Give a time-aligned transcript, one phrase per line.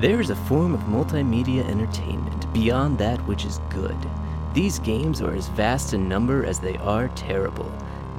[0.00, 3.98] There is a form of multimedia entertainment beyond that which is good.
[4.54, 7.70] These games are as vast in number as they are terrible.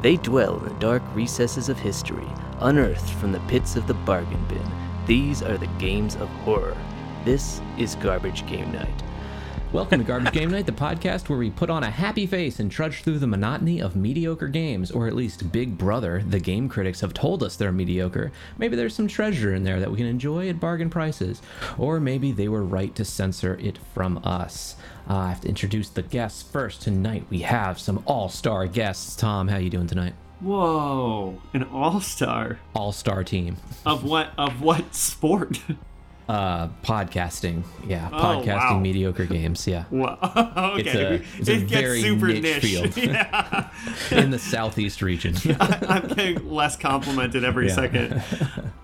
[0.03, 2.27] They dwell in the dark recesses of history,
[2.59, 4.61] unearthed from the pits of the bargain bin.
[5.07, 6.77] These are the games of horror.
[7.25, 9.03] This is Garbage Game Night.
[9.73, 12.69] Welcome to Garbage Game Night, the podcast where we put on a happy face and
[12.69, 16.99] trudge through the monotony of mediocre games, or at least Big Brother, the game critics
[16.99, 18.33] have told us they're mediocre.
[18.57, 21.41] Maybe there's some treasure in there that we can enjoy at bargain prices,
[21.77, 24.75] or maybe they were right to censor it from us.
[25.09, 26.81] Uh, I have to introduce the guests first.
[26.81, 29.15] Tonight we have some all-star guests.
[29.15, 30.15] Tom, how you doing tonight?
[30.41, 33.55] Whoa, an all-star All-star team.
[33.85, 34.33] of what?
[34.37, 35.61] Of what sport?
[36.31, 37.61] Uh, podcasting.
[37.85, 38.79] Yeah, Oh, podcasting wow.
[38.79, 39.67] mediocre games.
[39.67, 39.83] Yeah.
[39.91, 40.17] Wow.
[40.79, 42.63] okay, It's a- it's a it gets very super niche niche.
[42.63, 42.95] field.
[42.97, 43.69] yeah,
[44.11, 45.35] In the southeast region.
[45.59, 47.75] I'm getting less complimented every Yeah.
[47.75, 48.23] second.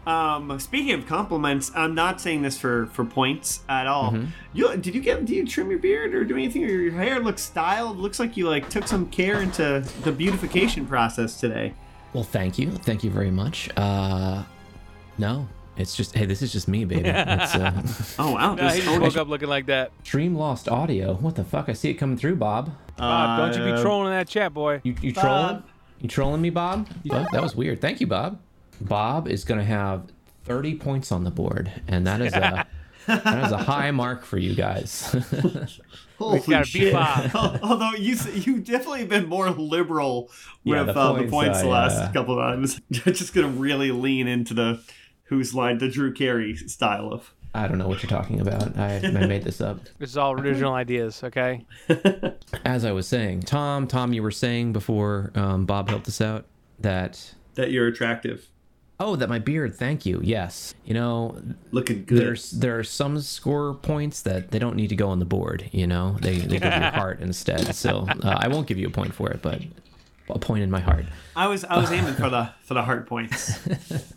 [0.06, 4.12] Um, speaking of compliments, I'm not saying this for for points at all.
[4.12, 4.26] Mm-hmm.
[4.54, 5.24] You did you get?
[5.26, 6.66] Do you trim your beard or do anything?
[6.66, 7.98] Or your hair looks styled?
[7.98, 11.74] Looks like you like took some care into the beautification process today.
[12.12, 12.72] Well, thank you.
[12.72, 13.70] Thank you very much.
[13.78, 14.44] Uh,
[15.18, 15.48] no,
[15.78, 17.10] it's just, hey, this is just me, baby.
[17.10, 17.82] It's uh,
[18.20, 18.56] Oh wow!
[18.56, 19.92] No, he Just- just woke up looking like that.
[20.04, 21.14] stream lost audio.
[21.16, 21.70] What the fuck?
[21.70, 22.72] I see it coming through, Bob.
[22.98, 24.82] Bob, don't you be Uh, trolling in that chat, boy.
[24.84, 25.24] You, you Bob.
[25.24, 25.64] trolling?
[26.02, 26.88] You trolling me, Bob?
[27.08, 27.82] Fuck, that was weird.
[27.82, 28.40] Thank you, Bob.
[28.82, 30.04] Bob is going to have
[30.46, 32.66] 30 points on the board, and that is a.
[33.08, 35.16] That is a high mark for you guys.
[36.18, 36.92] Holy gotta beat.
[36.92, 37.32] Bob.
[37.64, 40.30] Although you you definitely been more liberal
[40.66, 42.82] Yeah, with the uh, the points, points the last uh, couple times.
[42.92, 44.82] just gonna really lean into the
[45.28, 47.34] who's line the Drew Carey style of.
[47.54, 48.78] I don't know what you're talking about.
[48.78, 49.80] I, I made this up.
[49.98, 51.66] This is all original ideas, okay?
[52.66, 56.46] As I was saying, Tom, Tom, you were saying before um, Bob helped us out
[56.80, 58.48] that That you're attractive,
[59.00, 59.76] Oh, that my beard.
[59.76, 60.20] Thank you.
[60.24, 60.74] Yes.
[60.84, 61.40] You know,
[61.72, 62.20] looking good.
[62.20, 65.70] there's there are some score points that they don't need to go on the board.
[65.72, 67.76] You know, they they give to your heart instead.
[67.76, 69.62] So uh, I won't give you a point for it, but
[70.30, 71.06] a point in my heart.
[71.36, 73.60] I was I was aiming for the for the heart points.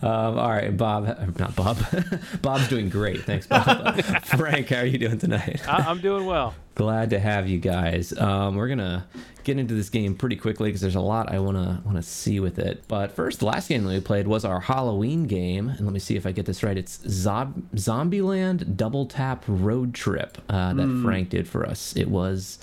[0.00, 1.06] Um, all right, Bob.
[1.08, 1.78] uh, Not Bob.
[2.42, 3.22] Bob's doing great.
[3.24, 4.00] Thanks, Bob.
[4.24, 5.60] Frank, how are you doing tonight?
[5.68, 6.54] I- I'm doing well.
[6.76, 8.16] Glad to have you guys.
[8.16, 9.04] Um, we're gonna
[9.42, 12.60] get into this game pretty quickly because there's a lot I wanna wanna see with
[12.60, 12.84] it.
[12.86, 15.98] But first, the last game that we played was our Halloween game, and let me
[15.98, 16.78] see if I get this right.
[16.78, 21.96] It's Zob- Zombieland Double Tap Road Trip uh, that Frank did for us.
[21.96, 22.60] It was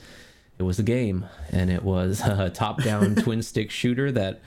[0.57, 4.41] it was a game, and it was a top-down twin stick shooter that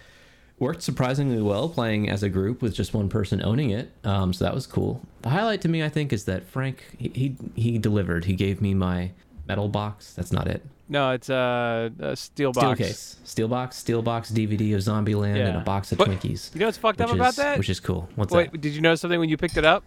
[0.58, 3.92] worked surprisingly well playing as a group with just one person owning it.
[4.04, 5.00] Um, so that was cool.
[5.22, 8.24] The highlight to me, I think, is that Frank he he, he delivered.
[8.24, 9.12] He gave me my
[9.46, 10.14] metal box.
[10.14, 10.64] That's not it.
[10.90, 12.60] No, it's uh, a steel box.
[12.62, 12.78] Steel box.
[12.78, 16.54] case, steel box, steel box DVD of Zombieland and a box of But- Twinkies.
[16.54, 17.58] You know what's fucked up about that?
[17.58, 18.08] Which is cool.
[18.14, 18.60] What's Wait, that?
[18.60, 19.84] did you notice something when you picked it up?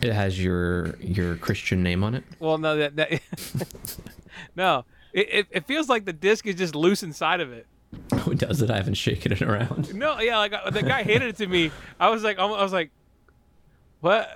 [0.00, 2.24] It has your your Christian name on it.
[2.40, 3.20] Well, no, that, that
[4.56, 7.66] no, it, it, it feels like the disc is just loose inside of it.
[8.20, 8.70] Who does it?
[8.70, 9.94] I haven't shaken it around.
[9.94, 11.70] No, yeah, like uh, the guy handed it to me.
[12.00, 12.90] I was like, I was like,
[14.00, 14.28] what?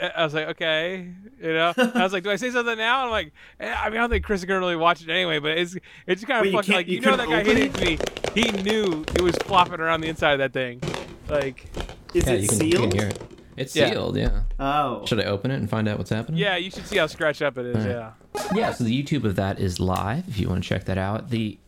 [0.00, 1.08] I was like, okay,
[1.42, 1.72] you know.
[1.76, 3.04] I was like, do I say something now?
[3.04, 5.38] I'm like, eh, I mean, I don't think Chris is gonna really watch it anyway,
[5.40, 7.56] but it's it's kind of you fucking can't- like you you know that guy open
[7.56, 7.98] handed it to me.
[8.34, 10.80] He knew it was flopping around the inside of that thing,
[11.28, 11.66] like.
[12.14, 12.90] Is yeah, it you can, you sealed?
[12.92, 13.37] can hear it.
[13.58, 13.90] It's Yeah.
[13.90, 14.16] sealed.
[14.16, 14.42] Yeah.
[14.60, 16.38] Oh, Should I open it and find out what's happening?
[16.40, 17.84] Yeah, you should see how scratched up it is.
[17.84, 18.12] Yeah.
[18.54, 21.30] yeah so the youtube of that is live if you want to check that out
[21.30, 21.58] the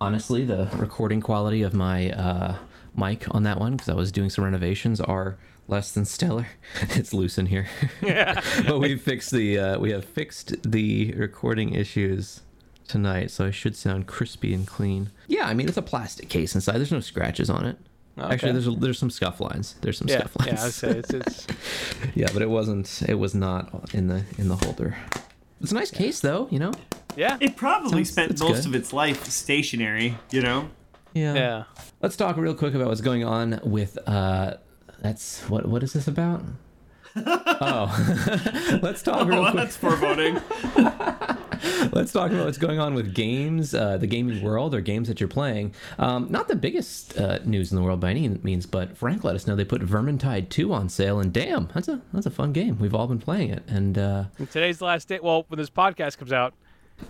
[0.00, 2.56] honestly the recording quality of my uh
[2.96, 5.36] mic on that one because i was doing some renovations are
[5.68, 6.46] less than stellar
[6.90, 7.66] it's loose in here
[8.02, 8.40] Yeah.
[8.68, 12.42] but we fixed the uh we have fixed the recording issues
[12.86, 16.54] tonight so i should sound crispy and clean yeah i mean it's a plastic case
[16.54, 17.78] inside there's no scratches on it
[18.18, 20.88] actually there's a, there's some scuff lines there's some Yeah, scuff lines yeah, I'd say
[20.98, 21.46] it's, it's
[22.14, 24.96] yeah but it wasn't it was not in the in the holder
[25.60, 26.72] it's a nice case though you know
[27.16, 28.66] yeah, it probably Sounds- spent most good.
[28.66, 30.18] of its life stationary.
[30.30, 30.68] You know.
[31.14, 31.32] Yeah.
[31.32, 31.64] Yeah.
[32.02, 34.56] Let's talk real quick about what's going on with uh
[35.00, 36.42] that's what what is this about?
[37.16, 38.78] Oh.
[38.82, 39.64] Let's talk real Oh, quick.
[39.64, 40.34] that's foreboding.
[41.92, 45.20] Let's talk about what's going on with games, uh, the gaming world, or games that
[45.20, 45.74] you're playing.
[45.98, 49.34] Um, not the biggest uh, news in the world by any means, but Frank let
[49.34, 52.52] us know they put Vermintide 2 on sale, and damn, that's a that's a fun
[52.52, 52.78] game.
[52.78, 55.18] We've all been playing it, and uh, And today's the last day.
[55.22, 56.52] Well, when this podcast comes out,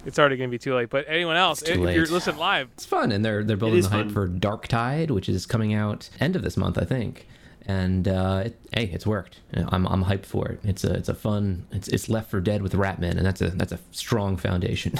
[0.04, 0.90] it's already going to be too late.
[0.90, 1.96] But anyone else, if late.
[1.96, 3.10] you're listening live, it's fun.
[3.12, 4.12] And they're they're building the hype fun.
[4.14, 7.26] for Darktide, which is coming out end of this month, I think.
[7.68, 9.40] And uh, it, hey, it's worked.
[9.52, 10.60] I'm, I'm hyped for it.
[10.62, 11.66] It's a it's a fun.
[11.72, 14.92] It's it's Left 4 Dead with Ratman, and that's a that's a strong foundation.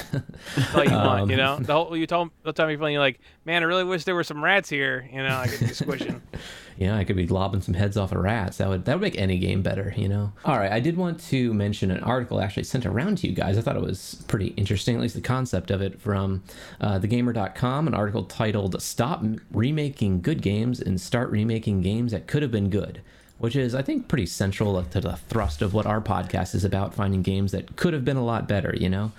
[0.55, 1.57] that's all you want, Um, you know.
[1.59, 4.15] The whole you told the time you're playing, you're like, man, I really wish there
[4.15, 6.21] were some rats here, you know, I could be squishing.
[6.77, 8.57] you know, I could be lobbing some heads off of rats.
[8.57, 10.31] That would that would make any game better, you know.
[10.45, 13.57] All right, I did want to mention an article actually sent around to you guys.
[13.57, 16.43] I thought it was pretty interesting, at least the concept of it, from
[16.79, 17.87] uh, thegamer.com.
[17.87, 22.69] An article titled "Stop Remaking Good Games and Start Remaking Games That Could Have Been
[22.69, 23.01] Good."
[23.39, 26.95] Which is, I think, pretty central to the thrust of what our podcast is about
[26.95, 29.11] finding games that could have been a lot better, you know?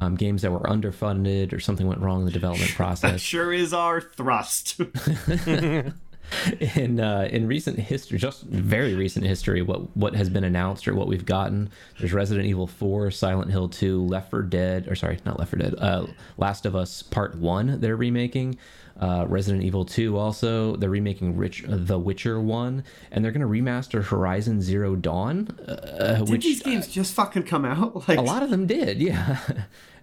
[0.00, 3.12] Um, games that were underfunded or something went wrong in the development process.
[3.12, 4.80] that Sure is our thrust.
[6.76, 10.94] in uh, in recent history, just very recent history, what what has been announced or
[10.94, 11.70] what we've gotten.
[11.98, 15.58] There's Resident Evil 4, Silent Hill 2, Left 4 Dead, or sorry, not Left 4
[15.58, 16.06] Dead, uh,
[16.36, 17.80] Last of Us Part One.
[17.80, 18.58] They're remaking.
[18.98, 23.46] Uh, Resident Evil 2 also they're remaking Rich The Witcher 1 and they're going to
[23.46, 27.94] remaster Horizon Zero Dawn uh, Did which these games just fucking come out?
[28.08, 29.40] Like a lot of them did yeah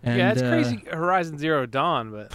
[0.04, 0.84] and, yeah, it's uh, crazy.
[0.92, 2.31] Horizon Zero Dawn, but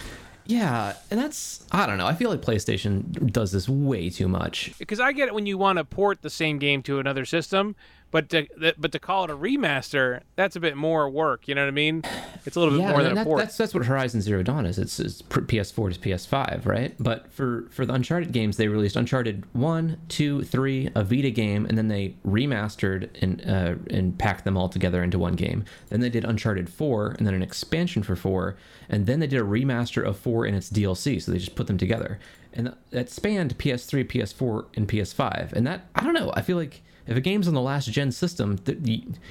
[0.49, 4.73] yeah and that's I don't know I feel like PlayStation does this way too much.
[4.79, 7.75] Because I get it when you want to port the same game to another system,
[8.11, 8.47] but to
[8.77, 11.47] but to call it a remaster, that's a bit more work.
[11.47, 12.03] You know what I mean?
[12.45, 13.39] It's a little bit more and than a that- port.
[13.39, 14.79] That's that's what Horizon Zero Dawn is.
[14.79, 16.95] It's, it's PS4 to PS5, right?
[16.99, 21.65] But for for the Uncharted games, they released Uncharted one, two, three, a Vita game,
[21.65, 25.65] and then they remastered and uh, and packed them all together into one game.
[25.89, 28.57] Then they did Uncharted four, and then an expansion for four,
[28.89, 31.21] and then they did a remaster of four and its DLC.
[31.21, 32.19] So they just put them together,
[32.53, 35.53] and that spanned PS3, PS4, and PS5.
[35.53, 36.31] And that I don't know.
[36.35, 38.77] I feel like if a game's on the last gen system, th-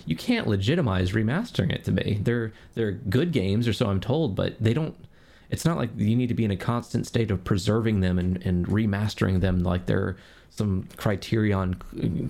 [0.05, 2.19] you, can't legitimize remastering it to me.
[2.21, 4.97] They're they're good games, or so I'm told, but they don't.
[5.49, 8.45] It's not like you need to be in a constant state of preserving them and,
[8.45, 10.17] and remastering them like they're
[10.59, 11.77] some Criterion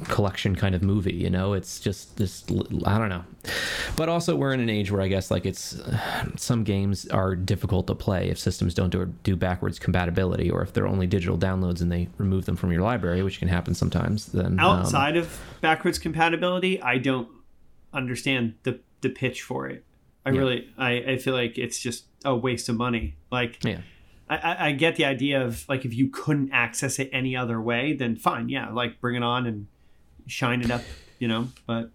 [0.09, 1.15] collection kind of movie.
[1.15, 2.45] You know, it's just this.
[2.85, 3.25] I don't know.
[3.97, 5.81] But also, we're in an age where I guess like it's
[6.37, 10.73] some games are difficult to play if systems don't do, do backwards compatibility, or if
[10.73, 14.27] they're only digital downloads and they remove them from your library, which can happen sometimes.
[14.27, 17.29] Then um, outside of backwards compatibility, I don't
[17.93, 19.85] understand the the pitch for it.
[20.27, 20.39] I Yeah.
[20.39, 23.17] really, I, I feel like it's just a waste of money.
[23.33, 23.79] Like, yeah.
[24.29, 27.61] I, I, I get the idea of like if you couldn't access it any other
[27.61, 29.67] way, then fine, yeah, like bring it on and
[30.27, 30.83] shine it up,
[31.19, 31.49] you know.
[31.67, 31.91] But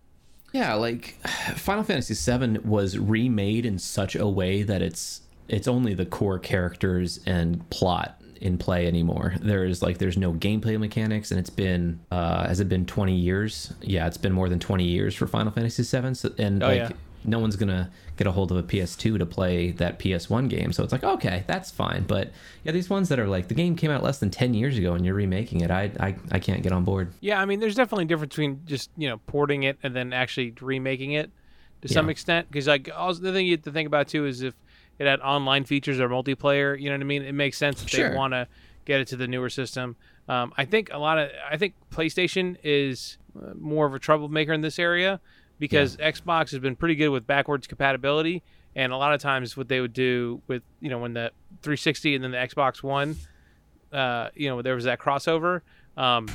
[0.52, 1.16] Yeah, like
[1.56, 6.40] Final Fantasy VII was remade in such a way that it's it's only the core
[6.40, 9.36] characters and plot in play anymore.
[9.40, 13.74] There's like there's no gameplay mechanics, and it's been uh, has it been 20 years?
[13.82, 16.78] Yeah, it's been more than 20 years for Final Fantasy VII, so, and Oh, like
[16.80, 16.90] yeah.
[17.26, 20.72] No one's gonna get a hold of a PS2 to play that PS1 game.
[20.72, 22.04] So it's like okay, that's fine.
[22.04, 22.32] But
[22.64, 24.94] yeah, these ones that are like the game came out less than 10 years ago,
[24.94, 27.12] and you're remaking it, I I, I can't get on board.
[27.22, 30.14] Yeah, I mean, there's definitely a difference between just you know porting it and then
[30.14, 31.32] actually remaking it
[31.82, 32.48] to some extent.
[32.50, 34.54] Because like also the thing you have to think about too is if
[35.00, 37.24] it had online features or multiplayer, you know what I mean?
[37.24, 38.10] It makes sense if Sure.
[38.12, 38.48] they want to
[38.86, 39.96] get it to the newer system.
[40.30, 44.54] Um, I think a lot of I think PlayStation is uh, more of a troublemaker
[44.54, 45.20] in this area
[45.68, 48.44] because Xbox has been pretty good with backwards compatibility.
[48.76, 51.32] And a lot of times, what they would do with you know when the
[51.62, 53.16] 360 and then the Xbox One
[53.94, 55.62] uh, you know, there was that crossover.
[55.96, 56.28] Um,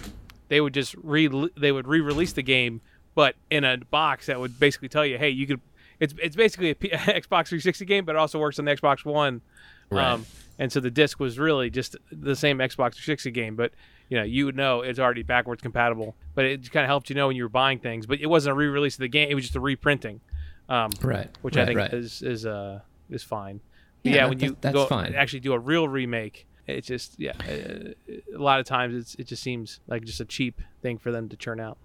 [0.48, 2.80] they would just re they would re-release the game,
[3.14, 5.60] but in a box that would basically tell you, hey, you could.
[6.00, 9.04] It's it's basically a P- Xbox 360 game, but it also works on the Xbox
[9.04, 9.42] One.
[9.90, 10.06] Right.
[10.06, 10.24] Um,
[10.60, 13.72] and so the disc was really just the same Xbox 360 game, but
[14.08, 16.16] you know you would know it's already backwards compatible.
[16.34, 18.06] But it kind of helped you know when you were buying things.
[18.06, 20.20] But it wasn't a re-release of the game; it was just a reprinting,
[20.68, 21.28] um, Right.
[21.42, 21.92] which I think right.
[21.92, 23.60] is is uh is fine.
[24.04, 25.14] Yeah, yeah, that- when you that- go fine.
[25.14, 27.32] actually do a real remake, it's just yeah.
[27.40, 27.92] uh,
[28.34, 31.28] A lot of times it's it just seems like just a cheap thing for them
[31.30, 31.78] to churn out.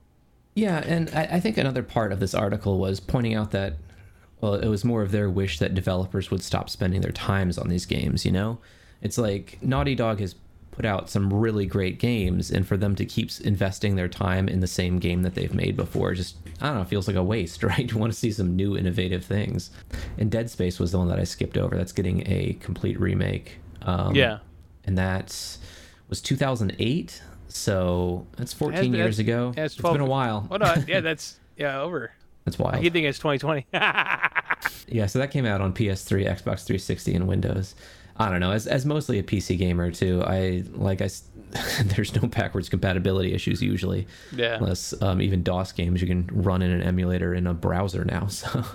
[0.55, 3.73] Yeah, and I, I think another part of this article was pointing out that,
[4.39, 7.69] well, it was more of their wish that developers would stop spending their times on
[7.69, 8.23] these games.
[8.23, 8.59] You know,
[9.01, 10.35] it's like Naughty Dog has
[10.75, 14.59] put out some really great games, and for them to keep investing their time in
[14.59, 17.63] the same game that they've made before, just I don't know, feels like a waste,
[17.71, 17.89] right?
[17.91, 19.71] You want to see some new, innovative things.
[20.17, 21.75] And Dead Space was the one that I skipped over.
[21.77, 23.59] That's getting a complete remake.
[23.83, 24.39] Um, yeah,
[24.85, 25.57] and that
[26.09, 27.21] was 2008.
[27.47, 29.53] So that's 14 been- years ago.
[29.55, 30.47] yeah, it's it's 12 been a while.
[30.49, 32.11] Oh no, yeah, that's yeah over.
[32.45, 32.81] That's wild.
[32.81, 33.67] keep thinking it's 2020.
[34.87, 37.73] Yeah, so that came out on PS3, Xbox 360, and Windows.
[38.17, 38.51] I don't know.
[38.51, 41.09] As, as mostly a PC gamer too, I like I
[41.83, 46.61] there's no backwards compatibility issues usually, yeah, unless um, even DOS games you can run
[46.61, 48.27] in an emulator in a browser now.
[48.43, 48.65] So,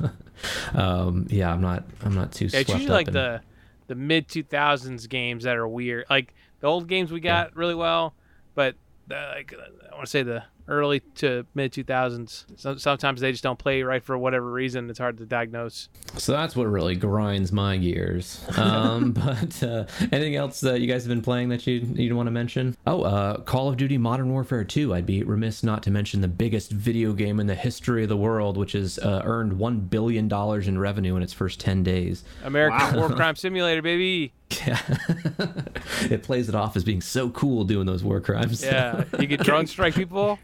[0.75, 1.85] um, yeah, I'm not.
[2.05, 2.47] I'm not too.
[2.47, 2.61] yeah.
[2.61, 3.41] It's usually like in- the
[3.89, 6.05] the mid 2000s games that are weird.
[6.09, 8.15] Like the old games we got really well,
[8.55, 8.77] but
[9.11, 9.53] uh, like
[9.91, 12.45] I want to say the early to mid 2000s.
[12.57, 14.89] So, sometimes they just don't play right for whatever reason.
[14.91, 15.89] It's hard to diagnose.
[16.17, 18.45] So that's what really grinds my gears.
[18.57, 22.27] Um, but uh, anything else that you guys have been playing that you you want
[22.27, 22.77] to mention?
[22.87, 24.95] Oh, uh, Call of Duty Modern Warfare 2.
[24.95, 28.17] I'd be remiss not to mention the biggest video game in the history of the
[28.17, 32.25] world, which has uh, earned one billion dollars in revenue in its first ten days.
[32.45, 34.33] American War Crime Simulator, baby.
[34.67, 34.79] Yeah,
[36.11, 38.63] it plays it off as being so cool doing those war crimes.
[38.65, 40.39] Yeah, you get drone strike people.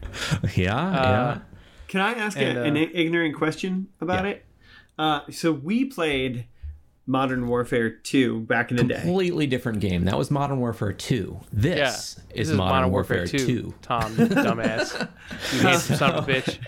[0.55, 1.39] yeah, Uh, yeah.
[1.87, 4.31] Can I ask And, a, an uh, ignorant question about yeah.
[4.31, 4.45] it?
[4.97, 6.45] Uh, so we played
[7.07, 9.01] Modern Warfare 2 back in the day.
[9.01, 10.05] Completely different game.
[10.05, 11.39] That was Modern Warfare 2.
[11.53, 13.73] This Yeah, is, this Modern, Warfare, 2.
[13.81, 15.07] Tom, you dumbass,
[15.53, 16.59] you handsome son of a bitch.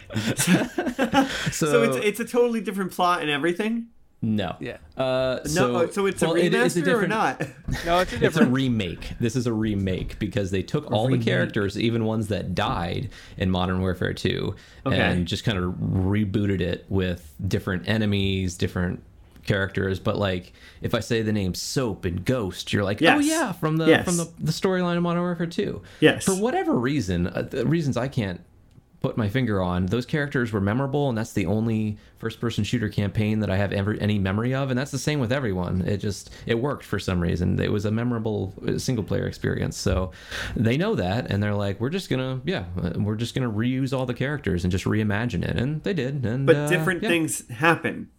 [1.53, 3.87] So, So it's it's a totally different plot and everything.
[4.21, 4.55] No.
[4.59, 4.77] Yeah.
[4.97, 7.41] Uh, No, so, it's well, a it is remaster or not?
[7.85, 9.13] No, it's a It's a remake.
[9.19, 13.51] This is a remake because they took all the characters, even ones that died in
[13.51, 14.55] Modern Warfare 2,
[14.87, 14.99] Okay.
[14.99, 19.03] and just kind of rebooted it with different enemies, different
[19.45, 19.99] characters.
[19.99, 23.77] But like, if I say the name Soap and Ghost, you're like, oh yeah, from
[23.77, 24.03] the Yes.
[24.05, 25.81] from the, the storyline of Modern Warfare 2.
[26.01, 26.25] Yes.
[26.25, 28.41] For whatever reason, uh, the reasons I can't
[29.01, 33.39] put my finger on, those characters were memorable, and that's the only first-person shooter campaign
[33.41, 35.81] that I have ever any memory of, and that's the same with everyone.
[35.81, 37.59] It just it worked for some reason.
[37.59, 39.77] It was a memorable uh, single-player experience.
[39.77, 40.11] So
[40.55, 43.97] they know that, and they're like, we're just gonna yeah, uh, we're just gonna reuse
[43.97, 46.25] all the characters and just reimagine it, and they did.
[46.25, 48.09] And But uh, different yeah, things happen.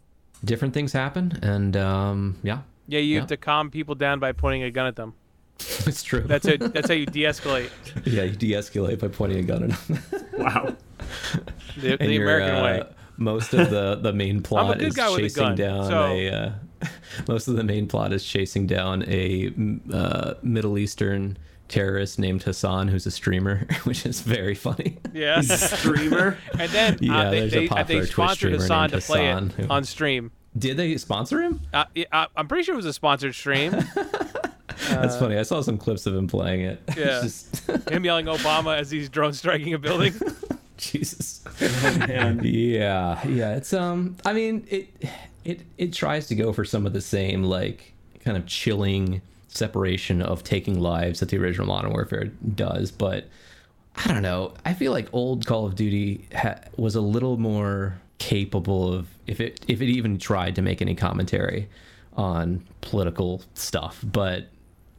[0.44, 3.20] different things happen, and um, yeah, Yeah, you Yeah.
[3.20, 5.14] have to calm people down by pointing a gun at them.
[5.86, 6.20] it's true.
[6.20, 6.60] That's it.
[6.72, 7.70] That's how you de-escalate
[8.06, 9.98] yeah, you de-escalate by pointing a gun at them.
[10.38, 10.76] Wow.
[11.76, 12.82] the, the American uh, way.
[13.16, 16.30] Most of the the main plot is a chasing down so- a.
[16.30, 16.52] Uh,
[17.26, 19.52] most of the main plot is chasing down a
[19.92, 21.36] uh, Middle Eastern
[21.66, 24.98] terrorist named Hassan, who's a streamer, which is very funny.
[25.12, 25.36] Yeah.
[25.40, 26.38] He's a streamer.
[26.56, 28.90] and then Yeah, uh, they, there's a they, uh, popular they Twitch sponsored streamer Hassan
[28.90, 30.30] to named play Hassan it who- on stream.
[30.56, 31.60] Did they sponsor him?
[31.74, 33.76] Uh, yeah, I'm pretty sure it was a sponsored stream.
[34.88, 35.36] That's funny.
[35.38, 36.82] I saw some clips of him playing it.
[36.88, 37.20] It's Yeah.
[37.22, 40.14] just- Him yelling Obama as he's drone striking a building.
[40.76, 41.42] Jesus.
[41.60, 42.40] Man.
[42.44, 44.88] yeah yeah it's um i mean it
[45.44, 47.92] it it tries to go for some of the same like
[48.24, 53.26] kind of chilling separation of taking lives that the original modern warfare does but
[53.96, 57.98] i don't know i feel like old call of duty ha- was a little more
[58.18, 61.68] capable of if it if it even tried to make any commentary
[62.16, 64.46] on political stuff but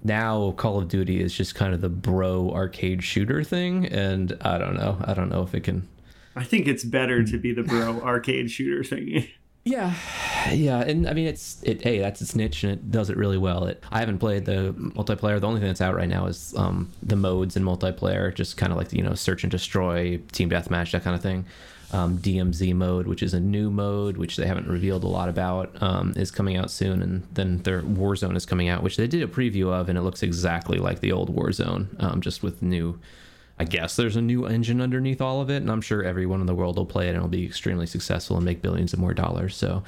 [0.04, 4.58] now Call of Duty is just kind of the bro arcade shooter thing, and I
[4.58, 4.98] don't know.
[5.04, 5.88] I don't know if it can
[6.40, 9.28] I think it's better to be the bro arcade shooter thing.
[9.66, 9.94] Yeah,
[10.52, 11.82] yeah, and I mean it's it.
[11.82, 13.66] Hey, that's its niche, and it does it really well.
[13.66, 13.84] It.
[13.92, 15.40] I haven't played the multiplayer.
[15.40, 18.72] The only thing that's out right now is um, the modes in multiplayer, just kind
[18.72, 21.46] of like you know search and destroy, team deathmatch, that kind of thing.
[21.92, 25.82] Um, DMZ mode, which is a new mode, which they haven't revealed a lot about,
[25.82, 29.24] um, is coming out soon, and then their Warzone is coming out, which they did
[29.24, 33.00] a preview of, and it looks exactly like the old Warzone, um, just with new.
[33.58, 36.46] I guess there's a new engine underneath all of it, and I'm sure everyone in
[36.46, 39.14] the world will play it and it'll be extremely successful and make billions of more
[39.16, 39.56] dollars.
[39.56, 39.84] So,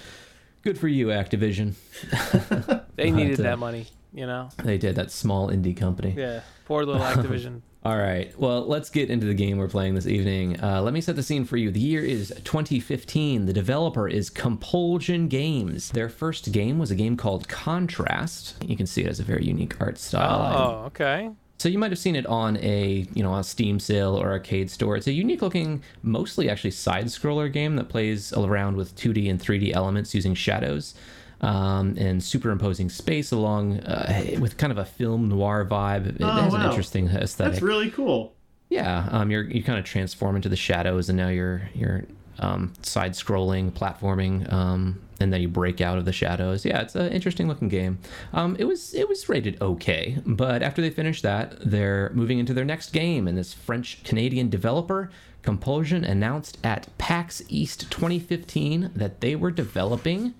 [0.63, 1.75] good for you, Activision.
[2.95, 4.49] They needed uh, that money, you know.
[4.63, 6.13] They did that small indie company.
[6.17, 7.61] Yeah, poor little Activision.
[7.83, 8.37] All right.
[8.37, 10.61] Well, let's get into the game we're playing this evening.
[10.61, 11.71] Uh, let me set the scene for you.
[11.71, 13.47] The year is 2015.
[13.47, 15.89] The developer is Compulsion Games.
[15.89, 18.55] Their first game was a game called Contrast.
[18.63, 20.83] You can see it has a very unique art style.
[20.83, 21.31] Oh, okay.
[21.57, 24.69] So you might have seen it on a you know a Steam sale or arcade
[24.69, 24.95] store.
[24.95, 29.39] It's a unique looking, mostly actually side scroller game that plays around with 2D and
[29.39, 30.93] 3D elements using shadows
[31.41, 36.07] um, and superimposing space along uh, with kind of a film noir vibe.
[36.07, 37.53] It Oh, has an interesting aesthetic.
[37.53, 38.33] That's really cool.
[38.69, 42.05] Yeah, um, you're you kind of transform into the shadows, and now you're you're
[42.39, 46.63] um, side scrolling, platforming, um, and then you break out of the shadows.
[46.63, 47.99] Yeah, it's an interesting looking game.
[48.31, 52.53] Um, it was it was rated okay, but after they finished that, they're moving into
[52.53, 55.09] their next game, and this French Canadian developer.
[55.43, 60.35] Compulsion announced at PAX East 2015 that they were developing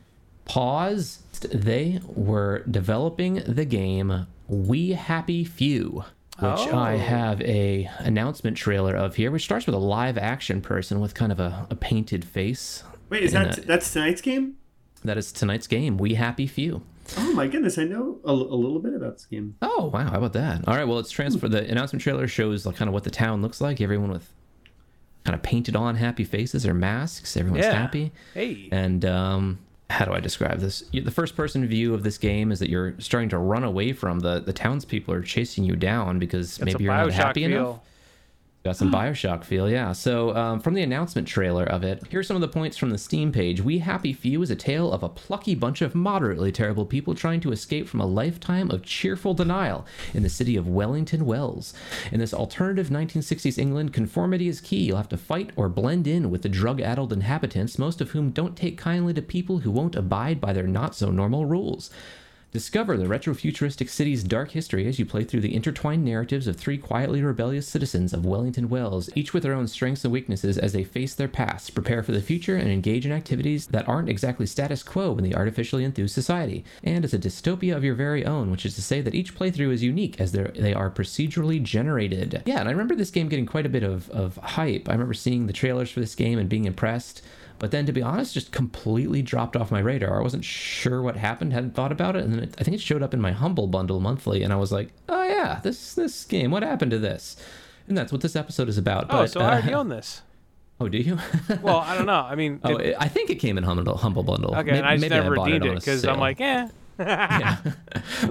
[0.51, 1.19] pause
[1.51, 6.03] they were developing the game we happy few
[6.39, 6.97] which i Oh.
[6.97, 11.31] have a announcement trailer of here which starts with a live action person with kind
[11.31, 14.55] of a, a painted face Wait, is that uh, that's tonight's game?
[15.05, 16.81] that is tonight's game we happy few
[17.17, 19.55] Oh my goodness, I know a, a little bit about this game.
[19.61, 22.75] oh wow how about that all right well it's transfer the announcement trailer shows like
[22.75, 24.27] kind of what the town looks like everyone with
[25.23, 27.73] kind of painted on happy faces or masks everyone's Yeah.
[27.73, 28.67] happy Hey.
[28.71, 29.59] And um,
[29.91, 30.83] how do I describe this?
[30.91, 34.19] The first person view of this game is that you're starting to run away from
[34.21, 37.59] the the townspeople are chasing you down because It's maybe you're not happy feel.
[37.59, 37.79] enough.
[38.63, 39.91] Got some Bioshock feel, yeah.
[39.91, 42.97] So, um, from the announcement trailer of it, here's some of the points from the
[42.99, 43.59] Steam page.
[43.59, 47.39] We Happy Few is a tale of a plucky bunch of moderately terrible people trying
[47.39, 51.73] to escape from a lifetime of cheerful denial in the city of Wellington Wells.
[52.11, 54.83] In this alternative 1960s England, conformity is key.
[54.83, 58.29] You'll have to fight or blend in with the drug addled inhabitants, most of whom
[58.29, 61.89] don't take kindly to people who won't abide by their not so normal rules.
[62.51, 66.77] Discover the retrofuturistic city's dark history as you play through the intertwined narratives of three
[66.77, 70.83] quietly rebellious citizens of Wellington Wells, each with their own strengths and weaknesses as they
[70.83, 74.83] face their past, prepare for the future, and engage in activities that aren't exactly status
[74.83, 76.65] quo in the artificially enthused society.
[76.83, 79.71] And it's a dystopia of your very own, which is to say that each playthrough
[79.71, 80.51] is unique as they're,
[80.91, 82.43] procedurally generated.
[82.45, 84.89] Yeah, and I remember this game getting quite a bit of, of hype.
[84.89, 87.21] I remember seeing the trailers for this game and being impressed.
[87.61, 90.19] But then, to be honest, just completely dropped off my radar.
[90.19, 92.81] I wasn't sure what happened, hadn't thought about it, and then it, I think it
[92.81, 96.25] showed up in my Humble bundle monthly, and I was like, "Oh yeah, this this
[96.25, 96.49] game.
[96.49, 97.37] What happened to this?"
[97.87, 99.03] And that's what this episode is about.
[99.11, 100.23] Oh, but, so I already uh, own this.
[100.79, 101.19] oh, do you?
[101.61, 102.25] Well, I don't know.
[102.27, 104.55] I mean, oh, it- it- I think it came in Humble Humble bundle.
[104.55, 106.67] okay, May- and I just maybe never bought redeemed it because I'm like, eh.
[106.99, 107.57] yeah.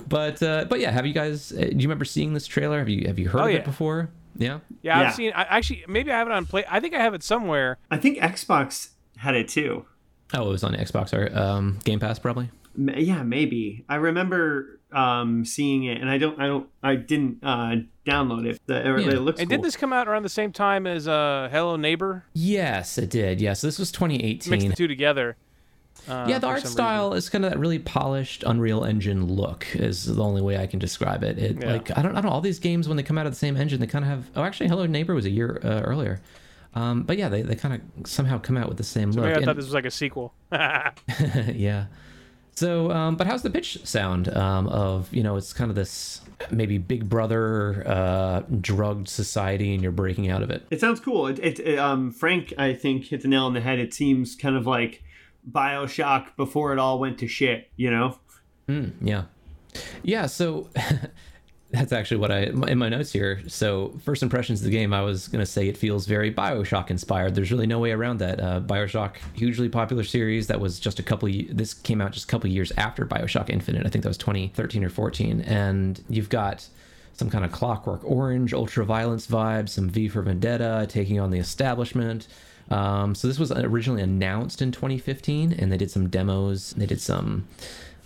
[0.08, 1.52] but uh, but yeah, have you guys?
[1.52, 2.78] Uh, do you remember seeing this trailer?
[2.80, 3.58] Have you have you heard Oh, of yeah.
[3.58, 4.10] it before?
[4.36, 4.58] Yeah.
[4.82, 5.08] Yeah, Yeah.
[5.08, 5.32] I've seen.
[5.34, 6.64] I, actually, maybe I have it on play.
[6.68, 7.78] I think I have it somewhere.
[7.92, 9.84] I think Xbox had it too.
[10.34, 12.50] Oh, it was on Xbox or um, Game Pass probably.
[12.78, 13.84] M- Yeah, maybe.
[13.88, 18.60] I remember um, seeing it, and I don't, I don't, I didn't uh, download it.
[18.66, 19.12] The, it, Yeah.
[19.12, 19.58] it looks And cool.
[19.58, 22.24] did this come out around the same time as uh, Hello Neighbor?
[22.32, 23.40] Yes, it did.
[23.40, 24.50] Yes, yeah, so this was 2018.
[24.50, 25.36] Mixed the two together.
[26.08, 29.66] Uh, yeah, the art some style is kind of that really polished Unreal Engine look.
[29.74, 31.38] Is the only way I can describe it.
[31.38, 31.72] It Yeah.
[31.72, 33.38] like I don't I don't know all these games when they come out of the
[33.38, 34.30] same engine they kind of have.
[34.34, 36.20] Oh, actually, Hello Neighbor was a year uh, earlier.
[36.74, 39.20] Um, but yeah, they, they kind of somehow come out with the same Reason.
[39.22, 39.28] look.
[39.28, 40.34] Maybe I And- thought this was like a sequel.
[40.52, 41.86] yeah.
[42.52, 46.20] So, um, but how's the pitch sound um, of you know it's kind of this
[46.50, 50.66] maybe Big Brother uh, drugged society and you're breaking out of it.
[50.70, 51.26] It sounds cool.
[51.26, 53.78] It, it, it, um, Frank, I think, hit the nail on the head.
[53.78, 55.02] It seems kind of like
[55.50, 57.68] Bioshock before it all went to shit.
[57.76, 58.18] You know?
[58.68, 59.24] Mm, yeah.
[60.02, 60.68] Yeah, so
[61.72, 63.42] that's actually what I in my notes here.
[63.46, 67.34] So first impressions of the game, I was gonna say it feels very Bioshock inspired.
[67.34, 68.40] There's really no way around that.
[68.40, 71.28] Uh, Bioshock, hugely popular series that was just a couple.
[71.50, 73.86] This came out just a couple years after Bioshock Infinite.
[73.86, 75.42] I think that was 2013 or 14.
[75.42, 76.66] And you've got
[77.12, 81.38] some kind of Clockwork Orange, ultra violence vibe, some V for Vendetta, taking on the
[81.38, 82.26] establishment.
[82.70, 86.70] Um, so this was originally announced in 2015, and they did some demos.
[86.70, 87.48] They did some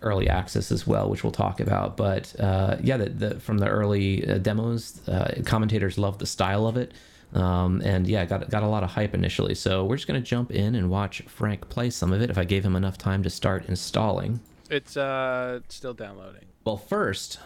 [0.05, 1.97] early access as well, which we'll talk about.
[1.97, 6.67] But uh, yeah, the, the, from the early uh, demos, uh, commentators loved the style
[6.67, 6.93] of it.
[7.35, 9.57] Um, and yeah, got got a lot of hype initially.
[9.57, 12.31] So we're just gonna jump in and watch Frank play some of it.
[12.31, 14.41] If I gave him enough time to start installing.
[14.71, 16.45] it's uh, still downloading.
[16.65, 17.41] Well, first,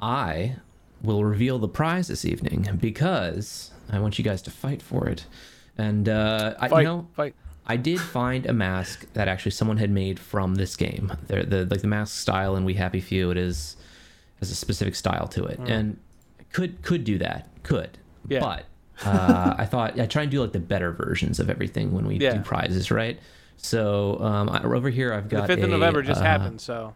[0.00, 0.56] I
[1.02, 5.24] will reveal the prize this evening because I want you guys to fight for it.
[5.78, 7.34] And uh, I, Fight, you know, fight.
[7.70, 11.12] I did find a mask that actually someone had made from this game.
[11.28, 13.76] The, the like the mask style in We Happy Few, it is
[14.40, 15.96] has a specific style to it, and
[16.52, 17.96] could could do that, could.
[18.26, 18.40] Yeah.
[18.40, 18.64] But
[19.06, 22.16] uh, I thought I try and do like the better versions of everything when we
[22.16, 22.34] Yeah.
[22.34, 23.20] do prizes, right?
[23.56, 26.94] So um, over here I've got The fifth of November just uh, happened, so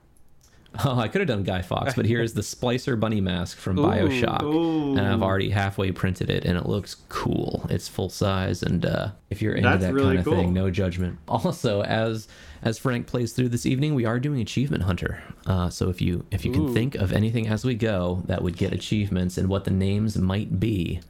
[0.85, 4.43] Oh, I could have done Guy Fawkes, but here's the Splicer bunny mask from Bioshock,
[4.43, 4.97] Ooh.
[4.97, 7.65] and I've already halfway printed it, and it looks cool.
[7.71, 10.35] It's full size, and uh, if you're into That's that really kind of cool.
[10.35, 11.19] thing, no judgment.
[11.29, 12.27] Also, as
[12.63, 15.23] as Frank plays through this evening, we are doing Achievement Hunter.
[15.47, 18.57] Uh, so if you if you can think of anything as we go that would
[18.57, 21.01] get achievements and what the names might be,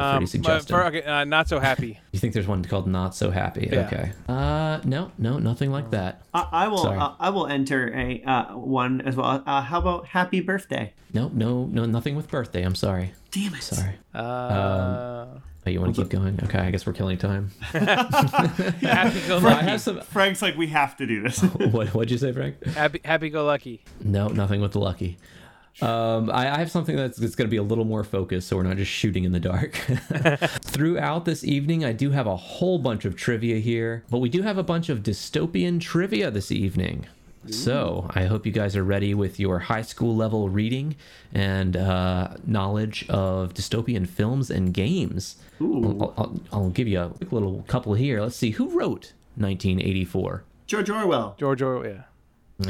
[0.00, 2.00] um, to but suggest for, okay, uh, not so happy.
[2.12, 3.68] You think there's one called Not So Happy?
[3.70, 3.86] Yeah.
[3.86, 4.12] Okay.
[4.28, 6.22] Uh, no, no, nothing like that.
[6.34, 6.86] I, I will.
[6.86, 9.42] Uh, I will enter a uh, one as well.
[9.46, 10.94] Uh, how about Happy Birthday?
[11.12, 12.62] No, no, no, nothing with birthday.
[12.62, 13.12] I'm sorry.
[13.30, 13.62] Damn it!
[13.62, 13.94] Sorry.
[14.14, 15.26] Uh,
[15.68, 16.40] Oh, you want to keep going?
[16.44, 17.50] Okay, I guess we're killing time.
[17.60, 19.66] happy go I lucky.
[19.66, 20.00] have some.
[20.00, 21.42] Frank's like, we have to do this.
[21.58, 22.64] What What'd you say, Frank?
[22.64, 23.84] Happy, happy go lucky.
[24.02, 25.18] No, nothing with the lucky.
[25.80, 28.56] Um, I, I have something that's, that's going to be a little more focused, so
[28.56, 29.74] we're not just shooting in the dark.
[30.62, 34.42] Throughout this evening, I do have a whole bunch of trivia here, but we do
[34.42, 37.06] have a bunch of dystopian trivia this evening.
[37.50, 40.96] So I hope you guys are ready with your high school level reading
[41.32, 45.36] and uh, knowledge of dystopian films and games.
[45.60, 48.20] I'll, I'll, I'll give you a quick little couple here.
[48.20, 50.44] Let's see who wrote 1984.
[50.66, 51.36] George Orwell.
[51.38, 51.90] George Orwell.
[51.90, 52.02] Yeah,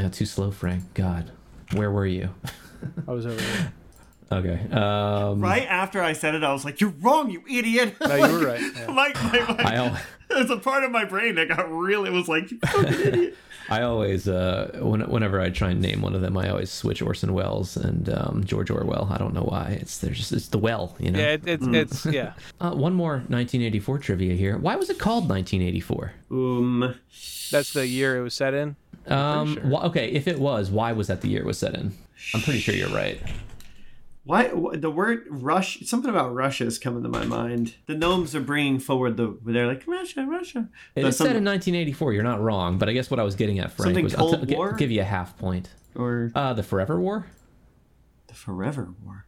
[0.01, 0.95] Yeah, too slow, Frank.
[0.95, 1.33] God,
[1.73, 2.31] where were you?
[3.07, 3.73] I was over there.
[4.31, 4.61] Okay.
[4.73, 8.31] Um, Right after I said it, I was like, "You're wrong, you idiot." No, you
[8.35, 8.61] were right.
[8.77, 8.87] Yeah.
[8.89, 12.51] my, my, my, al- There's a part of my brain that got really was like,
[12.51, 13.37] "You fucking idiot."
[13.71, 17.01] I always, uh, when, whenever I try and name one of them, I always switch
[17.01, 19.09] Orson Welles and um, George Orwell.
[19.11, 19.79] I don't know why.
[19.81, 21.19] It's there's just it's the well, you know.
[21.19, 22.35] Yeah, it, it's it's yeah.
[22.61, 24.59] Uh, one more 1984 trivia here.
[24.59, 26.13] Why was it called 1984?
[26.31, 26.95] Um,
[27.51, 28.77] That's the year it was set in.
[29.07, 29.63] Um, sure.
[29.65, 31.93] wh- okay, if it was, why was that the year it was set in?
[32.35, 33.21] I'm pretty sure you're right.
[34.25, 35.81] why the word Rush?
[35.87, 37.77] Something about Russia is coming to my mind.
[37.87, 39.39] The gnomes are bringing forward the.
[39.45, 40.69] They're like Russia, Russia.
[40.95, 42.13] It The is some- set in 1984.
[42.13, 44.31] You're not wrong, but I guess what I was getting at, Frank, Something was I'll
[44.35, 44.73] Cold gi- War?
[44.75, 45.71] give you a half point.
[45.95, 47.27] or Uh, the Forever War.
[48.27, 49.25] the Forever War.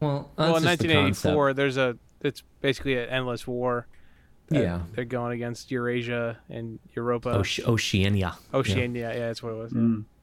[0.00, 3.86] Well, well, in just the 1984, there's a it's basically an endless war.
[4.48, 4.80] that Yeah.
[4.94, 8.36] they're going against Eurasia and Europa, Oce- Oceania.
[8.54, 9.12] Oceania.
[9.12, 9.26] Yeah.
[9.26, 9.72] that's what it was.
[9.72, 9.78] yeah.
[9.80, 10.04] Mm.
[10.04, 10.15] Yeah,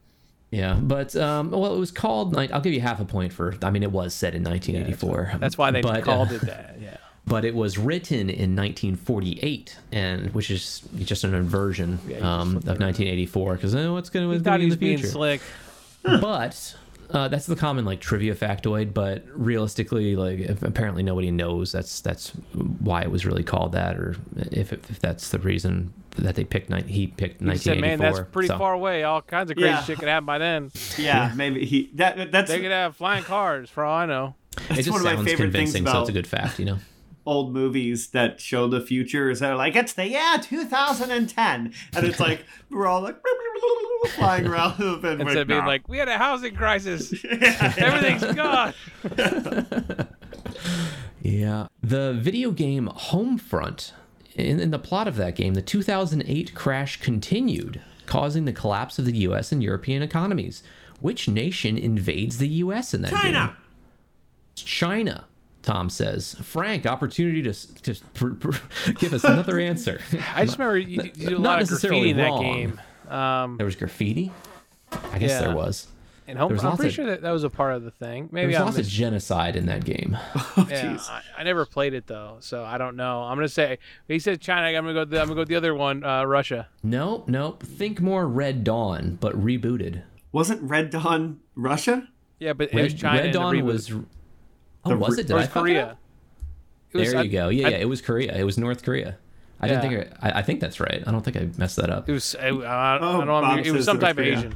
[0.80, 2.36] but um, well, it was called.
[2.36, 3.54] I'll give you half a point for.
[3.62, 5.38] I mean, it was set in 1984.
[5.38, 6.76] That's why they but, uh, called it that.
[6.80, 6.96] Yeah.
[7.26, 12.66] But it was written in 1948, and which is just an inversion Yeah, um, of
[12.66, 15.10] 1984 because oh, what's going to be in the being future?
[15.10, 15.40] slick.
[16.02, 16.76] but
[17.10, 18.94] uh, that's the common like trivia factoid.
[18.94, 22.30] But realistically, like if apparently nobody knows that's that's
[22.80, 24.16] why it was really called that, or
[24.52, 26.70] if, if that's the reason that they picked.
[26.70, 27.98] Ni- he picked He said, 1984.
[27.98, 29.02] "Man, that's pretty so- far away.
[29.04, 29.82] All kinds of crazy Yeah.
[29.82, 30.70] shit could happen by then.
[30.98, 31.90] Yeah, maybe he.
[31.94, 34.34] That that's They could have flying cars, for all I know."
[34.70, 36.58] It just one of my sounds favorite things convincing, so about it's a good fact,
[36.60, 36.78] you know.
[37.26, 39.28] old movies that show the future.
[39.30, 43.16] Is they're like it's the year 2010, and it's like we're all like
[44.10, 47.12] flying around and we're, Instead of being "Nah." like, "We had a housing crisis.
[47.30, 48.74] Everything's gone."
[51.22, 51.68] Yeah.
[51.82, 53.92] The video game Homefront,
[54.34, 59.06] in, in the plot of that game, the 2008 crash continued, causing the collapse of
[59.06, 59.50] the U.S.
[59.50, 60.62] and European economies.
[61.00, 62.92] Which nation invades the U.S.
[62.92, 63.20] in that game?
[63.20, 63.56] China.
[64.54, 65.24] China.
[65.62, 66.34] Tom says.
[66.42, 70.00] Frank, opportunity to s- to pr- pr- give us another answer.
[70.34, 72.80] I just remember you, you did a Not lot of necessarily graffiti in that game.
[73.08, 74.30] Um, there was graffiti.
[75.12, 75.40] I guess Yeah.
[75.40, 75.88] there was.
[76.26, 77.90] and home, There was I'm pretty of- sure that that was a part of the
[77.90, 78.30] thing.
[78.32, 80.16] Maybe There Maybe was I'm lots of genocide in that game.
[80.56, 81.10] Oh, yeah, jeez.
[81.10, 83.22] I, I never played it though, so I don't know.
[83.24, 84.66] I'm gonna say he said China.
[84.68, 85.04] I'm gonna go.
[85.04, 86.68] The, I'm gonna go with the other one, uh, Russia.
[86.82, 87.62] Nope, nope.
[87.62, 90.02] Think more Red Dawn, but rebooted.
[90.32, 92.08] Wasn't Red Dawn Russia?
[92.38, 93.22] Yeah, but Red, China.
[93.24, 93.90] Red Dawn was.
[93.92, 94.04] Oh,
[94.90, 95.26] The was it?
[95.26, 95.98] Did Or I was fuck it Korea.
[96.92, 97.48] It was- There I- you go.
[97.48, 97.76] Yeah, I- yeah.
[97.78, 98.36] It was Korea.
[98.36, 99.16] It was North Korea.
[99.60, 100.12] I didn't think.
[100.20, 101.02] I, I think that's right.
[101.06, 102.08] I don't think I messed that up.
[102.08, 102.34] It was.
[102.38, 103.40] I, I, I Oh, don't know.
[103.40, 104.54] Bob It was some type of Asian.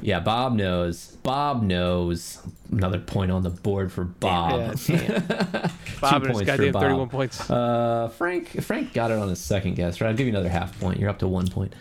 [0.00, 1.16] Yeah, Bob knows.
[1.24, 2.38] Bob knows.
[2.70, 4.76] Another point on the board for Bob.
[4.88, 5.18] Yeah.
[6.00, 6.82] Bob and his points for goddamn Bob.
[6.82, 7.50] 31 points.
[7.50, 10.08] Uh, Frank Frank got it on his second guess, right?
[10.08, 11.00] I'll give you another half point.
[11.00, 11.74] You're up to one point.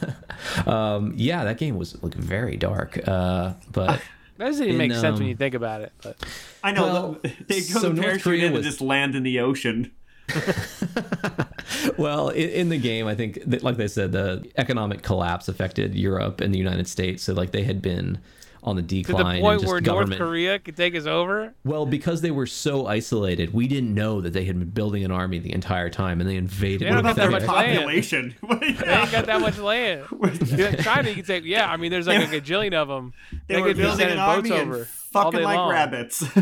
[0.66, 2.98] um, yeah, that game was like very dark.
[3.06, 4.00] Uh, but
[4.38, 5.92] That doesn't even in, make sense when um, you think about it.
[6.02, 6.16] But
[6.64, 9.22] I know Well, they go so the North parachute Korea was- and just land in
[9.22, 9.92] the ocean.
[11.96, 16.40] well, in, the game, I think that, like they said, the economic collapse affected Europe
[16.40, 17.22] and the United States.
[17.22, 18.18] So like they had been
[18.62, 19.02] on the decline.
[19.04, 19.36] to the decline.
[19.36, 20.10] and point just where government.
[20.10, 21.54] North Korea could take us over.
[21.64, 25.10] Well, because they were so isolated, we didn't know that they had been building an
[25.10, 26.80] army the entire time, and they invaded.
[26.80, 27.76] They don't What have that much land.
[27.78, 28.34] population?
[28.60, 30.04] They ain't got that much land.
[30.60, 31.70] Yeah, China, you can say, yeah.
[31.70, 33.12] I mean, there's like a gajillion of them.
[33.48, 35.70] They, They were could building an boats army over and all fucking like long.
[35.70, 36.24] rabbits.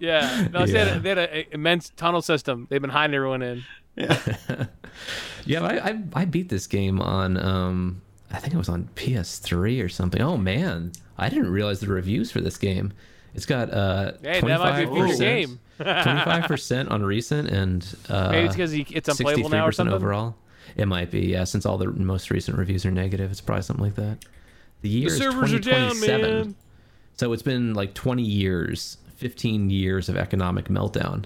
[0.00, 0.84] Yeah, no, They, Yeah.
[0.84, 2.66] had a, they had an immense tunnel system.
[2.68, 3.64] They've been hiding everyone in.
[5.46, 9.82] Yeah, I, I I beat this game on um I think it was on PS3
[9.84, 10.20] or something.
[10.20, 12.92] Oh man, I didn't realize the reviews for this game.
[13.34, 15.60] It's got uh Hey, that might be a future 25% game.
[15.80, 19.94] 25% on recent and uh Maybe it's because it's unplayable now or 63% something.
[19.94, 20.34] overall.
[20.76, 23.84] It might be, yeah, since all the most recent reviews are negative, it's probably something
[23.84, 24.18] like that.
[24.82, 26.20] The year The is down, 2027.
[26.20, 26.54] man.
[27.16, 31.24] So it's been like 20 years, 15 years of economic meltdown.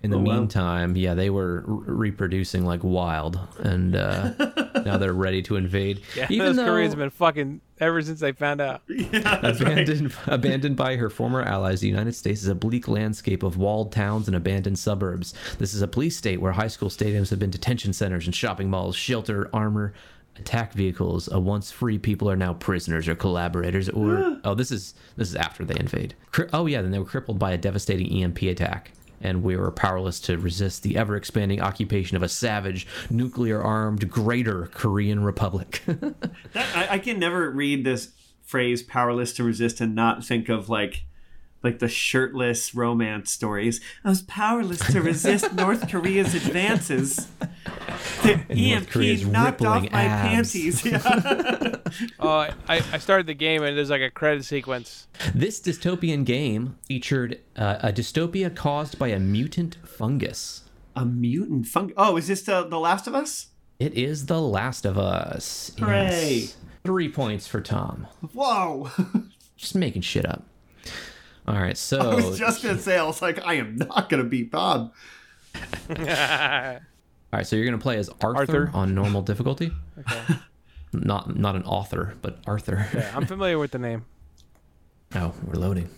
[0.00, 0.34] In the Oh, wow.
[0.38, 4.30] meantime, yeah, they were r- reproducing like wild, and uh,
[4.84, 6.02] now they're ready to invade.
[6.16, 8.82] Yeah, Even those though Koreans have been fucking ever since they found out.
[8.88, 13.90] abandoned, abandoned by her former allies, the United States is a bleak landscape of walled
[13.92, 15.34] towns and abandoned suburbs.
[15.58, 18.70] This is a police state where high school stadiums have been detention centers and shopping
[18.70, 19.94] malls, shelter, armor,
[20.36, 21.28] attack vehicles.
[21.32, 23.88] A once free people are now prisoners or collaborators.
[23.88, 26.14] Or oh, this is this is after they invade.
[26.30, 28.92] Cri- Oh yeah, then they were crippled by a devastating EMP attack.
[29.20, 34.10] And we were powerless to resist the ever expanding occupation of a savage, nuclear armed,
[34.10, 35.82] greater Korean Republic.
[36.52, 40.68] That, I, I can never read this phrase "powerless to resist" and not think of
[40.68, 41.04] like
[41.62, 43.80] like the shirtless romance stories.
[44.04, 47.28] I was powerless to resist North Korea's advances.
[48.22, 50.52] The EMP Korea's knocked off my abs.
[50.52, 50.84] panties.
[50.84, 51.74] Yeah.
[52.20, 52.28] Oh,
[52.68, 55.06] I, I started the game and there's like a credit sequence.
[55.34, 60.62] This dystopian game featured uh, a dystopia caused by a mutant fungus.
[60.94, 61.94] a mutant fungus.
[61.96, 63.46] Oh, is this the, the Last of Us?
[63.78, 65.72] It is The Last of Us.
[65.78, 66.34] Hooray.
[66.40, 66.56] Yes.
[66.84, 68.06] Three points for Tom.
[68.34, 68.90] Whoa!
[69.56, 70.44] Just making shit up.
[71.48, 74.24] All right, so I was just gonna say, I was like, I am not gonna
[74.24, 74.92] beat Bob.
[75.88, 76.80] all right,
[77.44, 78.70] so you're gonna play as Arthur, Arthur.
[78.74, 79.72] on normal difficulty.
[80.92, 82.86] Not not an author, but Arthur.
[82.94, 84.06] yeah, I'm familiar with the name.
[85.14, 85.90] oh, we're loading.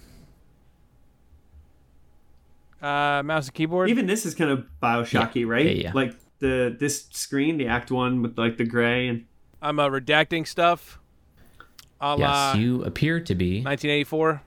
[2.82, 3.88] Uh, mouse and keyboard.
[3.88, 5.64] Even this is kind of Bioshocky, right?
[5.64, 5.92] Yeah, yeah.
[5.94, 9.26] Like the this screen, the Act One with like the gray and
[9.62, 10.98] I'm uh, redacting stuff.
[12.00, 14.42] A la Yes, you appear to be 1984.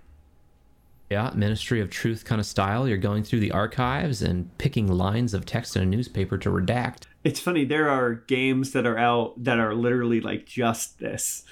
[1.13, 2.87] Yeah Ministry of Truth kind of style.
[2.87, 7.03] You're going through the archives and picking lines of text in a newspaper to redact.
[7.23, 7.65] it's funny.
[7.65, 11.43] There are games that are out that are literally like just this.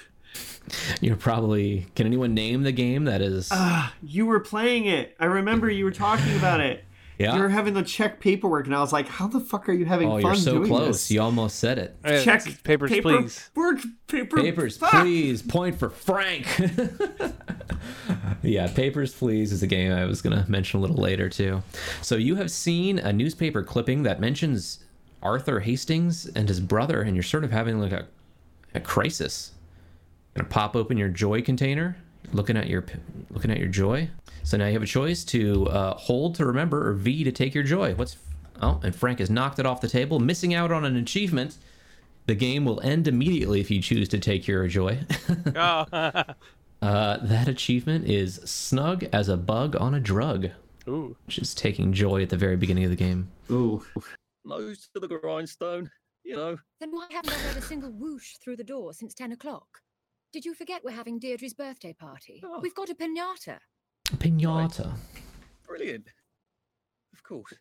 [1.00, 1.86] You're probably.
[1.94, 3.48] Can anyone name the game that is?
[3.52, 5.14] Ah, you were playing it.
[5.20, 6.84] I remember you were talking about it.
[7.22, 7.36] Yeah.
[7.36, 9.84] You were having to check paperwork, and I was like, "How the fuck are you
[9.84, 10.86] having oh, fun you're so doing close.
[10.86, 11.96] this?" You almost said it.
[12.04, 13.50] Yeah, check papers, paper, please.
[13.54, 14.36] Work paper.
[14.36, 14.90] Papers, fuck.
[14.90, 15.42] please.
[15.42, 16.46] Point for Frank.
[18.42, 21.62] yeah, Papers, Please is a game I was going to mention a little later, too.
[22.00, 24.84] So, you have seen a newspaper clipping that mentions
[25.22, 28.06] Arthur Hastings and his brother, and you're sort of having like a,
[28.74, 29.52] a crisis.
[30.34, 31.96] Gonna pop open your joy container,
[32.32, 32.84] looking at your
[33.30, 34.08] looking at your joy.
[34.44, 37.54] So now you have a choice to uh, hold to remember or V to take
[37.54, 37.94] your joy.
[37.94, 38.16] What's
[38.60, 41.56] oh, and Frank has knocked it off the table, missing out on an achievement.
[42.26, 45.00] The game will end immediately if you choose to take your joy.
[45.54, 45.86] Oh,
[46.88, 50.48] uh, that achievement is snug as a bug on a drug,
[50.88, 51.16] ooh.
[51.26, 53.28] which is taking joy at the very beginning of the game.
[53.52, 53.84] Ooh,
[54.44, 55.88] nose to the grindstone,
[56.24, 56.56] you know.
[56.80, 59.80] Then why haven't I heard a single whoosh through the door since 10 o'clock?
[60.32, 62.42] Did you forget we're having Deirdre's birthday party?
[62.44, 62.58] Oh.
[62.60, 63.58] We've got a pinata.
[64.18, 64.92] Pinata.
[65.66, 66.06] Brilliant.
[67.12, 67.54] Of course.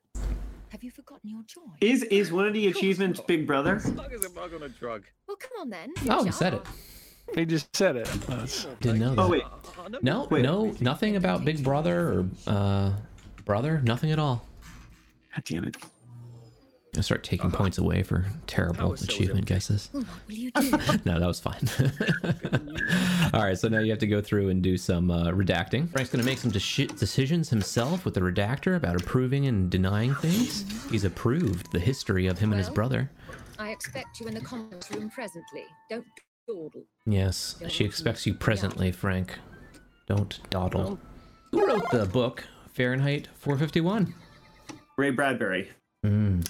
[0.69, 1.61] Have you forgotten your joy?
[1.81, 3.27] is is one of the Of achievements not.
[3.27, 3.79] Big Brother?
[3.79, 5.03] Snug as a bug on a drug.
[5.27, 5.93] Well, come on then.
[6.09, 6.59] Oh, he said it.
[6.61, 6.67] up.
[7.35, 8.05] He just said it.
[8.27, 9.21] That's- Didn't know that.
[9.21, 10.43] Oh wait, I- I know No, Wait.
[10.43, 12.93] no, nothing about Big Brother or uh,
[13.45, 13.81] brother.
[13.83, 14.45] Nothing at all.
[15.35, 15.77] God damn it!
[16.97, 19.53] I start taking points away for terrible was so achievement guilty.
[19.53, 19.89] guesses.
[19.93, 20.71] Well, what will you do?
[21.05, 21.69] no, that was fine.
[23.33, 25.89] All right, so now you have to go through and do some uh, redacting.
[25.89, 30.13] Frank's going to make some deci- decisions himself with the redactor about approving and denying
[30.15, 30.65] things.
[30.91, 33.09] He's approved the history of him and his brother.
[33.57, 35.63] I expect you in the conference room presently.
[35.89, 36.05] Don't
[36.47, 36.83] dawdle.
[37.05, 39.39] Yes, she expects you presently, Frank.
[40.07, 40.99] Don't dawdle.
[41.51, 44.13] Who wrote the book Fahrenheit 451?
[44.97, 45.69] Ray Bradbury.
[46.05, 46.45] Mm,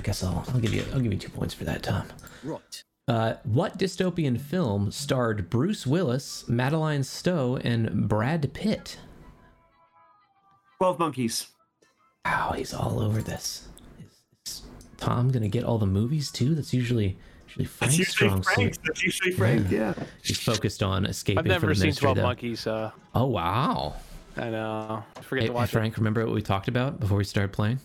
[0.00, 2.06] I guess I'll, I'll give you I'll give you two points for that, Tom.
[2.42, 2.82] Right.
[3.06, 8.96] Uh, what dystopian film starred Bruce Willis, Madeleine Stowe, and Brad Pitt?
[10.78, 11.48] Twelve Monkeys.
[12.24, 13.68] Wow, he's all over this.
[13.98, 14.06] Is,
[14.46, 14.62] is
[14.96, 16.54] Tom gonna get all the movies too?
[16.54, 18.74] That's usually usually Frank's That's usually strong Frank.
[18.74, 18.82] suit.
[18.86, 19.70] That's usually Frank.
[19.70, 19.92] Yeah.
[20.22, 22.22] He's focused on escaping I've never from the seen 12 though.
[22.22, 22.66] Monkeys.
[22.66, 23.96] Uh, Oh wow!
[24.38, 25.04] I know.
[25.16, 27.52] I forget Hey, to hey, watch Frank, remember what we talked about before we started
[27.52, 27.80] playing?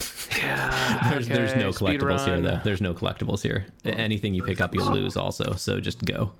[0.00, 0.38] It.
[0.38, 2.60] Yeah, There's, there's no collectibles here though.
[2.64, 3.66] There's no collectibles here.
[3.84, 5.54] Anything you pick up, you'll lose also.
[5.54, 6.32] So just go.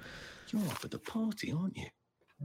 [0.53, 1.87] You're off at the party, aren't you?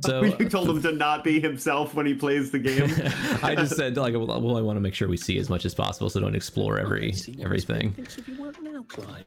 [0.01, 2.91] So you told him to not be himself when he plays the game.
[3.43, 5.65] I just said like, well, well, I want to make sure we see as much
[5.65, 7.93] as possible, so don't explore every See everything.
[7.93, 9.25] Thinks of your work now, Clive.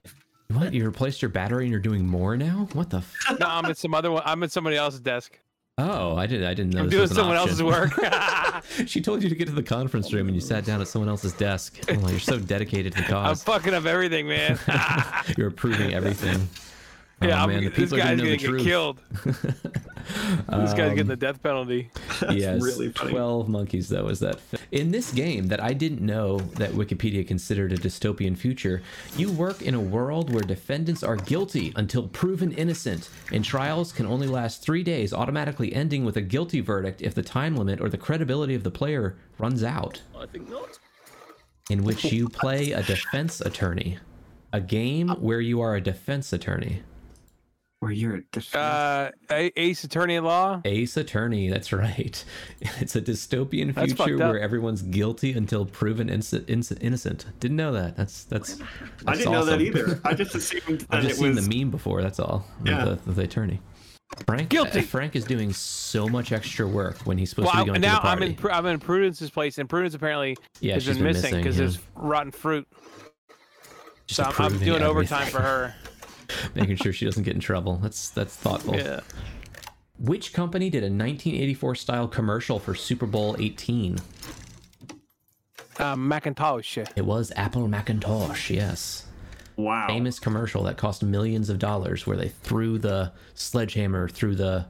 [0.51, 0.73] What?
[0.73, 2.69] You replaced your battery and you're doing more now?
[2.73, 2.99] What the?
[2.99, 4.23] F- No, I'm at some other one.
[4.25, 5.39] I'm at somebody else's desk.
[5.79, 6.47] Oh, I didn't.
[6.47, 7.51] I didn't know I'm doing someone option.
[7.51, 7.93] else's work.
[8.87, 11.09] she told you to get to the conference room and you sat down at someone
[11.09, 11.79] else's desk.
[11.89, 13.43] Oh, you're so dedicated to the I'm cause.
[13.43, 14.59] fucking up everything, man.
[15.37, 16.49] you're approving everything.
[17.21, 18.63] Yeah, oh, I'm, man, the this guy's gonna know gonna the get truth.
[18.63, 19.01] killed.
[19.25, 21.91] this guy's getting the um, death penalty.
[22.31, 23.11] yes, really funny.
[23.11, 24.39] 12 monkeys though is that
[24.73, 28.83] in this game that i didn't know that wikipedia considered a dystopian future
[29.17, 34.07] you work in a world where defendants are guilty until proven innocent and trials can
[34.07, 37.89] only last three days automatically ending with a guilty verdict if the time limit or
[37.89, 40.79] the credibility of the player runs out I think not.
[41.71, 43.99] in which you play a defense attorney
[44.53, 46.83] a game where you are a defense attorney
[47.81, 48.55] Where you're a defense.
[48.57, 50.61] Uh, Ace Attorney at Law.
[50.65, 52.25] Ace Attorney, that's right.
[52.81, 57.27] It's a dystopian future where everyone's guilty until proven inc- inc- innocent.
[57.39, 57.97] Didn't know that.
[57.97, 58.61] That's that's.
[59.07, 60.01] I didn't know that either.
[60.05, 61.49] I just assumed that I've just it seen was.
[61.49, 62.03] the meme before.
[62.03, 62.45] That's all.
[62.65, 62.85] Yeah.
[62.85, 63.61] The, with the attorney.
[64.27, 64.49] Frank.
[64.49, 64.81] Guilty.
[64.81, 67.99] Frank is doing so much extra work when he's supposed Well, to be going now
[67.99, 68.33] to the I'm party.
[68.33, 71.23] in Pru- I'm in Prudence's place, and Prudence apparently Yeah, has she's been been missing
[71.23, 71.61] missing, because yeah.
[71.61, 72.67] there's rotten fruit.
[74.07, 75.75] Just So I'm, I'm approving doing overtime for her.
[76.55, 77.77] making sure she doesn't get in trouble.
[77.83, 78.77] That's that's thoughtful.
[78.77, 79.01] Yeah.
[79.99, 83.99] Which company did a 1984 style commercial for Super Bowl 18?
[85.79, 86.79] Uh, Macintosh.
[86.79, 89.05] It was Apple Macintosh, yes.
[89.57, 89.89] Wow.
[89.89, 94.67] famous commercial that cost millions of dollars where they threw the sledgehammer through the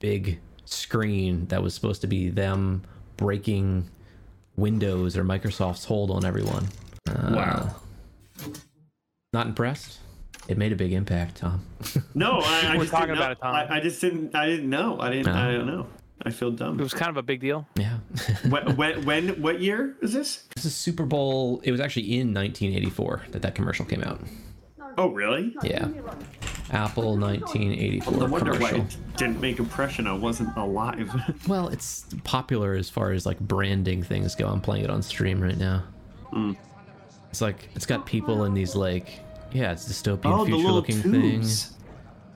[0.00, 2.82] big screen that was supposed to be them
[3.16, 3.88] breaking
[4.56, 6.66] Windows or Microsoft's hold on everyone.
[7.08, 7.76] Uh, Wow.
[9.32, 9.98] Not impressed?
[10.48, 11.62] It made a big impact, Tom.
[12.14, 13.54] No, I, I We're just talking about it, Tom.
[13.54, 14.34] I, I just didn't.
[14.34, 14.98] I didn't know.
[15.00, 15.26] I didn't.
[15.26, 15.32] No.
[15.32, 15.52] I uh-huh.
[15.52, 15.86] don't know.
[16.22, 16.80] I feel dumb.
[16.80, 17.66] It was kind of a big deal.
[17.76, 17.98] yeah.
[18.48, 19.04] when, when?
[19.04, 19.28] When?
[19.42, 20.44] What year is this?
[20.54, 21.60] this is Super Bowl.
[21.62, 24.20] It was actually in 1984 that that commercial came out.
[24.98, 25.54] Oh, really?
[25.62, 25.88] Yeah.
[26.70, 30.06] Apple 1984 i wonder why it didn't make impression.
[30.06, 31.10] I wasn't alive.
[31.48, 34.48] Well, it's popular as far as like branding things go.
[34.48, 35.84] I'm playing it on stream right now.
[36.30, 36.54] Hmm.
[37.30, 39.20] It's like it's got people in these like
[39.52, 41.18] yeah, it's dystopian oh, future looking tubes.
[41.18, 41.76] things.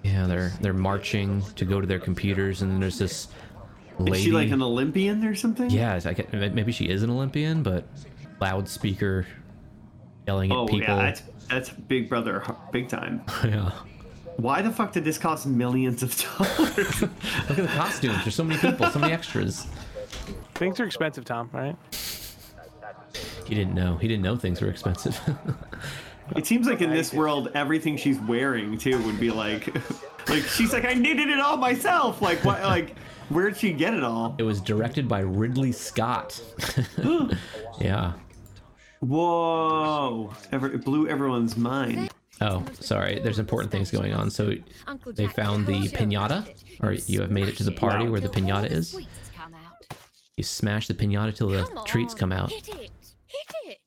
[0.03, 3.29] Yeah, they're they're marching to go to their computers, and then there's this
[3.99, 4.19] lady.
[4.19, 5.71] Is she like an Olympian or something?
[5.71, 7.85] yeah, I get, maybe she is an Olympian, but
[8.41, 9.27] loudspeaker
[10.27, 10.77] yelling at oh, people.
[10.77, 10.97] Oh people.
[10.97, 13.23] yeah, that's that's Big Brother, big time.
[13.45, 13.73] yeah.
[14.37, 17.03] Why the fuck did this cost millions of dollars?
[17.03, 17.11] Look
[17.51, 18.25] at the costumes.
[18.25, 19.67] There's so many people, so many extras.
[20.55, 21.51] Things are expensive, Tom.
[21.53, 21.77] Right?
[23.45, 23.97] He didn't know.
[23.97, 25.21] He didn't know things were expensive.
[26.37, 29.75] It seems like in this world, everything she's wearing too would be like,
[30.29, 32.23] like she's like, I knitted it all myself.
[32.23, 32.63] Like what?
[32.63, 32.97] Like
[33.29, 34.35] where'd she get it all?
[34.39, 36.41] it was directed by Ridley Scott.
[37.81, 38.13] yeah.
[39.01, 40.35] Whoa!
[40.53, 42.11] Ever, it blew everyone's mind.
[42.43, 43.19] Oh, sorry.
[43.19, 44.31] There's important things going on.
[44.31, 44.55] So
[45.07, 46.49] they found the pinata,
[46.83, 48.91] or you have made it to the party where the pinata is.
[48.91, 49.97] Sweets come out.
[50.37, 52.51] You smash the pinata till the treats come out.
[52.51, 52.91] Hit it.
[53.27, 53.79] Hit it.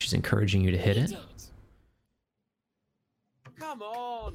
[0.00, 1.12] She's encouraging you to hit it.
[3.66, 4.32] Come on.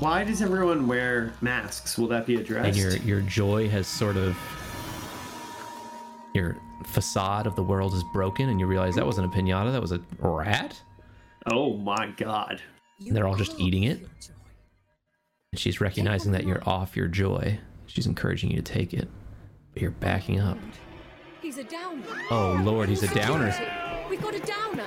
[0.00, 1.96] Why does everyone wear masks?
[1.96, 2.66] Will that be addressed?
[2.66, 4.36] And your your joy has sort of
[6.34, 9.80] your facade of the world is broken, and you realize that wasn't a pinata, that
[9.80, 10.76] was a rat.
[11.52, 12.60] oh my god!
[13.06, 14.00] And they're all just eating it.
[15.52, 17.60] And she's recognizing that you're off your joy.
[17.86, 19.08] She's encouraging you to take it,
[19.72, 20.58] but you're backing up.
[21.40, 22.02] He's a downer.
[22.28, 23.54] Oh lord, he's a downer.
[24.10, 24.86] We've got a downer.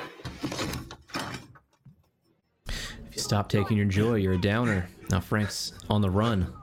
[3.25, 4.87] If you stop taking your joy, you're a downer.
[5.09, 6.53] Now Frank's on the run.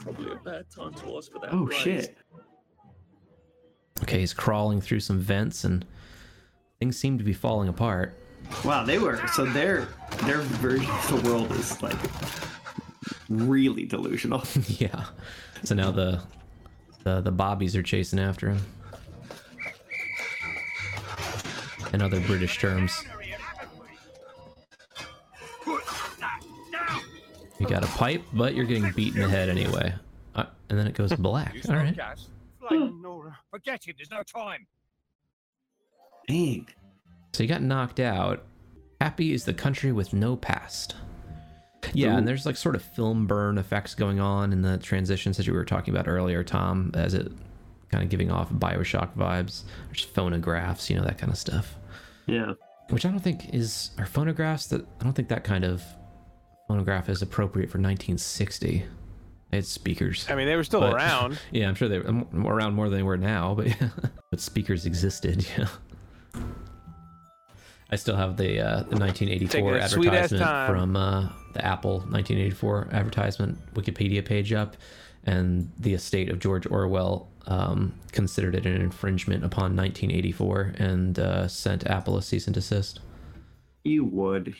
[0.00, 1.48] Probably a bad time to ask for that.
[1.50, 1.78] Oh raise.
[1.78, 2.18] shit!
[4.02, 5.86] Okay, he's crawling through some vents and
[6.78, 8.18] things seem to be falling apart.
[8.66, 9.88] Wow, they were so their
[10.24, 11.96] their version of the world is like
[13.30, 14.44] really delusional.
[14.68, 15.06] yeah.
[15.64, 16.20] So now the
[17.02, 18.58] the the bobbies are chasing after him.
[21.94, 23.06] In other British terms.
[27.58, 29.94] You got a pipe, but you're getting beat in the head anyway.
[30.34, 31.54] Uh, and then it goes black.
[31.68, 31.98] All right.
[33.50, 34.66] Forget him, there's no time.
[36.28, 36.68] Dang.
[37.32, 38.44] So you got knocked out.
[39.00, 40.96] Happy is the country with no past.
[41.92, 45.46] Yeah, and there's like sort of film burn effects going on in the transitions that
[45.46, 47.30] you were talking about earlier, Tom, as it
[47.90, 49.62] kind of giving off Bioshock vibes.
[49.86, 51.76] There's phonographs, you know, that kind of stuff.
[52.26, 52.54] Yeah.
[52.88, 55.82] Which I don't think is are phonographs that I don't think that kind of
[56.68, 58.84] phonograph is appropriate for 1960.
[59.52, 60.26] It's speakers.
[60.28, 61.38] I mean, they were still But- around.
[61.52, 63.68] Yeah, I'm sure they were m- around more than they were now, but
[64.30, 65.46] but speakers existed.
[65.58, 65.68] Yeah.
[67.88, 71.98] I still have the uh, the 1984 Taking a sweet-ass advertisement from uh, the Apple
[72.00, 74.76] 1984 advertisement Wikipedia page up,
[75.22, 81.46] and the estate of George Orwell um, considered it an infringement upon 1984 and uh,
[81.46, 82.98] sent Apple a cease and desist.
[83.84, 84.52] You would.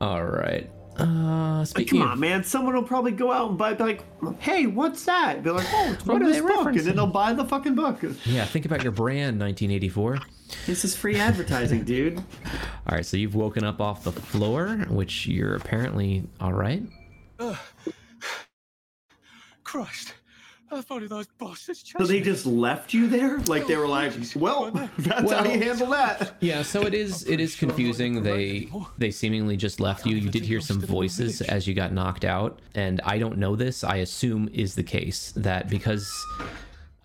[0.00, 0.70] All right.
[0.96, 2.42] Uh, speaking come of on, man.
[2.42, 5.44] Someone will probably go out and buy, be like, hey, what's that?
[5.44, 6.66] Be like, oh, it's What from this book.
[6.66, 8.00] And then they'll buy the fucking book.
[8.24, 10.18] yeah, think about your brand 1984.
[10.66, 12.18] This is free advertising, dude.
[12.18, 12.24] All
[12.96, 16.82] right, so you've woken up off the floor, which you're apparently all right.
[19.62, 20.14] Christ,
[20.70, 23.38] I thought of those bastards So they just left you there?
[23.40, 26.36] Like they were like, well, that's how you handle that.
[26.40, 28.22] Yeah, so it is it is confusing.
[28.22, 30.16] They they seemingly just left you.
[30.16, 33.84] You did hear some voices as you got knocked out, and I don't know this.
[33.84, 36.10] I assume is the case that because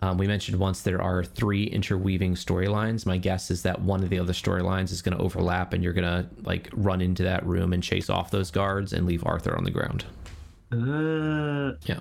[0.02, 3.06] um, we mentioned once there are three interweaving storylines.
[3.06, 5.94] My guess is that one of the other storylines is going to overlap, and you're
[5.94, 9.56] going to like run into that room and chase off those guards and leave Arthur
[9.56, 10.04] on the ground.
[10.74, 12.00] Uh, Yeah.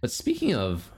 [0.00, 0.90] But speaking of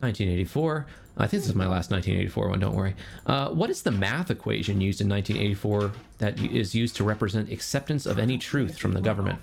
[0.00, 0.86] 1984,
[1.16, 2.94] I think this is my last 1984 one, don't worry.
[3.26, 8.06] Uh, what is the math equation used in 1984 that is used to represent acceptance
[8.06, 9.38] of any truth from the government?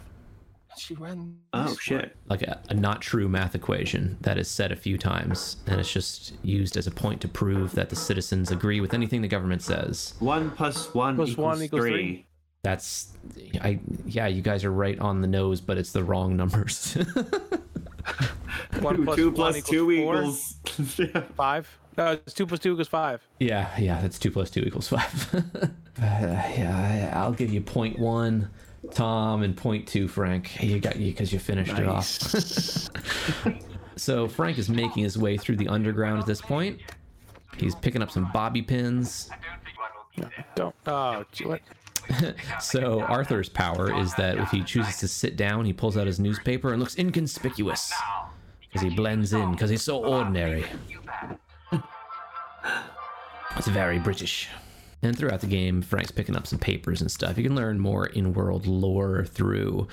[0.77, 1.35] She ran.
[1.53, 2.15] Oh shit.
[2.29, 5.91] like a, a not true math equation that is said a few times, and it's
[5.91, 9.63] just used as a point to prove that the citizens agree with anything the government
[9.63, 10.13] says.
[10.19, 11.91] One plus one Plus equals one equals three.
[11.91, 12.25] three.
[12.63, 13.13] That's,
[13.61, 16.95] I yeah, you guys are right on the nose, but it's the wrong numbers.
[18.81, 20.15] One Two, plus two one plus two four?
[20.17, 20.55] equals.
[20.99, 21.21] Yeah.
[21.35, 21.77] five.
[21.97, 23.27] No, it's two plus two equals five.
[23.39, 25.33] yeah, yeah, that's two plus two equals five.
[25.33, 28.49] uh, yeah, I'll give you point one,
[28.91, 30.61] Tom, and point two, Frank.
[30.61, 32.05] You got you because you finished it off.
[33.95, 36.79] So Frank is making his way through the underground at this point.
[37.57, 39.31] He's picking up some bobby pins.
[40.55, 40.75] Don't.
[40.85, 41.61] Oh, gee, what?
[42.61, 46.19] So Arthur's power is that if he chooses to sit down, he pulls out his
[46.19, 47.93] newspaper and looks inconspicuous
[48.61, 50.65] because he blends in because he's so ordinary.
[53.55, 54.49] It's very British.
[55.01, 57.37] And throughout the game, Frank's picking up some papers and stuff.
[57.37, 59.87] You can learn more in-world lore through,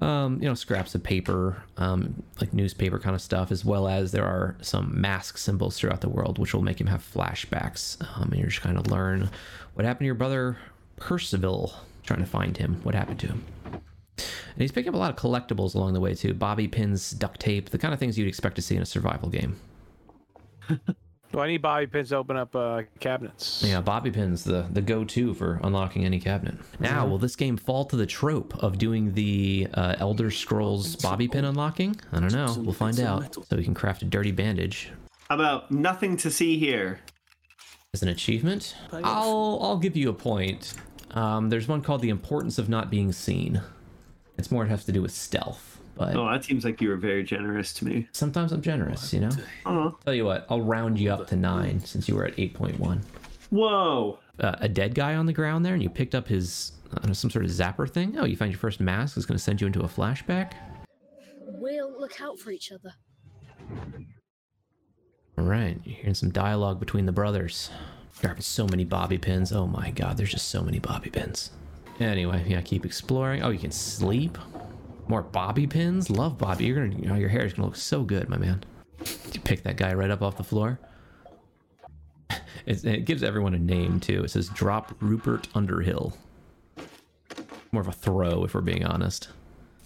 [0.00, 4.12] um, you know, scraps of paper, um, like newspaper kind of stuff, as well as
[4.12, 8.00] there are some mask symbols throughout the world, which will make him have flashbacks.
[8.16, 9.28] Um, and you're just kind of learn
[9.74, 10.56] what happened to your brother
[11.00, 11.74] Percival,
[12.04, 12.80] trying to find him.
[12.84, 13.44] What happened to him?
[14.16, 17.40] And he's picking up a lot of collectibles along the way too: bobby pins, duct
[17.40, 19.56] tape, the kind of things you'd expect to see in a survival game.
[21.32, 23.62] Do I need bobby pins to open up uh, cabinets?
[23.64, 26.56] Yeah, bobby pins the the go-to for unlocking any cabinet.
[26.80, 31.28] Now, will this game fall to the trope of doing the uh, Elder Scrolls bobby
[31.28, 31.94] pin unlocking?
[32.12, 32.54] I don't know.
[32.58, 33.34] We'll find out.
[33.48, 34.90] So we can craft a dirty bandage
[35.28, 36.98] How about nothing to see here?
[37.94, 38.76] as an achievement.
[38.92, 40.74] I'll I'll give you a point.
[41.12, 43.60] Um, there's one called the importance of not being seen.
[44.38, 46.96] It's more it has to do with stealth, but Oh, that seems like you were
[46.96, 48.08] very generous to me.
[48.12, 49.30] sometimes I'm generous, you know.
[49.66, 52.54] Oh, Tell you what, I'll round you up to nine since you were at eight
[52.54, 53.02] point one.
[53.50, 54.18] whoa!
[54.38, 57.12] uh, a dead guy on the ground there and you picked up his I know,
[57.12, 58.16] some sort of zapper thing.
[58.18, 59.16] Oh, you find your first mask.
[59.16, 60.52] It's going to send you into a flashback.
[61.40, 62.94] We'll look out for each other.
[65.38, 67.70] All right, you're hearing some dialogue between the brothers.
[68.38, 69.52] So many bobby pins.
[69.52, 71.50] Oh my god, there's just so many bobby pins.
[71.98, 73.42] Anyway, yeah, keep exploring.
[73.42, 74.38] Oh, you can sleep.
[75.08, 76.08] More bobby pins.
[76.08, 76.64] Love bobby.
[76.64, 78.62] You're gonna, you know, your hair is gonna look so good, my man.
[79.32, 80.78] You pick that guy right up off the floor.
[82.66, 84.22] It's, it gives everyone a name too.
[84.22, 86.14] It says drop Rupert Underhill.
[87.72, 89.28] More of a throw, if we're being honest.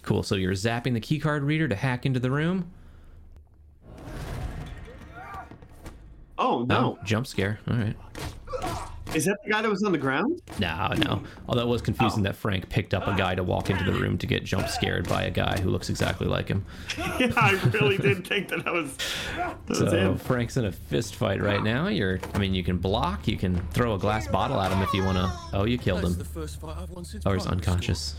[0.01, 0.23] Cool.
[0.23, 2.69] So you're zapping the keycard reader to hack into the room.
[6.37, 6.97] Oh no!
[6.99, 7.59] Oh, jump scare.
[7.69, 7.95] All right.
[9.13, 10.41] Is that the guy that was on the ground?
[10.59, 11.23] No, no.
[11.47, 14.17] Although it was confusing that Frank picked up a guy to walk into the room
[14.17, 16.65] to get jump scared by a guy who looks exactly like him.
[16.97, 18.97] yeah, I really did think that that was
[19.37, 20.17] that was So him.
[20.17, 21.87] Frank's in a fist fight right now.
[21.87, 24.93] You're, I mean, you can block, you can throw a glass bottle at him if
[24.93, 25.31] you want to.
[25.53, 26.19] Oh, you killed That's him.
[26.19, 28.15] the first fight I've won since Oh, he's unconscious.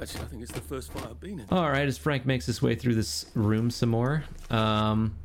[0.00, 1.46] Actually, I think it's the first fight I've been in.
[1.50, 4.24] All right, as Frank makes his way through this room some more.
[4.50, 5.16] Um,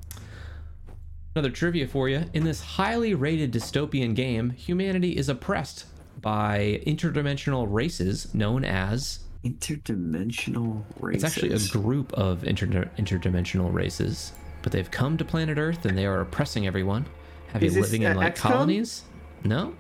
[1.36, 2.26] another trivia for you.
[2.34, 5.86] In this highly rated dystopian game, humanity is oppressed
[6.22, 9.20] by interdimensional races known as.
[9.44, 11.24] Interdimensional races.
[11.24, 15.98] It's actually a group of inter- interdimensional races, but they've come to planet Earth and
[15.98, 17.06] they are oppressing everyone,
[17.54, 18.42] have Is you living in like XCOM?
[18.42, 19.04] colonies.
[19.44, 19.74] No,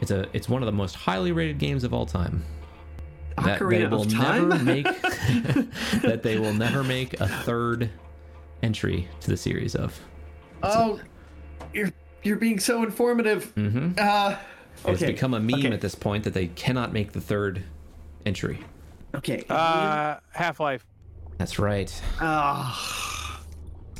[0.00, 2.42] it's a it's one of the most highly rated games of all time.
[3.36, 4.84] That they will never make
[6.02, 7.90] that they will never make a third
[8.62, 10.00] entry to the series of.
[10.62, 11.00] Oh,
[11.72, 11.90] you're
[12.22, 13.52] you're being so informative.
[13.54, 13.98] Mhm.
[13.98, 14.36] Uh,
[14.86, 15.72] It's become a meme okay.
[15.72, 17.62] at this point that they cannot make the third
[18.26, 18.60] entry.
[19.14, 19.44] Okay.
[19.48, 20.86] Uh, Half Life.
[21.38, 21.92] That's right.
[22.20, 23.42] Ah,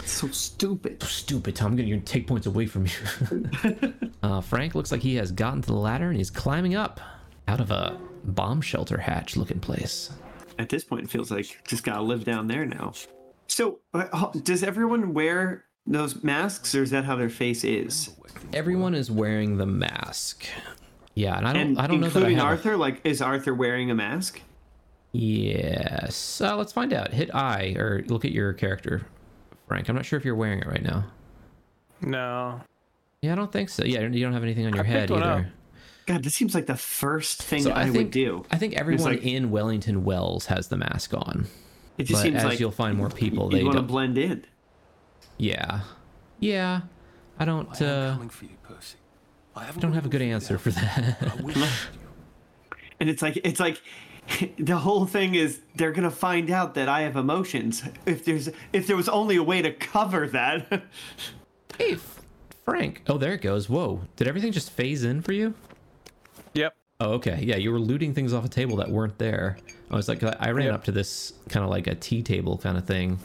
[0.05, 1.03] so stupid.
[1.03, 1.73] Stupid, Tom.
[1.73, 3.93] I'm going to take points away from you.
[4.23, 7.01] uh, Frank looks like he has gotten to the ladder and he's climbing up
[7.49, 10.11] out of a bomb shelter hatch looking place.
[10.59, 12.93] At this point, it feels like just gotta live down there now.
[13.49, 18.11] So, uh, does everyone wear those masks, or is that how their face is?
[18.53, 20.47] Everyone is wearing the mask.
[21.15, 22.45] Yeah, and I don't, And I don't know I including have.
[22.45, 24.41] a- Arthur, like, is Arthur wearing a mask?
[25.13, 26.41] Yes.
[26.41, 27.13] Uh, let's find out.
[27.13, 29.07] Hit I or look at your character,
[29.69, 29.89] Frank.
[29.89, 31.05] I'm not sure if you're wearing it right now.
[32.01, 32.61] No.
[33.21, 33.85] Yeah, I don't think so.
[33.85, 35.23] Yeah, you don't have anything on your I head either.
[35.23, 35.45] up.
[36.07, 38.45] God, this seems like the first thing So I, I, would do.
[38.51, 41.47] I think everyone like- in Wellington Wells has the mask on.
[41.99, 44.17] It just but seems as like you'll find more people, you they want to blend
[44.19, 44.45] in.
[45.43, 45.81] Yeah,
[46.39, 46.83] yeah.
[47.39, 47.69] I don't.
[47.81, 48.97] I am Uh, coming for you, Percy.
[49.57, 51.17] I haven't don't have a good answer for that.
[51.21, 51.65] I wish you.
[53.01, 53.83] And it's like it's like
[54.59, 57.83] the whole thing is they're gonna find out that I have emotions.
[58.07, 60.69] If there's if there was only a way to cover that.
[61.79, 62.21] hey, F-
[62.65, 63.03] Frank.
[63.09, 63.69] Oh, there it goes.
[63.69, 64.03] Whoa!
[64.17, 65.55] Did everything just phase in for you?
[66.55, 66.77] Yep.
[67.01, 67.41] Oh, okay.
[67.43, 69.59] Yeah, you were looting things off a table that weren't there.
[69.91, 72.79] I was like, I ran up to this kind of like a tea table kind
[72.79, 73.19] of thing,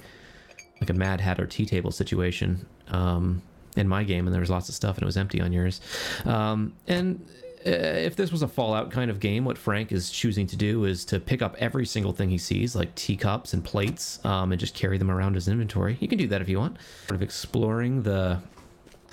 [0.82, 3.42] like a Mad Hatter tea table situation um,
[3.76, 5.82] in my game, and there was lots of stuff, and it was empty on yours.
[6.26, 7.26] Um, and
[7.66, 10.86] uh, if this was a Fallout kind of game, what Frank is choosing to do
[10.86, 14.60] is to pick up every single thing he sees, like teacups and plates, um, and
[14.60, 15.98] just carry them around his inventory.
[16.00, 16.78] You can do that if you want.
[17.08, 18.40] Sort of exploring the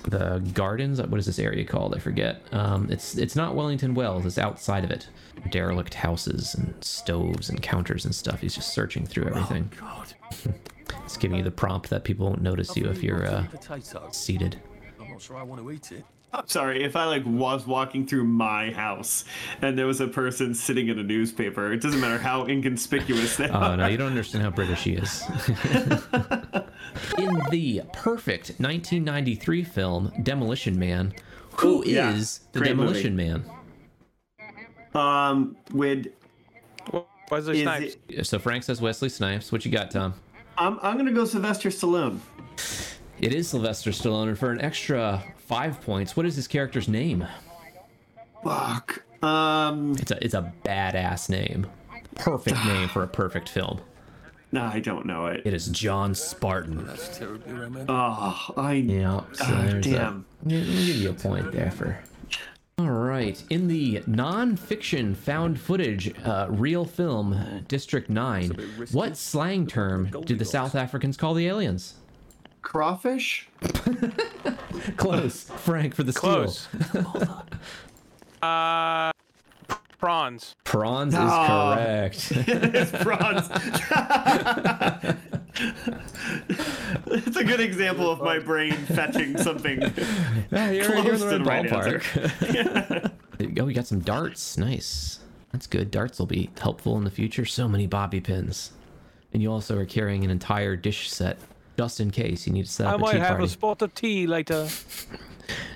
[0.08, 1.00] the gardens.
[1.00, 1.94] What is this area called?
[1.94, 2.42] I forget.
[2.52, 4.26] Um, it's it's not Wellington Wells.
[4.26, 5.08] It's outside of it.
[5.50, 8.40] Derelict houses and stoves and counters and stuff.
[8.40, 9.70] He's just searching through everything.
[9.80, 10.03] God.
[11.04, 13.44] It's giving you the prompt that people won't notice you if you're uh,
[14.10, 14.60] seated.
[15.00, 16.04] I'm not sure I want to eat it.
[16.32, 19.24] I'm sorry if I like was walking through my house
[19.62, 21.72] and there was a person sitting in a newspaper.
[21.72, 23.76] It doesn't matter how inconspicuous they Oh are.
[23.76, 25.22] no, you don't understand how British he is.
[27.18, 31.12] In the perfect 1993 film Demolition Man,
[31.58, 32.12] who is Ooh, yeah.
[32.52, 33.44] the Great Demolition Man?
[34.94, 36.06] Um, with
[37.30, 37.96] Wesley Is Snipes.
[38.08, 39.50] it- So Frank says Wesley Snipes.
[39.52, 40.14] What you got, Tom?
[40.56, 42.18] I'm I'm gonna go Sylvester Stallone.
[43.20, 47.26] It is Sylvester Stallone, and for an extra five points, what is his character's name?
[48.42, 49.02] Fuck.
[49.22, 51.66] Um, It's a it's a badass name.
[52.14, 53.80] Perfect name for a perfect film.
[54.52, 55.42] no, I don't know it.
[55.44, 56.86] It is John Spartan.
[56.86, 57.86] That's terribly romantic.
[57.88, 58.72] Oh, I.
[58.74, 60.24] Yeah, so damn.
[60.44, 61.98] A, we'll give you a point there for.
[62.76, 68.50] All right, in the non-fiction found footage uh, real film District Nine,
[68.90, 71.94] what slang term did the South Africans call the aliens?
[72.62, 73.48] Crawfish?
[74.96, 76.32] Close, Frank for the steal.
[76.32, 76.68] Close.
[78.42, 79.12] uh,
[79.98, 80.56] prawns.
[80.64, 81.74] Prawns is Oh.
[81.76, 82.32] correct.
[82.34, 83.48] It's bronze.
[87.06, 89.80] it's a good example of my brain fetching something.
[90.50, 93.12] Yeah, you're, you're in Close the to right the right ballpark.
[93.58, 94.56] oh, we got some darts.
[94.56, 95.18] Nice.
[95.52, 95.90] That's good.
[95.90, 97.44] Darts will be helpful in the future.
[97.44, 98.72] So many bobby pins.
[99.32, 101.38] And you also are carrying an entire dish set
[101.76, 103.44] just in case you need to set I up a might have party.
[103.44, 104.68] a spot of tea later.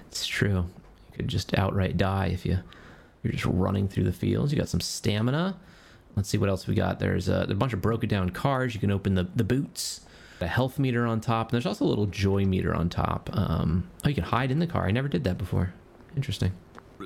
[0.09, 0.67] It's true.
[1.11, 2.59] You could just outright die if you
[3.23, 4.53] you're just running through the fields.
[4.53, 5.57] You got some stamina.
[6.19, 6.99] Let's see what else we got.
[6.99, 8.75] There's a, a bunch of broken down cars.
[8.75, 10.01] You can open the, the boots.
[10.41, 11.49] A health meter on top.
[11.49, 13.31] And there's also a little joy meter on top.
[13.33, 14.85] Um, oh, you can hide in the car.
[14.85, 15.73] I never did that before.
[16.17, 16.51] Interesting.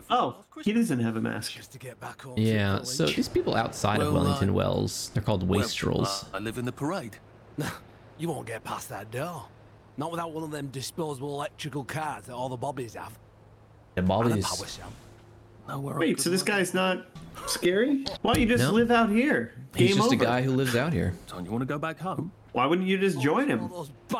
[0.08, 1.52] Oh, he doesn't have a mask.
[1.52, 2.38] Just to get back home.
[2.38, 6.24] Yeah, so these people outside of Wellington uh, Wells, they're called Well, wastrels.
[6.32, 7.18] uh, I live in the parade.
[8.18, 9.44] You won't get past that door.
[9.96, 13.12] Not without one of them disposable electrical cars that all the bobbies have.
[13.94, 14.46] the And a Bobbies.
[14.46, 14.92] power cell.
[15.68, 17.06] Nowhere Wait, so this guy's not
[17.46, 18.04] scary?
[18.22, 18.72] Why don't you just No.
[18.72, 19.52] live out here?
[19.74, 20.14] Game He's just over.
[20.14, 21.14] a guy who lives out here.
[21.28, 22.32] Don't you want to go back home?
[22.52, 23.70] Why wouldn't you just join him?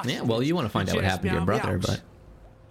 [0.07, 2.01] Yeah, well, you want to find out what happened to your brother, but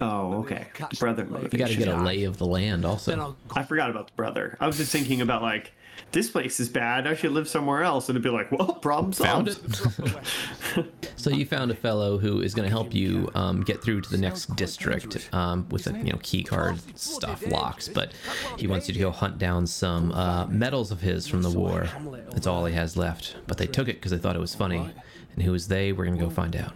[0.02, 0.66] Oh, okay.
[1.00, 3.36] Brother you got to get a lay of the land also.
[3.56, 4.58] I'll forgot about the brother.
[4.60, 5.74] I was just thinking about like
[6.12, 7.08] this place is bad.
[7.08, 9.56] I should live somewhere else, and it'd be like, well, problem solved.
[9.56, 10.92] Found it.
[11.16, 14.10] so you found a fellow who is going to help you um, get through to
[14.10, 18.14] the next district um, with a you know key card stuff locks, but
[18.58, 21.88] he wants you to go hunt down some uh, medals of his from the war.
[22.32, 23.36] That's all he has left.
[23.48, 24.90] But they took it because they thought it was funny.
[25.36, 25.94] And who is they?
[25.94, 26.74] We're going to go find out.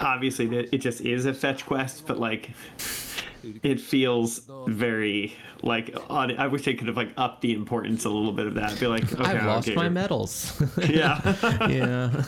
[0.00, 2.50] Obviously, it just is a fetch quest, but like,
[3.62, 5.94] it feels very like.
[6.10, 8.78] On, I wish they could have like upped the importance a little bit of that.
[8.80, 10.60] Be like, okay, I've lost okay, my you're- medals.
[10.88, 11.20] Yeah,
[11.68, 12.22] yeah.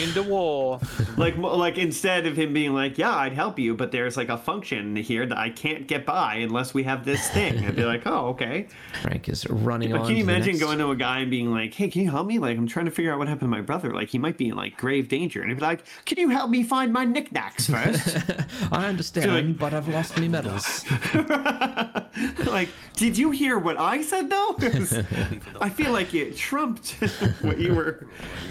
[0.00, 0.80] In the war.
[1.16, 4.38] like like instead of him being like, yeah, I'd help you, but there's like a
[4.38, 7.64] function here that I can't get by unless we have this thing.
[7.66, 8.68] I'd be like, oh, okay.
[9.02, 10.06] Frank is running But on.
[10.08, 12.26] can you imagine next- going to a guy and being like, "Hey, can you help
[12.26, 12.38] me?
[12.38, 13.92] Like, I'm trying to figure out what happened to my brother.
[13.92, 16.50] Like, he might be in like grave danger." And he'd be like, "Can you help
[16.50, 18.16] me find my knickknacks first?
[18.72, 20.84] I understand, but I've lost my medals.
[22.46, 24.56] like, did you hear what I said though?
[25.60, 26.90] I feel like it trumped
[27.40, 28.06] what you were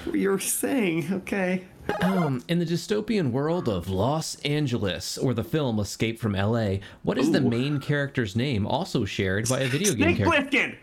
[0.05, 1.09] what you were saying.
[1.11, 1.65] Okay.
[2.01, 7.17] Um, in the dystopian world of Los Angeles, or the film Escape from L.A., what
[7.17, 10.57] is the main character's name, also shared by a video game Snake character?
[10.57, 10.75] Plissken.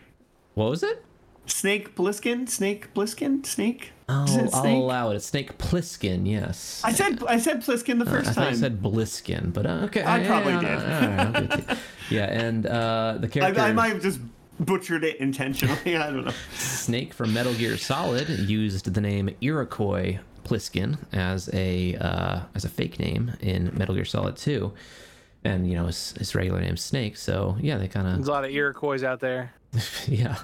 [0.55, 1.05] What was it?
[1.47, 2.47] Snake Plissken.
[2.49, 3.45] Snake Plissken.
[3.45, 3.91] Snake.
[4.09, 4.75] Is I'll, it I'll Snake?
[4.77, 5.15] allow it.
[5.15, 6.81] It's Snake Plissken, yes.
[6.83, 8.53] I said I said Plissken the first I thought time.
[8.53, 10.01] you said Bliskin, but uh, okay.
[10.01, 10.69] I yeah, probably yeah, did.
[10.69, 11.79] all right, I'll give it to you.
[12.17, 14.19] yeah, and uh, the character I, I might have just
[14.59, 15.77] butchered it intentionally.
[15.97, 16.33] I don't know.
[16.53, 22.69] Snake from Metal Gear Solid used the name Iroquois Pliskin as a uh, as a
[22.69, 24.71] fake name in Metal Gear Solid 2.
[25.43, 28.15] And you know his, his regular name's Snake, so yeah, they kind of.
[28.15, 29.53] There's a lot of Iroquois out there.
[30.07, 30.37] yeah,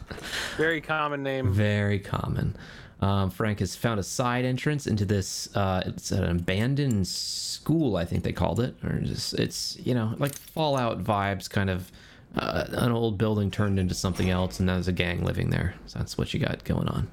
[0.58, 1.52] Very common name.
[1.54, 2.56] very common.
[3.02, 5.54] Um, Frank has found a side entrance into this.
[5.56, 10.16] Uh, it's an abandoned school, I think they called it, or just it's you know
[10.20, 11.92] like Fallout vibes, kind of
[12.38, 15.76] uh, an old building turned into something else, and there's a gang living there.
[15.88, 17.10] So that's what you got going on.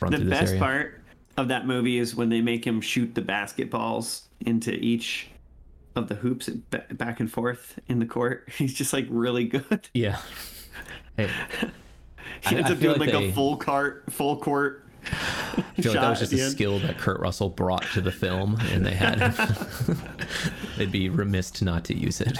[0.00, 0.60] Run The best area.
[0.60, 1.00] part
[1.38, 5.28] of that movie is when they make him shoot the basketballs into each
[5.96, 8.48] of the hoops back and forth in the court.
[8.58, 9.88] He's just like really good.
[9.94, 10.18] Yeah.
[11.26, 11.68] Hey,
[12.42, 14.86] He I- ends I up feel doing like like, they- a full cart, full court.
[15.02, 16.52] I feel like that was just a end.
[16.52, 19.18] skill that Kurt Russell brought to the film, and they had.
[20.76, 22.38] they'd be remiss to not to use it.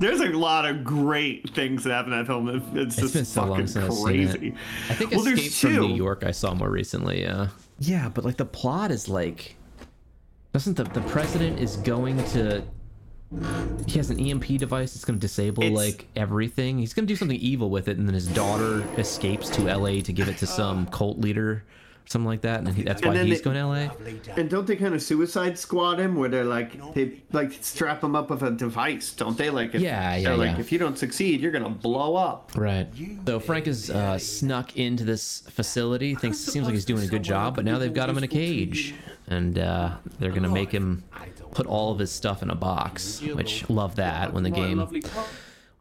[0.00, 2.48] There's a lot of great things that happen in that film.
[2.48, 4.48] It's, it's It's just been so fucking long since I've seen crazy.
[4.48, 4.54] it.
[4.90, 5.88] I think Well, Escape from.
[5.88, 7.22] New York I saw more recently.
[7.22, 7.48] Yeah.
[7.78, 9.56] Yeah, but like the plot is like,
[10.52, 12.62] doesn't the the president is going to?
[13.86, 16.78] He has an EMP device that's going to disable It's- like everything.
[16.78, 20.00] He's going to do something evil with it, and then his daughter escapes to LA
[20.02, 21.64] to give it to some cult leader, or
[22.06, 24.34] something like that, and he, that's why then he's they- going to LA.
[24.36, 28.14] And don't they kind of suicide squad him where they're like they like strap him
[28.14, 29.48] up with a device, don't they?
[29.50, 32.52] Like if, Yeah, yeah, they're like if you don't succeed, you're gonna blow up.
[32.54, 32.88] Right.
[33.26, 36.14] So Frank is uh, snuck into this facility.
[36.14, 38.28] Thinks seems like he's doing a good job, but now they've got him in a
[38.28, 38.94] cage,
[39.28, 41.02] and uh, they're gonna make him
[41.52, 43.20] put all of his stuff in a box.
[43.20, 44.78] Which love that when the game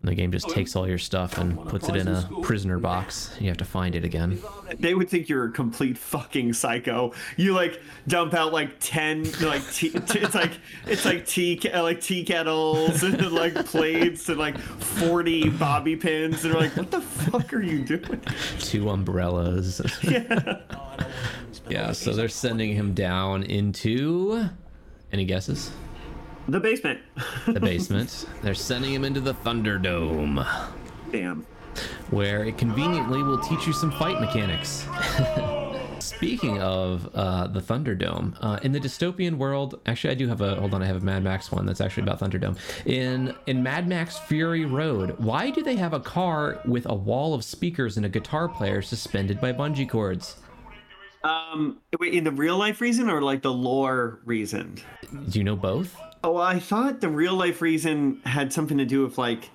[0.02, 3.36] when the game just takes all your stuff and puts it in a prisoner box.
[3.40, 4.42] You have to find it again.
[4.80, 7.14] They would think you're a complete fucking psycho.
[7.38, 10.54] You like dump out like ten like tea, t- it's like
[10.88, 16.56] it's like tea like tea kettles and like plates and like forty bobby pins and
[16.56, 18.22] they're like, what the fuck are you doing?
[18.58, 19.82] Two umbrellas.
[20.02, 20.62] yeah.
[21.70, 21.92] yeah.
[21.92, 24.50] So they're sending him down into.
[25.12, 25.72] Any guesses?
[26.48, 27.00] The basement.
[27.48, 28.26] The basement.
[28.42, 30.46] they're sending him into the Thunderdome.
[31.12, 31.46] Damn.
[32.10, 34.88] where it conveniently will teach you some fight mechanics.
[36.00, 40.56] Speaking of uh, the Thunderdome, uh, in the dystopian world, actually, I do have a
[40.56, 40.82] hold on.
[40.82, 42.58] I have a Mad Max one that's actually about Thunderdome.
[42.88, 47.34] In in Mad Max Fury Road, why do they have a car with a wall
[47.36, 50.38] of speakers and a guitar player suspended by bungee cords?
[51.24, 54.78] Um, wait, in the real life reason or like the lore reason?
[55.30, 55.96] Do you know both?
[56.24, 59.50] Oh, I thought the real life reason had something to do with like,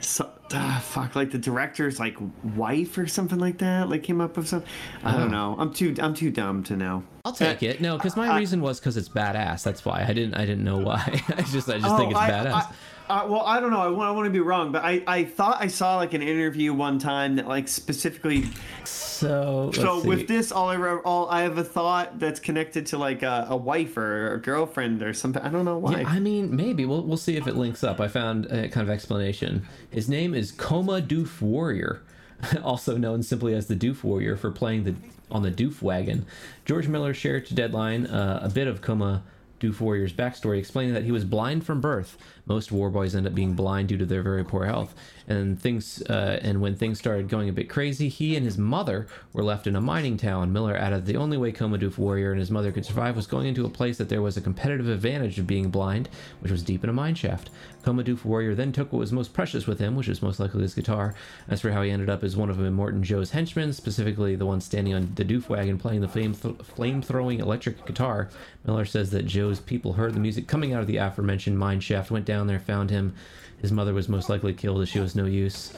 [0.00, 2.16] so, ah, fuck, like the director's like
[2.56, 3.88] wife or something like that.
[3.90, 4.62] Like came up with some.
[5.04, 5.18] I Oh.
[5.18, 5.56] don't know.
[5.58, 7.02] I'm too I'm too dumb to know.
[7.24, 7.80] I'll take it.
[7.80, 9.62] No, because my I- reason was because it's badass.
[9.62, 10.34] That's why I didn't.
[10.34, 11.02] I didn't know why.
[11.36, 11.68] I just.
[11.68, 12.52] I just think it's Oh, I, badass.
[12.52, 12.72] I,
[13.10, 13.80] I, well, I don't know.
[13.80, 16.22] I want, I want to be wrong, but I, I thought I saw like an
[16.22, 18.44] interview one time that like specifically.
[18.84, 19.66] so.
[19.66, 20.08] let's so see.
[20.08, 23.48] with this, all I re- all I have a thought that's connected to like a,
[23.50, 25.42] a wife or a girlfriend or something.
[25.42, 26.00] I don't know why.
[26.00, 28.00] Yeah, I mean, maybe we'll we'll see if it links up.
[28.00, 29.66] I found a kind of explanation.
[29.90, 32.02] His name is Coma Doof Warrior,
[32.62, 34.94] also known simply as the Doof Warrior for playing the
[35.30, 36.26] on the Doof wagon.
[36.64, 39.22] George Miller shared to Deadline uh, a bit of Coma
[39.60, 42.16] Doof Warrior's backstory, explaining that he was blind from birth.
[42.46, 44.94] Most war boys end up being blind due to their very poor health,
[45.30, 46.02] and things.
[46.02, 49.66] Uh, and when things started going a bit crazy, he and his mother were left
[49.66, 50.52] in a mining town.
[50.52, 53.46] Miller added the only way Coma Doof Warrior and his mother could survive was going
[53.46, 56.08] into a place that there was a competitive advantage of being blind,
[56.40, 57.48] which was deep in a mine shaft.
[57.82, 60.62] Coma Doof Warrior then took what was most precious with him, which was most likely
[60.62, 61.14] his guitar.
[61.48, 64.60] As for how he ended up as one of Immortan Joe's henchmen, specifically the one
[64.60, 68.28] standing on the Doof wagon playing the flame th- flame throwing electric guitar,
[68.66, 72.10] Miller says that Joe's people heard the music coming out of the aforementioned mine shaft,
[72.10, 73.14] went down there, found him.
[73.60, 75.72] His mother was most likely killed as she was no use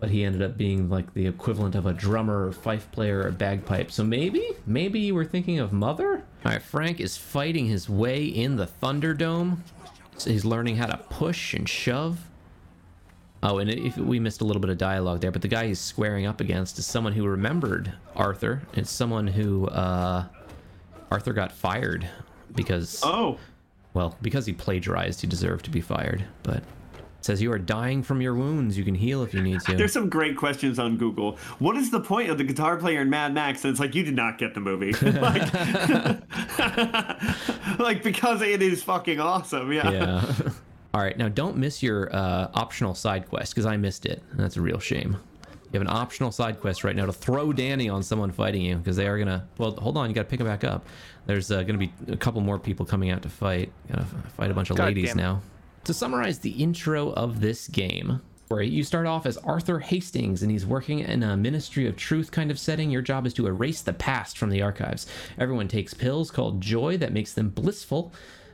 [0.00, 3.30] but he ended up being like the equivalent of a drummer or fife player or
[3.30, 3.92] bagpipe.
[3.92, 6.24] So maybe, maybe you were thinking of Mother?
[6.44, 9.58] All right, Frank is fighting his way in the Thunderdome.
[10.16, 12.18] So he's learning how to push and shove.
[13.42, 15.80] Oh, and if we missed a little bit of dialogue there, but the guy he's
[15.80, 18.62] squaring up against is someone who remembered Arthur.
[18.74, 20.26] It's someone who uh,
[21.10, 22.08] Arthur got fired
[22.54, 23.38] because oh,
[23.94, 26.24] well, because he plagiarized, he deserved to be fired.
[26.42, 26.64] But it
[27.20, 28.76] says you are dying from your wounds.
[28.78, 29.76] You can heal if you need to.
[29.76, 31.36] There's some great questions on Google.
[31.58, 33.64] What is the point of the guitar player in Mad Max?
[33.64, 35.52] And it's like you did not get the movie, like,
[37.78, 39.72] like because it is fucking awesome.
[39.72, 39.90] Yeah.
[39.90, 40.34] yeah.
[40.92, 44.24] All right, now don't miss your uh, optional side quest because I missed it.
[44.32, 45.16] That's a real shame.
[45.72, 48.76] You have an optional side quest right now to throw Danny on someone fighting you
[48.76, 49.46] because they are gonna.
[49.56, 50.84] Well, hold on, you got to pick him back up.
[51.26, 53.70] There's uh, gonna be a couple more people coming out to fight.
[53.88, 54.04] Gotta
[54.36, 55.42] fight a bunch of God ladies now.
[55.84, 60.50] To summarize the intro of this game, where you start off as Arthur Hastings and
[60.50, 62.90] he's working in a Ministry of Truth kind of setting.
[62.90, 65.06] Your job is to erase the past from the archives.
[65.38, 68.12] Everyone takes pills called joy that makes them blissful.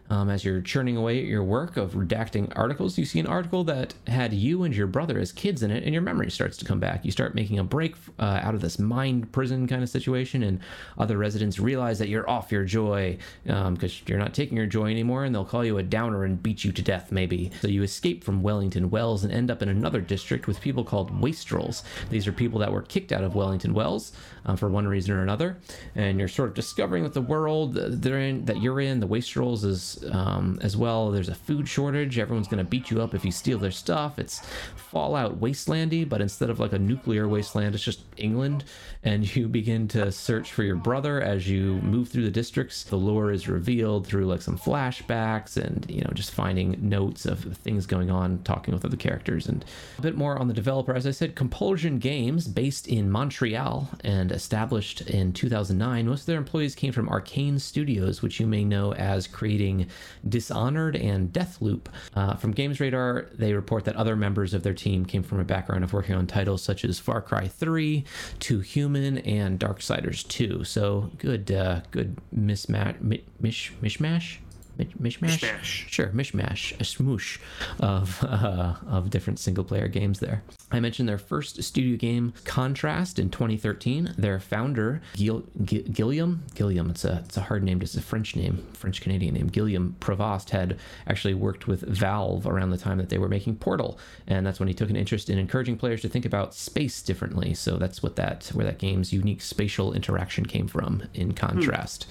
[0.09, 3.65] Um, as you're churning away at your work of redacting articles, you see an article
[3.65, 6.65] that had you and your brother as kids in it, and your memory starts to
[6.65, 7.05] come back.
[7.05, 10.61] You start making a break uh, out of this mind prison kind of situation, and
[10.97, 15.25] other residents realize that you're off your joy because you're not taking your joy anymore,
[15.25, 17.51] and they'll call you a downer and beat you to death, maybe.
[17.61, 21.21] So you escape from Wellington Wells and end up in another district with people called
[21.21, 21.83] wastrels.
[22.11, 24.13] These are people that were kicked out of Wellington Wells
[24.45, 25.59] uh, for one reason or another,
[25.95, 29.65] and you're sort of discovering that the world they're in, that you're in, the wastrels
[29.65, 31.11] is um, as well.
[31.11, 32.19] There's a food shortage.
[32.19, 34.19] Everyone's going to beat you up if you steal their stuff.
[34.19, 34.41] It's
[34.77, 38.65] Fallout wastelandy, but instead of like a nuclear wasteland, it's just England.
[39.03, 42.85] And you begin to search for your brother as you move through the districts.
[42.85, 47.57] The lore is revealed through like some flashbacks and you know just finding notes of
[47.59, 49.65] things going on, talking with other characters, and
[49.99, 50.95] a bit more on the developer.
[50.95, 56.07] As I said, Compulsion Games, based in Montreal and established in 2009.
[56.07, 59.86] Most of their employees came from Arkane Studios, which you may know as creating
[60.29, 61.87] Dishonored and Deathloop.
[62.15, 65.45] Uh, from Games Radar, they report that other members of their team came from a
[65.45, 68.05] background of working on titles such as Far Cry 3,
[68.39, 70.65] Two Human, and Darksiders 2.
[70.65, 74.39] So good, uh, good mismatch, mi- mish, mishmash.
[74.79, 75.39] Mish- Mishmash?
[75.41, 75.89] Mishmash.
[75.89, 77.39] Sure, mishmash, a smoosh
[77.81, 80.43] of uh, of different single player games there.
[80.73, 84.15] I mentioned their first studio game, Contrast, in 2013.
[84.19, 88.35] Their founder, Gil- Gi- Gilliam, Gilliam, it's a it's a hard name, it's a French
[88.37, 89.47] name, French Canadian name.
[89.47, 93.99] Gilliam Provost had actually worked with Valve around the time that they were making Portal,
[94.27, 97.55] and that's when he took an interest in encouraging players to think about space differently.
[97.55, 101.05] So that's what that where that game's unique spatial interaction came from.
[101.15, 102.07] In Contrast.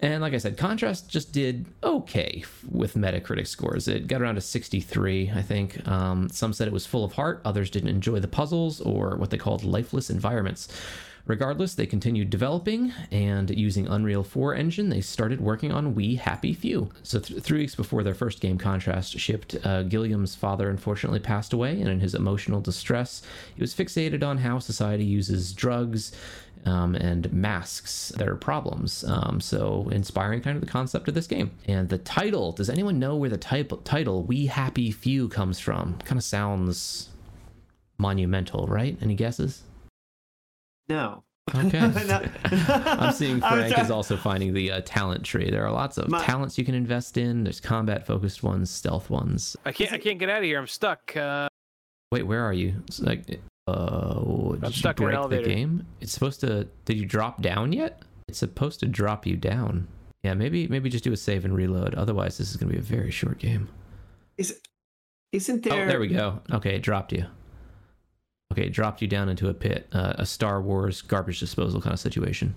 [0.00, 3.88] And like I said, Contrast just did okay with Metacritic scores.
[3.88, 5.86] It got around a 63, I think.
[5.88, 9.30] Um, some said it was full of heart, others didn't enjoy the puzzles or what
[9.30, 10.68] they called lifeless environments.
[11.26, 16.52] Regardless, they continued developing and using Unreal 4 engine, they started working on We Happy
[16.52, 16.90] Few.
[17.02, 21.54] So, th- three weeks before their first game, Contrast, shipped, uh, Gilliam's father unfortunately passed
[21.54, 23.22] away, and in his emotional distress,
[23.54, 26.12] he was fixated on how society uses drugs
[26.66, 29.04] um, and masks their problems.
[29.04, 31.50] Um, so inspiring kind of the concept of this game.
[31.66, 35.98] And the title, does anyone know where the type, title We Happy Few comes from?
[36.04, 37.10] Kind of sounds
[37.98, 38.96] monumental, right?
[39.02, 39.62] Any guesses?
[40.88, 41.24] No.
[41.54, 41.78] Okay.
[42.06, 42.22] No.
[42.44, 45.50] I'm seeing I was Frank is also finding the uh, talent tree.
[45.50, 47.44] There are lots of My- talents you can invest in.
[47.44, 49.56] There's combat focused ones, stealth ones.
[49.64, 49.92] I can't.
[49.92, 50.58] I can't get out of here.
[50.58, 51.14] I'm stuck.
[51.16, 51.48] Uh,
[52.10, 52.74] Wait, where are you?
[52.86, 55.86] It's like, uh, did you stuck in an break the game?
[56.00, 56.68] It's supposed to.
[56.84, 58.02] Did you drop down yet?
[58.28, 59.88] It's supposed to drop you down.
[60.22, 61.94] Yeah, maybe maybe just do a save and reload.
[61.94, 63.68] Otherwise, this is going to be a very short game.
[64.36, 64.60] Is,
[65.32, 65.84] isn't there?
[65.84, 66.40] Oh, there we go.
[66.50, 67.26] Okay, it dropped you.
[68.52, 71.92] Okay, it dropped you down into a pit, uh, a Star Wars garbage disposal kind
[71.92, 72.54] of situation.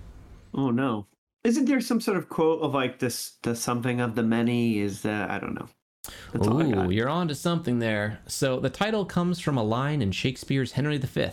[0.53, 1.07] Oh no.
[1.43, 3.37] Isn't there some sort of quote of like this?
[3.41, 5.69] The something of the many is that I don't know.
[6.33, 8.19] That's Ooh, you're on to something there.
[8.27, 11.29] So the title comes from a line in Shakespeare's Henry V.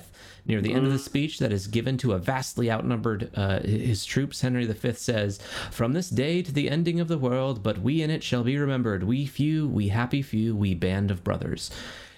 [0.47, 4.05] Near the end of the speech that is given to a vastly outnumbered uh, his
[4.05, 5.39] troops, Henry V says,
[5.71, 8.59] "From this day to the ending of the world, but we in it shall be
[8.59, 9.05] remembered.
[9.05, 11.71] We few, we happy few, we band of brothers."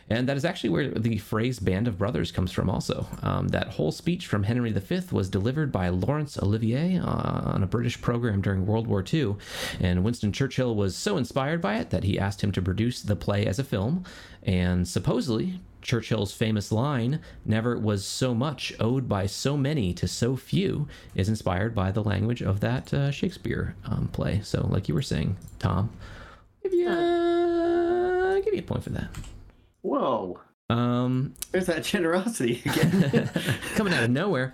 [0.08, 3.06] And that is actually where the phrase band of brothers comes from, also.
[3.22, 7.66] Um, that whole speech from Henry V was delivered by Laurence Olivier uh, on a
[7.66, 9.36] British program during World War II.
[9.80, 13.16] And Winston Churchill was so inspired by it that he asked him to produce the
[13.16, 14.04] play as a film.
[14.44, 20.36] And supposedly, Churchill's famous line, never was so much owed by so many to so
[20.36, 24.40] few, is inspired by the language of that uh, Shakespeare um, play.
[24.42, 25.90] So, like you were saying, Tom,
[26.62, 29.08] give you, uh, give you a point for that.
[29.86, 30.40] Whoa.
[30.68, 33.30] Um, There's that generosity again.
[33.76, 34.52] coming out of nowhere.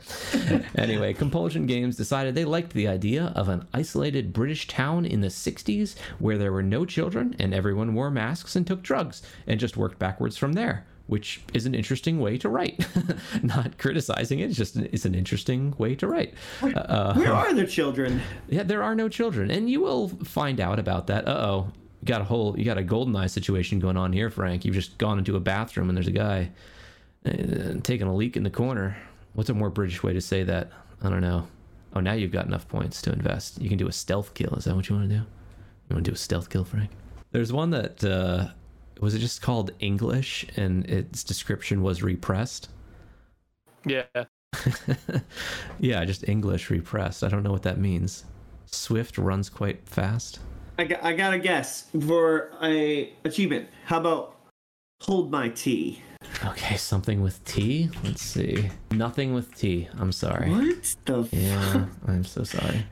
[0.76, 5.28] anyway, Compulsion Games decided they liked the idea of an isolated British town in the
[5.28, 9.78] 60s where there were no children and everyone wore masks and took drugs and just
[9.78, 10.84] worked backwards from there.
[11.06, 12.86] Which is an interesting way to write.
[13.42, 16.32] Not criticizing it, it's just it's an interesting way to write.
[16.62, 18.20] Uh, Where are the children?
[18.48, 21.26] yeah, there are no children, and you will find out about that.
[21.26, 21.72] Uh oh,
[22.02, 24.64] you got a whole you got a golden eye situation going on here, Frank.
[24.64, 26.50] You've just gone into a bathroom and there's a guy
[27.24, 28.96] uh, taking a leak in the corner.
[29.34, 30.70] What's a more British way to say that?
[31.02, 31.46] I don't know.
[31.94, 33.60] Oh, now you've got enough points to invest.
[33.60, 34.54] You can do a stealth kill.
[34.56, 35.22] Is that what you want to do?
[35.22, 36.90] You want to do a stealth kill, Frank?
[37.30, 38.48] There's one that uh,
[39.00, 42.68] was it just called English, and its description was repressed.
[43.84, 44.04] yeah.
[45.80, 47.22] yeah, just English repressed.
[47.24, 48.24] I don't know what that means.
[48.66, 50.40] Swift runs quite fast.
[50.82, 53.68] I got, I got a guess for a achievement.
[53.84, 54.34] How about
[55.00, 56.02] hold my tea?
[56.44, 57.88] Okay, something with T.
[58.02, 58.68] Let's see.
[58.90, 59.88] Nothing with T.
[59.96, 60.50] I'm sorry.
[60.50, 61.28] What the?
[61.30, 62.84] Yeah, I'm so sorry.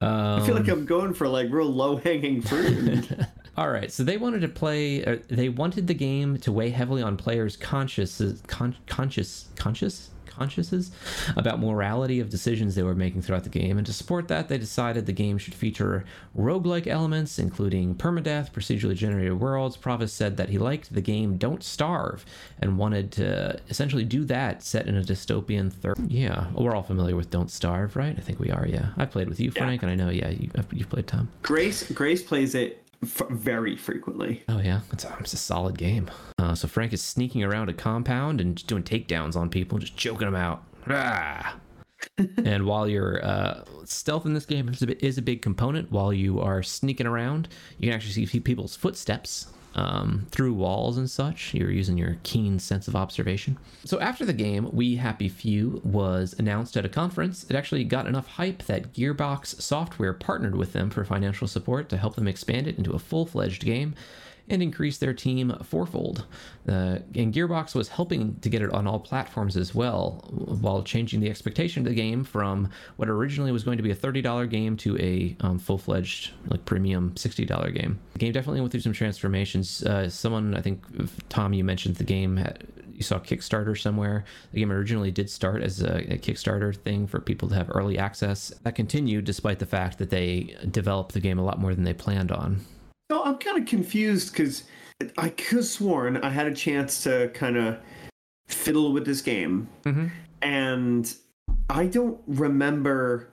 [0.00, 3.08] I feel Um, like I'm going for like real low hanging fruit.
[3.56, 5.04] All right, so they wanted to play.
[5.04, 10.90] Uh, they wanted the game to weigh heavily on players' conscious, con- conscious, conscious, consciouses
[11.36, 13.78] about morality of decisions they were making throughout the game.
[13.78, 16.04] And to support that, they decided the game should feature
[16.36, 19.76] roguelike elements, including permadeath, procedurally generated worlds.
[19.76, 22.24] Provost said that he liked the game Don't Starve
[22.60, 25.96] and wanted to essentially do that set in a dystopian third.
[26.08, 28.14] Yeah, we're all familiar with Don't Starve, right?
[28.16, 28.66] I think we are.
[28.66, 29.64] Yeah, I played with you, Yeah.
[29.64, 30.10] Frank, and I know.
[30.10, 31.28] Yeah, you, you've played Tom.
[31.42, 34.42] Grace Grace plays it f- very frequently.
[34.48, 36.10] Oh yeah, it's a, it's a solid game.
[36.38, 39.96] Uh, so Frank is sneaking around a compound and just doing takedowns on people, just
[39.96, 40.64] choking them out.
[40.88, 41.56] Ah.
[42.44, 45.90] and while your uh, stealth in this game is a, bit, is a big component,
[45.90, 49.48] while you are sneaking around, you can actually see people's footsteps
[49.78, 51.54] um, through walls and such.
[51.54, 53.56] You're using your keen sense of observation.
[53.84, 57.44] So after the game, We Happy Few was announced at a conference.
[57.48, 61.96] It actually got enough hype that Gearbox Software partnered with them for financial support to
[61.96, 63.94] help them expand it into a full-fledged game
[64.50, 66.26] and increase their team fourfold.
[66.68, 70.24] Uh, and Gearbox was helping to get it on all platforms as well,
[70.60, 73.96] while changing the expectation of the game from what originally was going to be a
[73.96, 77.98] $30 game to a um, full-fledged, like premium $60 game.
[78.14, 79.82] The game definitely went through some transformations.
[79.82, 80.82] Uh, someone, I think,
[81.28, 84.24] Tom, you mentioned the game had, you saw Kickstarter somewhere.
[84.52, 87.96] The game originally did start as a, a Kickstarter thing for people to have early
[87.96, 88.52] access.
[88.64, 91.94] That continued despite the fact that they developed the game a lot more than they
[91.94, 92.60] planned on.
[93.10, 94.64] So I'm kind of confused because
[95.16, 97.78] I could have sworn I had a chance to kind of
[98.48, 100.10] fiddle with this game, Mhm.
[100.42, 101.14] and
[101.70, 103.28] I don't remember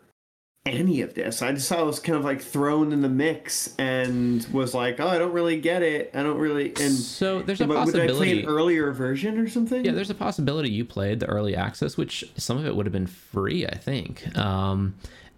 [0.66, 1.42] any of this.
[1.42, 5.00] I just saw it was kind of like thrown in the mix and was like,
[5.00, 6.10] oh, I don't really get it.
[6.14, 6.70] I don't really.
[6.70, 8.40] And So there's a but would I play possibility.
[8.44, 9.86] an earlier version or something?
[9.86, 12.94] Yeah, there's a possibility you played the early access, which some of it would have
[12.94, 14.36] been free, I think.
[14.38, 14.96] Um,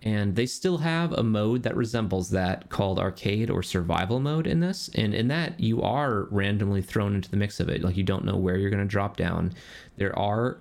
[0.08, 4.62] and they still have a mode that resembles that called arcade or survival mode in
[4.62, 4.90] this.
[4.96, 7.84] And in that, you are randomly thrown into the mix of it.
[7.84, 9.52] Like you don't know where you're going to drop down.
[9.98, 10.60] There are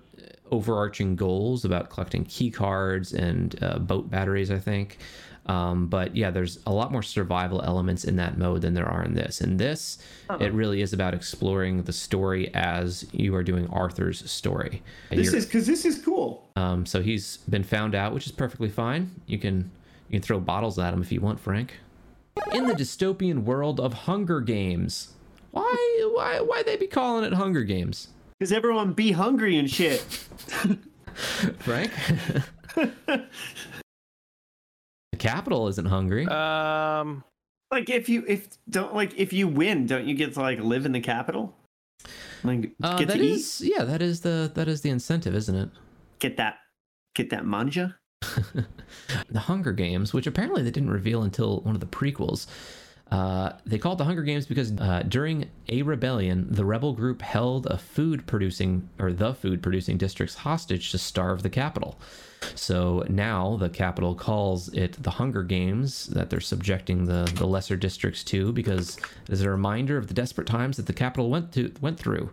[0.50, 4.98] overarching goals about collecting key cards and uh, boat batteries, I think.
[5.46, 9.04] Um, but yeah, there's a lot more survival elements in that mode than there are
[9.04, 9.40] in this.
[9.40, 9.98] In this,
[10.40, 14.82] it really is about exploring the story as you are doing Arthur's story.
[15.10, 16.45] This You're- is because this is cool.
[16.56, 19.10] Um, so he's been found out, which is perfectly fine.
[19.26, 19.70] You can
[20.08, 21.74] you can throw bottles at him if you want, Frank.
[22.52, 25.14] In the dystopian world of Hunger Games,
[25.52, 30.00] why why why they be calling it Hunger Games, Because everyone be hungry and shit.
[31.58, 31.90] Frank?
[32.74, 33.26] the
[35.18, 36.26] capital isn't hungry.
[36.26, 37.24] Um,
[37.70, 40.86] like if you if don't like if you win, don't you get to like live
[40.86, 41.54] in the capital?
[42.44, 45.34] Like Uh, get that to eat, is yeah, that is the that is the incentive,
[45.34, 45.70] isn't it?
[46.18, 46.56] Get that
[47.14, 47.96] get that manja.
[49.28, 52.46] the Hunger Games, which apparently they didn't reveal until one of the prequels.
[53.10, 57.66] Uh, they called the Hunger Games because uh, during a rebellion, the rebel group held
[57.66, 62.00] a food producing or the food producing districts hostage to starve the capital.
[62.56, 67.76] So now the capital calls it the Hunger Games that they're subjecting the, the lesser
[67.76, 71.52] districts to because it is a reminder of the desperate times that the capital went
[71.52, 72.30] to went through,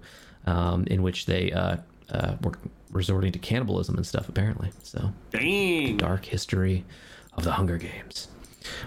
[0.48, 1.78] um, in which they uh,
[2.10, 2.54] uh, were
[2.94, 4.72] resorting to cannibalism and stuff apparently.
[4.84, 5.98] So Dang.
[5.98, 6.86] dark history
[7.36, 8.30] of the Hunger Games.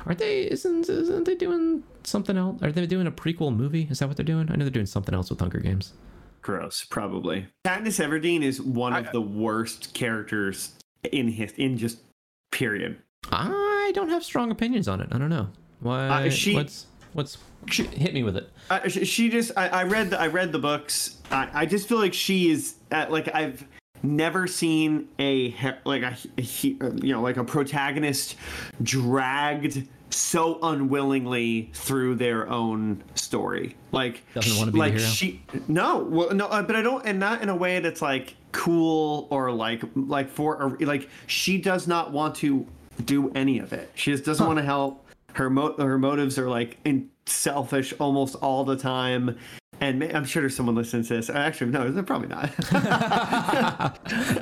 [0.07, 0.51] Aren't they?
[0.51, 2.63] Isn't isn't they doing something else?
[2.63, 3.87] Are they doing a prequel movie?
[3.91, 4.51] Is that what they're doing?
[4.51, 5.93] I know they're doing something else with Hunger Games.
[6.41, 7.49] Gross, probably.
[7.67, 10.73] Katniss Everdeen is one of the worst characters
[11.13, 11.99] in his in just
[12.53, 12.99] period.
[13.31, 15.09] I don't have strong opinions on it.
[15.13, 15.49] I don't know.
[15.81, 16.27] Why?
[16.27, 17.39] Uh, she- what's what's
[17.69, 18.51] hit me with it?
[18.71, 21.17] Uh, she, she just I, I read the, I read the books.
[21.31, 23.67] I, I just feel like she is uh, like I've
[24.03, 28.37] never seen a like a, he- he- you know like a protagonist
[28.83, 33.77] dragged so unwillingly through their own story.
[33.93, 37.19] Like Doesn't wanna be the like she no well no uh, but I don't and
[37.19, 41.87] not in a way that's like cool or like like for or, like she does
[41.87, 42.67] not want to
[43.05, 43.91] do any of it.
[43.95, 45.05] She just doesn't want to help.
[45.35, 49.37] Her mo- her motives are like in selfish almost all the time.
[49.81, 51.29] And I'm sure there's someone listening to this.
[51.29, 52.51] Actually, no, they're probably not.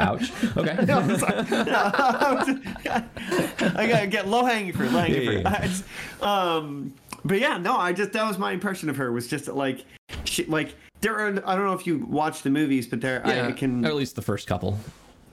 [0.00, 0.30] Ouch.
[0.56, 0.78] Okay.
[0.86, 1.42] No, I'm sorry.
[1.50, 1.90] No,
[3.76, 5.42] I gotta get low hanging fruit, low hanging Yeah, fruit.
[5.44, 5.84] yeah, just-
[6.22, 9.84] um, but yeah, no, I just that was my impression of her was just like,
[10.24, 11.28] she like there are.
[11.48, 13.94] I don't know if you watch the movies, but there yeah, I can or at
[13.96, 14.78] least the first couple.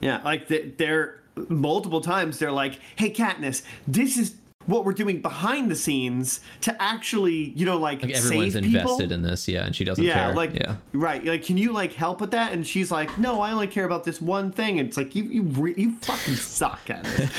[0.00, 4.36] yeah, like the, they're multiple times they're like, "Hey, Katniss, this is
[4.66, 9.22] what we're doing behind the scenes to actually, you know, like, Like everyone's invested in
[9.22, 10.34] this, yeah, and she doesn't yeah, care.
[10.34, 10.76] like yeah.
[10.92, 12.52] right, like can you like help with that?
[12.52, 14.78] And she's like, no, I only care about this one thing.
[14.78, 17.30] And it's like you you re- you fucking suck at it.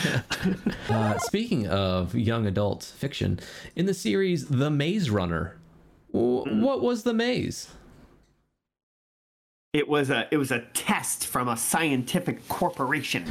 [0.89, 3.39] Uh, speaking of young adult fiction,
[3.75, 5.57] in the series The Maze Runner,
[6.11, 6.61] w- Mm.
[6.61, 7.69] what was the maze?
[9.71, 13.25] it was a it was a test from a scientific corporation.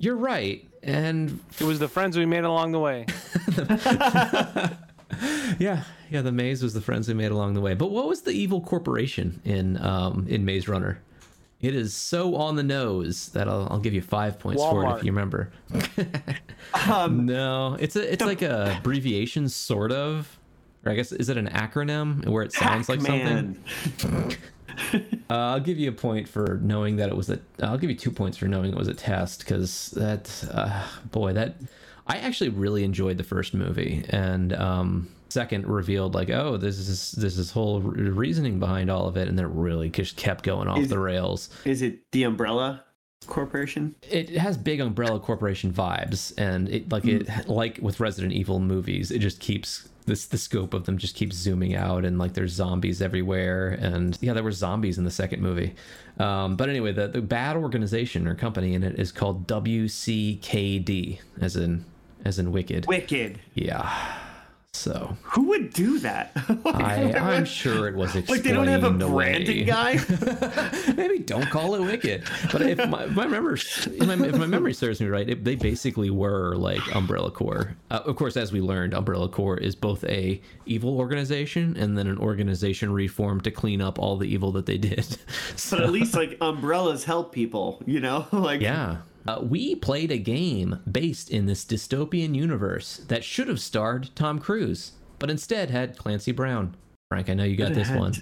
[0.00, 3.06] You're right, and It was the friends we made along the way.
[5.58, 7.74] yeah, yeah, the maze was the friends we made along the way.
[7.74, 11.00] But what was the evil corporation in um, in Maze Runner?
[11.60, 14.96] It is so on the nose that I'll, I'll give you five points for it
[14.98, 15.50] if you remember.
[16.90, 20.38] Um, no, it's a it's like a abbreviation, sort of.
[20.84, 23.62] Or I guess is it an acronym where it sounds like something?
[25.30, 27.38] Uh, I'll give you a point for knowing that it was a.
[27.62, 31.34] I'll give you two points for knowing it was a test because that, uh, boy,
[31.34, 31.56] that
[32.06, 37.12] I actually really enjoyed the first movie, and um, second revealed like, oh, this is
[37.12, 40.44] this is whole re- reasoning behind all of it, and then it really just kept
[40.44, 41.50] going off Is- the rails.
[41.66, 42.84] Is it the Umbrella
[43.26, 43.94] Corporation?
[44.02, 49.10] It has big Umbrella Corporation vibes, and it like it like with Resident Evil movies,
[49.10, 52.52] it just keeps this the scope of them just keeps zooming out, and like there's
[52.52, 55.74] zombies everywhere, and yeah, there were zombies in the second movie.
[56.18, 61.56] Um, but anyway, the the bad organization or company in it is called WCKD, as
[61.56, 61.84] in
[62.24, 62.86] as in Wicked.
[62.86, 63.38] Wicked.
[63.54, 64.18] Yeah.
[64.74, 66.30] So Who would do that?
[66.66, 69.32] I I'm sure it was like they don't have a away.
[69.32, 69.98] branding guy.
[70.96, 72.24] Maybe don't call it Wicked.
[72.52, 75.42] But if my, if my memory if my, if my memory serves me right, it,
[75.42, 77.76] they basically were like Umbrella Corps.
[77.90, 82.06] Uh, of course, as we learned, Umbrella Corps is both a evil organization and then
[82.06, 85.16] an organization reformed to clean up all the evil that they did.
[85.70, 88.26] but at least like umbrellas help people, you know?
[88.32, 88.98] like Yeah.
[89.28, 94.38] Uh, we played a game based in this dystopian universe that should have starred Tom
[94.38, 96.74] Cruise, but instead had Clancy Brown.
[97.10, 98.14] Frank, I know you got this one.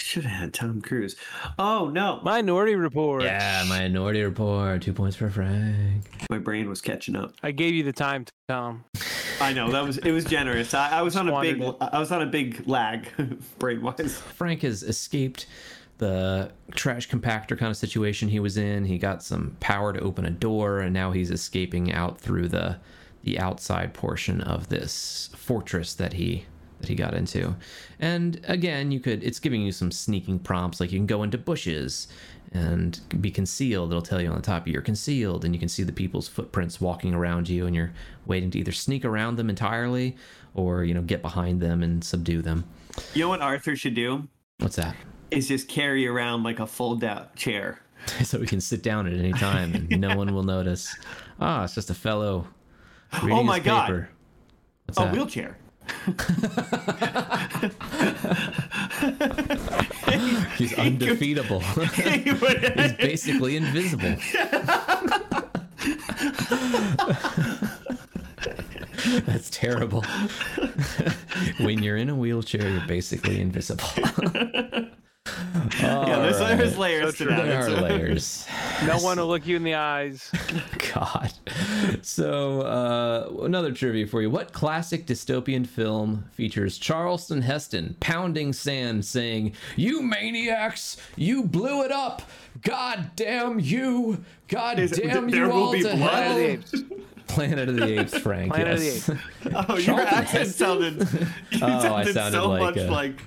[0.00, 1.14] Should have had Tom Cruise.
[1.56, 3.22] Oh no, Minority Report.
[3.22, 4.82] Yeah, Minority Report.
[4.82, 6.04] Two points for Frank.
[6.28, 7.32] my brain was catching up.
[7.44, 8.84] I gave you the time, Tom.
[9.40, 10.74] I know that was it was generous.
[10.74, 13.08] I, I was on a big Squandered I was on a big lag
[13.60, 14.18] brain wise.
[14.18, 15.46] Frank has escaped
[16.00, 18.86] the trash compactor kind of situation he was in.
[18.86, 22.78] He got some power to open a door, and now he's escaping out through the
[23.22, 26.46] the outside portion of this fortress that he
[26.80, 27.54] that he got into.
[27.98, 31.36] And again, you could it's giving you some sneaking prompts like you can go into
[31.36, 32.08] bushes
[32.52, 33.90] and be concealed.
[33.90, 36.80] It'll tell you on the top you're concealed and you can see the people's footprints
[36.80, 37.92] walking around you and you're
[38.24, 40.16] waiting to either sneak around them entirely
[40.54, 42.64] or, you know, get behind them and subdue them.
[43.14, 44.26] You know what Arthur should do
[44.60, 44.94] What's that?
[45.30, 47.80] Is just carry around like a fold out chair.
[48.24, 50.94] so we can sit down at any time and no one will notice.
[51.40, 52.46] Ah, it's just a fellow
[53.22, 54.06] reading Oh my God.
[54.86, 55.12] What's A that?
[55.12, 55.56] wheelchair.
[60.56, 61.60] He's undefeatable.
[61.60, 64.16] He's basically invisible.
[69.26, 70.04] That's terrible.
[71.60, 73.88] when you're in a wheelchair, you're basically invisible.
[75.26, 76.76] Yeah, there's, there's Alright.
[76.78, 77.44] layers to that.
[77.44, 78.46] There are layers.
[78.86, 80.32] No one will look you in the eyes.
[80.94, 81.30] God.
[82.00, 84.30] So, uh, another trivia for you.
[84.30, 91.92] What classic dystopian film features Charleston Heston pounding sand saying, You maniacs, you blew it
[91.92, 92.22] up.
[92.62, 94.24] God damn you.
[94.48, 96.22] God Is- damn there you will all be to blood?
[96.24, 96.36] hell.
[96.38, 96.74] Planet of the Apes.
[97.28, 98.54] Planet of the Apes, Frank.
[98.54, 99.10] Planet of the yes.
[99.68, 100.96] Oh, your accent sounded,
[101.50, 103.20] you Oh, I sounded, sounded so like, much uh, like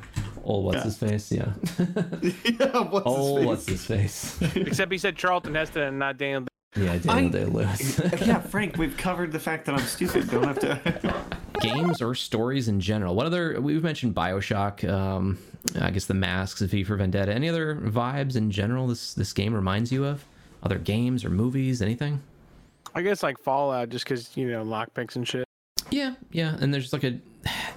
[0.44, 1.32] oh, what's his face?
[1.32, 1.52] Yeah.
[2.22, 4.42] yeah, what's Oh, his what's his face?
[4.56, 6.46] Except he said Charlton Heston and not Daniel.
[6.76, 8.00] Yeah, Daniel I'm- Day Lewis.
[8.26, 10.30] yeah, Frank, we've covered the fact that I'm stupid.
[10.30, 11.26] Don't have to.
[11.62, 13.16] games or stories in general.
[13.16, 15.38] What other we've mentioned Bioshock, um,
[15.80, 17.32] I guess the masks of V for Vendetta.
[17.34, 20.26] Any other vibes in general this this game reminds you of?
[20.64, 22.22] Other games or movies, anything?
[22.96, 25.46] I guess like Fallout, just because you know lockpicks and shit.
[25.92, 26.58] Yeah, yeah.
[26.60, 27.20] And there's like a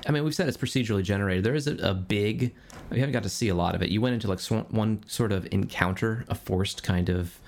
[0.07, 1.45] I mean, we've said it's procedurally generated.
[1.45, 2.55] There is a, a big
[2.91, 3.91] we haven't got to see a lot of it.
[3.91, 7.39] You went into like sw- one sort of encounter, a forced kind of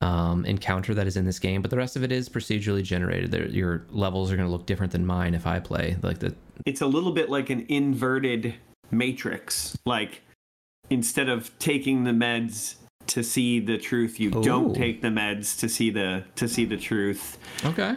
[0.00, 3.30] um, encounter that is in this game, but the rest of it is procedurally generated.
[3.30, 5.96] There, your levels are going to look different than mine if I play.
[6.02, 6.34] Like the
[6.66, 8.54] it's a little bit like an inverted
[8.90, 9.76] matrix.
[9.84, 10.22] Like
[10.90, 12.76] instead of taking the meds
[13.08, 14.42] to see the truth, you Ooh.
[14.42, 17.38] don't take the meds to see the to see the truth.
[17.64, 17.96] okay.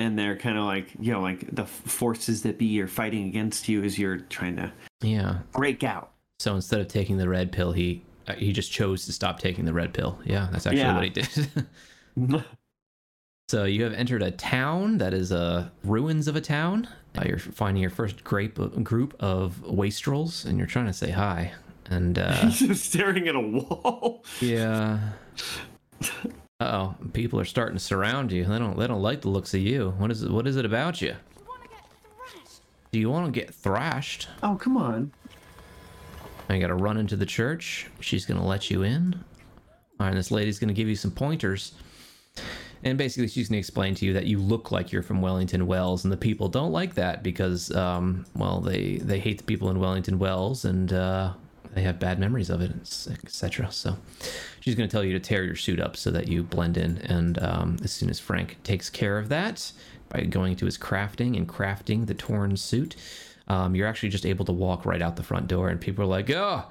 [0.00, 3.68] And they're kind of like you know like the forces that be are fighting against
[3.68, 4.72] you as you're trying to
[5.02, 5.38] Yeah.
[5.52, 6.12] break out.
[6.38, 9.64] So instead of taking the red pill, he uh, he just chose to stop taking
[9.64, 10.18] the red pill.
[10.24, 10.94] Yeah, that's actually Yeah.
[10.94, 11.50] what he did.
[13.50, 16.86] So you have entered a town that is uh, ruins of a town.
[17.18, 21.52] Uh, you're finding your first grape group of wastrels, and you're trying to say hi.
[21.86, 24.24] And uh, Just staring at a wall.
[24.40, 25.00] yeah,
[26.60, 28.44] oh, people are starting to surround you.
[28.44, 28.78] They don't.
[28.78, 29.94] They don't like the looks of you.
[29.98, 30.30] What is it?
[30.30, 31.16] What is it about you?
[32.92, 34.28] Do you want to get thrashed?
[34.42, 35.12] Oh, come on.
[36.48, 37.88] I gotta run into the church.
[38.00, 39.14] She's gonna let you in.
[40.00, 41.74] All right, this lady's gonna give you some pointers.
[42.82, 46.04] And basically, she's gonna explain to you that you look like you're from Wellington Wells,
[46.04, 49.78] and the people don't like that because, um, well, they they hate the people in
[49.78, 51.34] Wellington Wells, and uh,
[51.74, 52.72] they have bad memories of it,
[53.24, 53.70] etc.
[53.70, 53.96] So,
[54.60, 56.98] she's gonna tell you to tear your suit up so that you blend in.
[56.98, 59.72] And um, as soon as Frank takes care of that
[60.08, 62.96] by going to his crafting and crafting the torn suit,
[63.48, 66.08] um, you're actually just able to walk right out the front door, and people are
[66.08, 66.64] like, "Oh,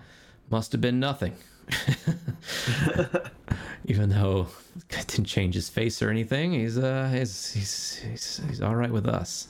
[0.50, 1.36] must have been nothing."
[3.86, 4.48] Even though
[4.90, 8.92] it didn't change his face or anything, he's uh, he's he's he's, he's all right
[8.92, 9.48] with us.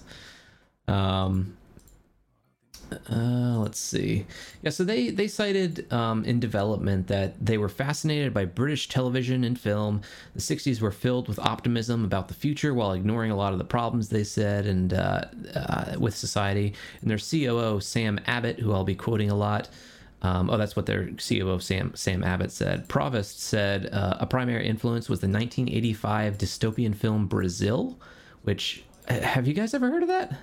[0.87, 1.57] Um,
[3.11, 4.25] uh, let's see.
[4.61, 9.43] Yeah, so they they cited um, in development that they were fascinated by British television
[9.43, 10.01] and film.
[10.33, 13.65] The '60s were filled with optimism about the future while ignoring a lot of the
[13.65, 15.25] problems they said and uh,
[15.55, 16.73] uh, with society.
[17.01, 19.69] And their COO Sam Abbott, who I'll be quoting a lot.
[20.21, 22.87] Um, oh, that's what their COO Sam Sam Abbott said.
[22.87, 27.97] Provost said uh, a primary influence was the 1985 dystopian film Brazil,
[28.43, 30.33] which have you guys ever heard of that?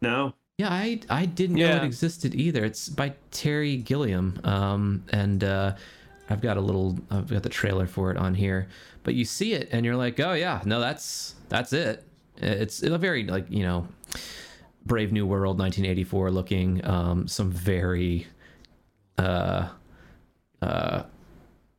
[0.00, 0.34] No.
[0.58, 2.64] Yeah, I I didn't know it existed either.
[2.64, 5.74] It's by Terry Gilliam, um, and uh,
[6.30, 8.68] I've got a little, I've got the trailer for it on here.
[9.02, 12.04] But you see it, and you're like, oh yeah, no, that's that's it.
[12.38, 13.86] It's a very like you know,
[14.86, 18.26] Brave New World, 1984 looking, um, some very,
[19.18, 19.68] uh,
[20.62, 21.02] uh,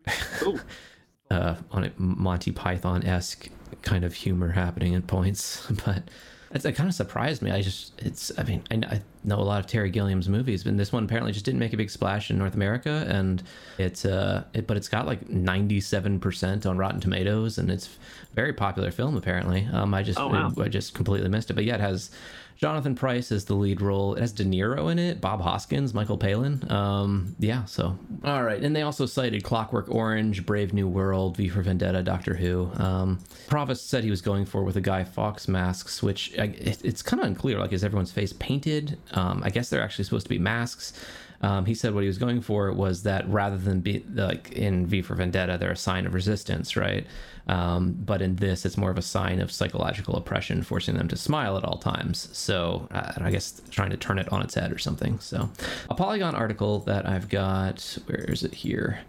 [1.32, 3.50] uh, on it Monty Python esque
[3.82, 6.04] kind of humor happening at points, but
[6.52, 7.52] it's, it kind of surprised me.
[7.52, 10.78] I just it's I mean I, I know a lot of Terry Gilliam's movies, but
[10.78, 13.44] this one apparently just didn't make a big splash in North America, and
[13.78, 17.88] it's uh it but it's got like ninety seven percent on Rotten Tomatoes, and it's
[18.32, 19.68] a very popular film apparently.
[19.74, 20.52] Um, I just Oh, wow.
[20.60, 22.12] I just completely missed it, but yeah, it has.
[22.58, 24.16] Jonathan Pryce is the lead role.
[24.16, 26.70] It has De Niro in it, Bob Hoskins, Michael Palin.
[26.72, 28.62] Um, yeah, so all right.
[28.62, 32.72] And they also cited Clockwork Orange, Brave New World, V for Vendetta, Doctor Who.
[32.76, 36.84] Um, Provost said he was going for with the Guy Fawkes masks, which I, it,
[36.84, 37.60] it's kind of unclear.
[37.60, 38.98] Like, is everyone's face painted?
[39.12, 40.94] Um, I guess they're actually supposed to be masks.
[41.42, 44.88] Um, he said what he was going for was that rather than be like in
[44.88, 47.06] V for Vendetta, they're a sign of resistance, right?
[47.48, 51.16] Um, but in this, it's more of a sign of psychological oppression, forcing them to
[51.16, 52.28] smile at all times.
[52.34, 55.20] So uh, I guess trying to turn it on its head or something.
[55.20, 55.50] So
[55.90, 59.00] a Polygon article that I've got, where is it here?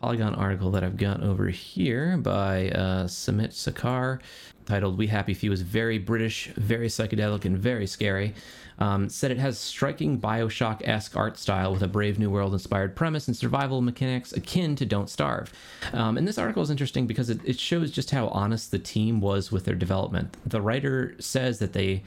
[0.00, 4.20] Polygon article that I've got over here by uh, Samit Sarkar
[4.66, 8.34] titled We Happy Few is very British, very psychedelic, and very scary.
[8.78, 12.96] Um, said it has striking Bioshock esque art style with a Brave New World inspired
[12.96, 15.52] premise and survival mechanics akin to Don't Starve.
[15.92, 19.20] Um, and this article is interesting because it, it shows just how honest the team
[19.20, 20.36] was with their development.
[20.44, 22.02] The writer says that they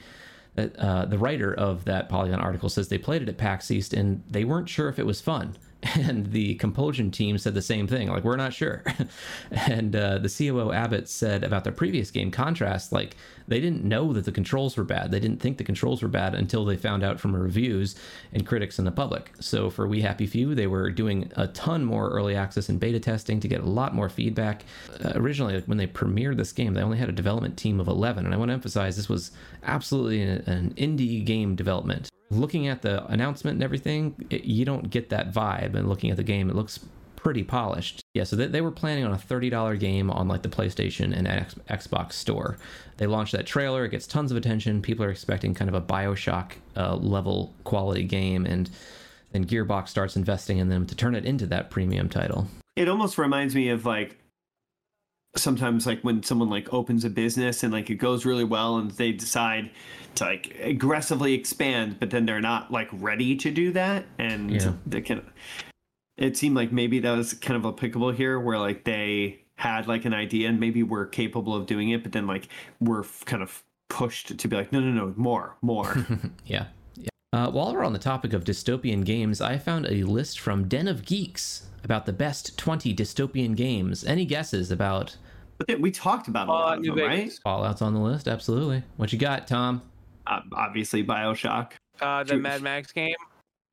[0.56, 4.22] uh, the writer of that Polygon article says they played it at PAX East and
[4.28, 5.56] they weren't sure if it was fun.
[5.98, 8.82] And the compulsion team said the same thing, like we're not sure.
[9.50, 13.16] and uh, the COO Abbott said about their previous game, Contrast, like
[13.46, 15.10] they didn't know that the controls were bad.
[15.10, 17.96] They didn't think the controls were bad until they found out from reviews
[18.32, 19.32] and critics and the public.
[19.40, 23.00] So for We Happy Few, they were doing a ton more early access and beta
[23.00, 24.64] testing to get a lot more feedback.
[25.02, 27.88] Uh, originally, like, when they premiered this game, they only had a development team of
[27.88, 29.30] 11, and I want to emphasize this was
[29.62, 32.08] absolutely an, an indie game development.
[32.30, 35.74] Looking at the announcement and everything, it, you don't get that vibe.
[35.74, 36.80] And looking at the game, it looks
[37.16, 38.00] pretty polished.
[38.14, 41.26] Yeah, so they, they were planning on a $30 game on like the PlayStation and
[41.26, 42.58] X, Xbox store.
[42.96, 44.82] They launched that trailer, it gets tons of attention.
[44.82, 48.70] People are expecting kind of a Bioshock uh, level quality game, and
[49.32, 52.46] then Gearbox starts investing in them to turn it into that premium title.
[52.76, 54.16] It almost reminds me of like
[55.38, 58.90] sometimes like when someone like opens a business and like it goes really well and
[58.92, 59.70] they decide
[60.16, 64.72] to like aggressively expand but then they're not like ready to do that and Yeah.
[64.86, 65.22] they can
[66.16, 70.04] it seemed like maybe that was kind of applicable here where like they had like
[70.04, 72.48] an idea and maybe were capable of doing it but then like
[72.80, 75.94] were f- kind of pushed to be like no no no more more
[76.46, 76.66] Yeah.
[76.96, 77.08] yeah.
[77.32, 80.88] Uh, while we're on the topic of dystopian games, I found a list from Den
[80.88, 84.02] of Geeks about the best 20 dystopian games.
[84.02, 85.16] Any guesses about
[85.58, 88.26] but then we talked about a lot Uh, of them, right Fallout's on the list?
[88.28, 88.82] Absolutely.
[88.96, 89.82] What you got, Tom?
[90.26, 92.40] uh, obviously bioshock Uh, the True.
[92.42, 93.14] Mad Max game.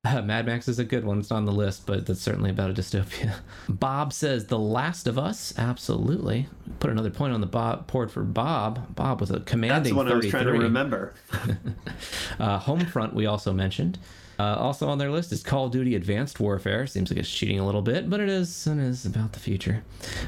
[0.05, 1.19] Uh, Mad Max is a good one.
[1.19, 3.35] It's not on the list, but that's certainly about a dystopia.
[3.69, 5.53] Bob says The Last of Us.
[5.57, 6.47] Absolutely.
[6.79, 8.95] Put another point on the Bob, board for Bob.
[8.95, 11.13] Bob with a commanding That's what I was trying to remember.
[12.39, 13.97] Uh, Homefront, we also mentioned.
[14.37, 16.87] Uh, also on their list is Call of Duty Advanced Warfare.
[16.87, 19.83] Seems like it's cheating a little bit, but it is and is about the future.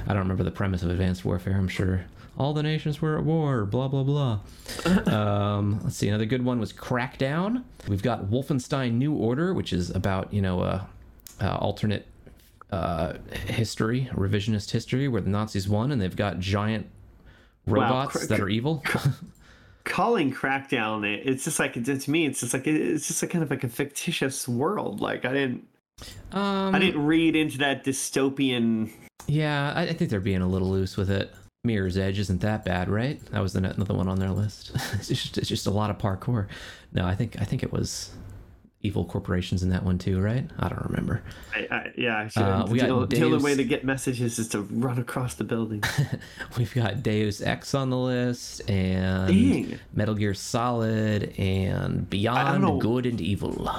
[0.05, 1.55] I don't remember the premise of Advanced Warfare.
[1.55, 2.05] I'm sure
[2.37, 3.65] all the nations were at war.
[3.65, 4.39] Blah blah blah.
[5.13, 6.07] um, let's see.
[6.07, 7.63] Another good one was Crackdown.
[7.87, 10.85] We've got Wolfenstein New Order, which is about you know uh,
[11.41, 12.07] uh, alternate
[12.71, 13.13] uh,
[13.45, 16.87] history, revisionist history, where the Nazis won, and they've got giant
[17.65, 18.83] robots cr- that are evil.
[19.87, 23.43] Calling Crackdown, it- it's just like to me, it's just like it's just a kind
[23.43, 25.01] of like a fictitious world.
[25.01, 25.67] Like I didn't,
[26.31, 28.91] um, I didn't read into that dystopian.
[29.27, 31.33] Yeah, I, I think they're being a little loose with it.
[31.63, 33.19] Mirror's Edge isn't that bad, right?
[33.31, 34.71] That was the, another one on their list.
[34.93, 36.47] it's, just, it's just a lot of parkour.
[36.93, 38.11] No, I think I think it was
[38.81, 40.49] evil corporations in that one too, right?
[40.59, 41.21] I don't remember.
[41.55, 42.43] I, I, yeah, I should.
[42.43, 45.43] Uh, we got the, the only way to get messages is to run across the
[45.43, 45.83] building.
[46.57, 49.79] We've got Deus Ex on the list, and Dang.
[49.93, 52.81] Metal Gear Solid, and Beyond.
[52.81, 53.71] Good and Evil.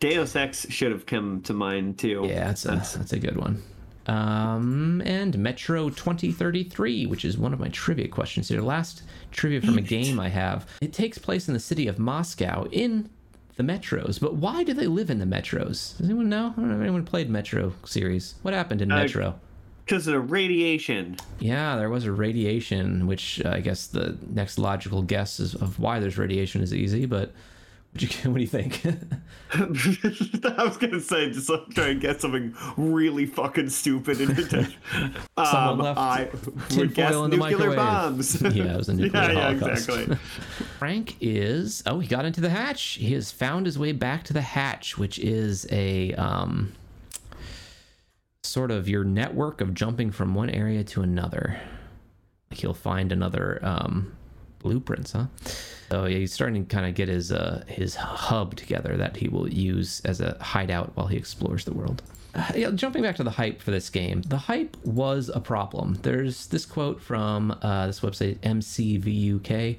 [0.00, 2.24] Deus Ex should have come to mind too.
[2.26, 3.62] Yeah, that's a, that's a good one.
[4.06, 8.60] Um, and Metro 2033, which is one of my trivia questions here.
[8.60, 10.66] Last trivia from a game I have.
[10.80, 13.08] It takes place in the city of Moscow in
[13.56, 15.96] the metros, but why do they live in the metros?
[15.98, 16.54] Does anyone know?
[16.56, 18.34] I don't know if anyone played Metro series.
[18.42, 19.38] What happened in Uh, Metro?
[19.84, 21.16] because of the radiation.
[21.40, 25.78] Yeah, there was a radiation, which uh, I guess the next logical guess is of
[25.80, 27.32] why there's radiation is easy, but
[27.92, 28.84] what do you, what do you think?
[29.54, 34.74] I was gonna say just like try and get something really fucking stupid intense.
[35.36, 36.28] Someone um, left I
[36.74, 37.76] would guess in the nuclear microwave.
[37.76, 38.40] bombs.
[38.40, 39.88] Yeah, it was a nuclear yeah, yeah, holocaust.
[39.90, 40.16] exactly.
[40.78, 42.94] Frank is oh he got into the hatch.
[42.94, 46.72] He has found his way back to the hatch, which is a um
[48.42, 51.60] sort of your network of jumping from one area to another.
[52.50, 54.16] Like he'll find another um
[54.60, 55.26] blueprints, huh?
[55.92, 59.28] So yeah, he's starting to kind of get his uh his hub together that he
[59.28, 62.00] will use as a hideout while he explores the world.
[62.34, 65.98] Uh, yeah, jumping back to the hype for this game, the hype was a problem.
[66.00, 69.76] There's this quote from uh, this website, mcvuk.com.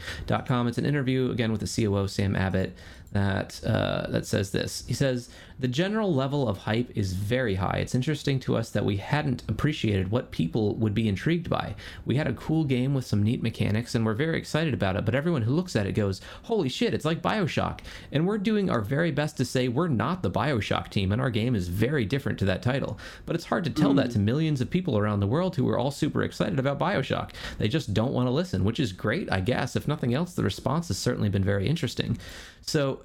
[0.68, 2.76] It's an interview again with the COO Sam Abbott
[3.14, 4.84] that uh, that says this.
[4.88, 5.30] He says
[5.60, 7.78] the general level of hype is very high.
[7.78, 11.76] It's interesting to us that we hadn't appreciated what people would be intrigued by.
[12.06, 15.06] We had a cool game with some neat mechanics, and we're very excited about it.
[15.06, 16.94] But everyone who looks at it goes, "Holy shit!
[16.94, 17.82] It's like Bioshock!"
[18.12, 21.30] And we're doing our very best to say we're not the Bioshock team, and our
[21.30, 22.98] game is very different to that title.
[23.26, 25.78] But it's hard to tell that to millions of people around the world who are
[25.78, 27.30] all super excited about Bioshock.
[27.60, 29.76] They just don't want to listen, which is great, I guess.
[29.76, 32.18] If nothing else, the response has certainly been very interesting.
[32.66, 33.02] So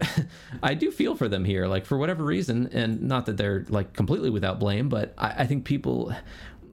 [0.63, 3.93] I do feel for them here, like for whatever reason, and not that they're like
[3.93, 6.13] completely without blame, but I, I think people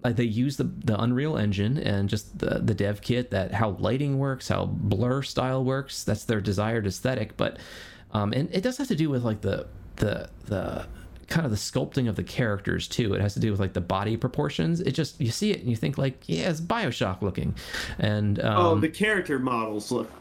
[0.03, 3.71] uh, they use the the Unreal Engine and just the the dev kit that how
[3.71, 6.03] lighting works, how blur style works.
[6.03, 7.57] That's their desired aesthetic, but
[8.11, 10.85] um, and it does have to do with like the the the
[11.27, 13.15] kind of the sculpting of the characters too.
[13.15, 14.79] It has to do with like the body proportions.
[14.79, 17.55] It just you see it and you think like yeah, it's Bioshock looking,
[17.97, 20.11] and um, oh, the character models look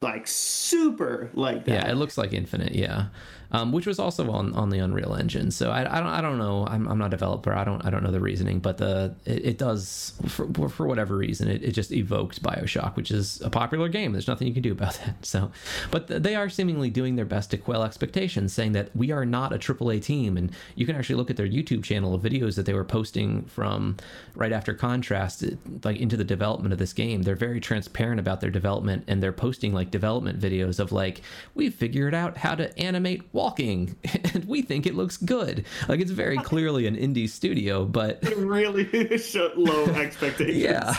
[0.00, 1.72] like super like that.
[1.86, 2.74] Yeah, it looks like Infinite.
[2.74, 3.06] Yeah,
[3.52, 5.50] um, which was also on, on the Unreal Engine.
[5.50, 6.66] So I, I don't I don't know.
[6.66, 7.52] I'm, I'm not a developer.
[7.52, 11.16] I don't I don't know the reasoning, but the it, it does for, for whatever
[11.16, 14.12] reason it, it just evoked Bioshock, which is a popular game.
[14.12, 15.24] There's nothing you can do about that.
[15.24, 15.50] So,
[15.90, 19.52] but they are seemingly doing their best to quell expectations, saying that we are not
[19.52, 22.66] a AAA team, and you can actually look at their YouTube channel of videos that
[22.66, 23.96] they were posting from
[24.34, 25.44] right after Contrast,
[25.84, 27.22] like into the development of this game.
[27.22, 31.22] They're very transparent about their development, and they're posting like development videos of like
[31.54, 33.94] we figured out how to animate walking,
[34.34, 35.64] and we think it looks good.
[35.88, 40.56] Like it's very clearly an indie studio, but it really show low expectations.
[40.56, 40.96] yeah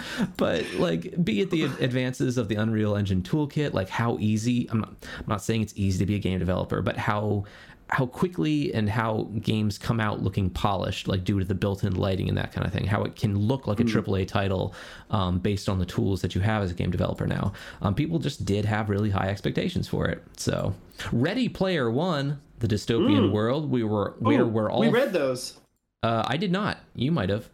[0.36, 4.80] but like be it the advances of the unreal engine toolkit like how easy I'm
[4.80, 7.44] not, I'm not saying it's easy to be a game developer but how
[7.92, 12.28] how quickly and how games come out looking polished like due to the built-in lighting
[12.28, 14.74] and that kind of thing how it can look like a aaa title
[15.10, 17.52] um, based on the tools that you have as a game developer now
[17.82, 20.74] um, people just did have really high expectations for it so
[21.10, 25.58] ready player one the dystopian world we were where Oh, we're all we read those.
[26.02, 27.48] uh, i did not you might have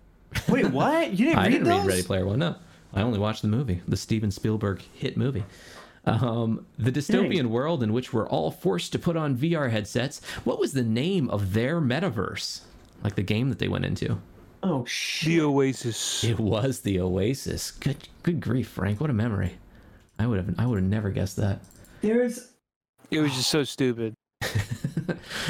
[0.48, 1.12] Wait, what?
[1.12, 1.78] You didn't I read didn't those?
[1.80, 2.40] read Ready Player One.
[2.40, 2.56] No,
[2.92, 5.44] I only watched the movie, the Steven Spielberg hit movie.
[6.06, 10.20] Um, the dystopian world in which we're all forced to put on VR headsets.
[10.44, 12.60] What was the name of their metaverse?
[13.02, 14.18] Like the game that they went into.
[14.62, 15.28] Oh shit!
[15.28, 16.24] The Oasis.
[16.24, 17.72] It was the Oasis.
[17.72, 19.00] Good, good grief, Frank.
[19.00, 19.54] What a memory.
[20.18, 21.60] I would have, I would have never guessed that.
[22.00, 22.52] There's
[23.10, 24.14] It was just so stupid.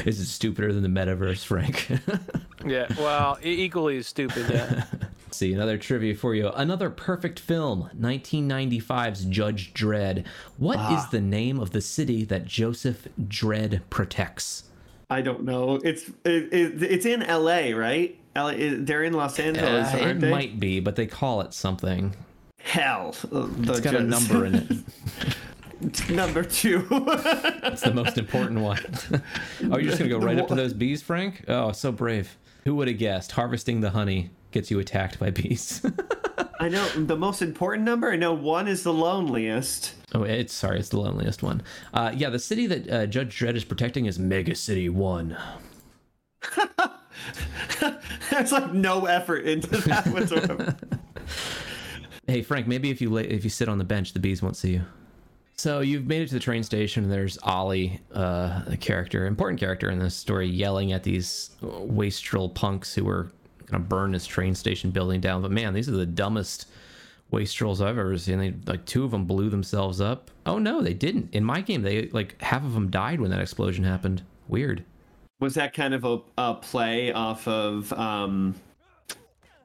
[0.05, 1.89] Is it stupider than the metaverse, Frank?
[2.67, 2.87] Yeah.
[2.99, 4.47] Well, equally as stupid.
[4.51, 4.85] Yeah.
[5.37, 6.49] see another trivia for you.
[6.49, 10.25] Another perfect film, 1995's Judge Dredd.
[10.57, 14.65] What is the name of the city that Joseph Dredd protects?
[15.09, 15.77] I don't know.
[15.85, 17.75] It's it, it, it's in L.A.
[17.75, 18.19] right?
[18.37, 20.31] LA, they're in Los Angeles, Uh, it they?
[20.31, 22.15] might be, but they call it something.
[22.59, 26.11] Hell, the It's got a number in it.
[26.11, 26.87] number two.
[26.91, 28.79] It's the most important one.
[29.71, 31.45] oh, you're just gonna go right up to those bees, Frank?
[31.49, 32.37] Oh, so brave.
[32.65, 33.33] Who would have guessed?
[33.33, 35.83] Harvesting the honey gets you attacked by bees.
[36.59, 38.11] I know the most important number.
[38.11, 39.93] I know one is the loneliest.
[40.15, 41.63] oh, it's sorry, it's the loneliest one.
[41.93, 45.37] Uh, yeah, the city that uh, Judge Dredd is protecting is Mega City One.
[48.31, 50.75] There's like no effort into that whatsoever.
[52.27, 54.57] Hey Frank, maybe if you lay, if you sit on the bench, the bees won't
[54.57, 54.83] see you.
[55.59, 57.05] So you've made it to the train station.
[57.05, 62.49] and There's Ollie, uh, a character, important character in this story, yelling at these wastrel
[62.51, 63.31] punks who were
[63.67, 65.43] gonna burn this train station building down.
[65.43, 66.69] But man, these are the dumbest
[67.31, 68.39] wastrels I've ever seen.
[68.39, 70.31] They like two of them blew themselves up.
[70.45, 71.35] Oh no, they didn't.
[71.35, 74.23] In my game, they like half of them died when that explosion happened.
[74.49, 74.85] Weird.
[75.41, 78.55] Was that kind of a, a play off of um,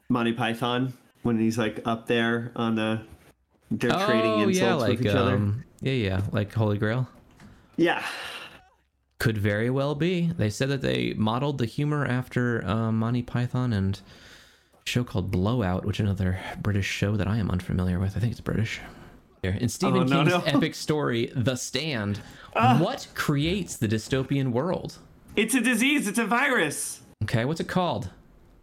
[0.10, 3.02] Monty Python when he's like up there on the
[3.70, 5.36] they're trading oh insults yeah, like with each other?
[5.36, 7.08] um, yeah, yeah, like Holy Grail.
[7.78, 8.04] Yeah.
[9.22, 10.32] Could very well be.
[10.36, 14.02] They said that they modeled the humor after um, Monty Python and
[14.84, 18.18] a show called Blowout, which is another British show that I am unfamiliar with.
[18.18, 18.82] I think it's British.
[19.44, 19.56] Here.
[19.62, 20.42] In Stephen Oh, no, King's no.
[20.58, 22.20] Epic story, The Stand,
[22.56, 22.80] ah.
[22.80, 24.98] what creates the dystopian world?
[25.36, 26.08] It's a disease.
[26.08, 27.02] It's a virus.
[27.22, 28.10] Okay, what's it called?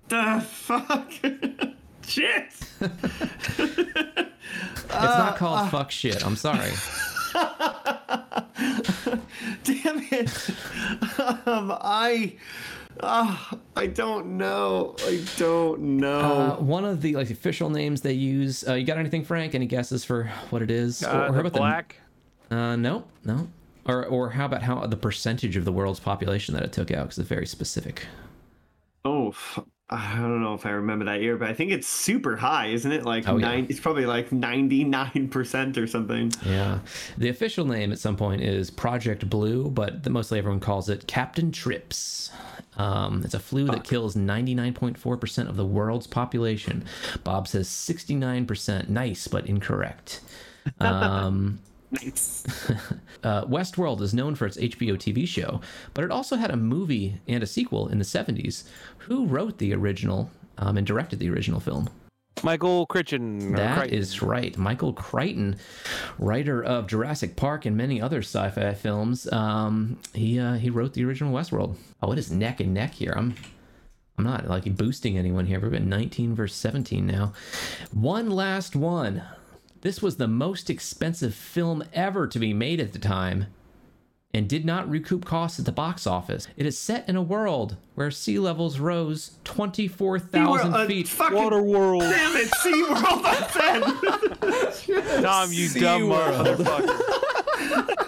[0.08, 1.12] The fuck.
[2.04, 2.52] Shit.
[4.90, 5.68] It's not uh, called uh.
[5.68, 6.24] fuck shit.
[6.26, 6.72] I'm sorry.
[9.64, 10.50] Damn it.
[11.46, 12.34] Um, I.
[13.00, 13.36] Uh,
[13.76, 14.96] I don't know.
[15.06, 16.20] I don't know.
[16.20, 18.66] Uh, one of the like official names they use.
[18.66, 19.54] Uh, you got anything, Frank?
[19.54, 21.04] Any guesses for what it is?
[21.04, 21.96] Uh, or how about black.
[22.48, 23.48] the uh, no, no.
[23.86, 27.04] Or or how about how the percentage of the world's population that it took out?
[27.04, 28.06] Because it's very specific.
[29.04, 29.60] Oh, f-
[29.90, 32.92] I don't know if I remember that year, but I think it's super high, isn't
[32.92, 33.04] it?
[33.04, 33.64] Like Oh, yeah.
[33.68, 36.30] It's probably like ninety nine percent or something.
[36.44, 36.80] Yeah.
[37.16, 41.06] The official name at some point is Project Blue, but the, mostly everyone calls it
[41.06, 42.30] Captain Trips.
[42.76, 46.84] Um, it's a flu that kills 99.4% of the world's population.
[47.24, 48.88] Bob says 69%.
[48.88, 50.20] Nice, but incorrect.
[50.80, 51.60] Um,
[51.90, 52.44] Nice.
[53.24, 55.60] uh, Westworld is known for its HBO TV show,
[55.94, 58.64] but it also had a movie and a sequel in the 70s.
[58.98, 61.88] Who wrote the original um, and directed the original film?
[62.44, 63.54] Michael Crichton.
[63.54, 63.98] or That Crichton.
[63.98, 64.56] is right.
[64.56, 65.56] Michael Crichton,
[66.18, 71.04] writer of Jurassic Park and many other sci-fi films, um, he uh, he wrote the
[71.04, 71.76] original Westworld.
[72.02, 73.12] Oh, it is neck and neck here.
[73.16, 73.34] I'm
[74.18, 75.58] I'm not like boosting anyone here.
[75.60, 77.32] We're at 19 versus 17 now.
[77.92, 79.22] One last one.
[79.80, 83.46] This was the most expensive film ever to be made at the time
[84.34, 86.48] and did not recoup costs at the box office.
[86.56, 91.08] It is set in a world where sea levels rose 24,000 Uh, feet.
[91.08, 92.00] fucking- Waterworld.
[92.00, 95.22] Damn it, SeaWorld, I said.
[95.22, 98.04] Tom, you dumb motherfucker.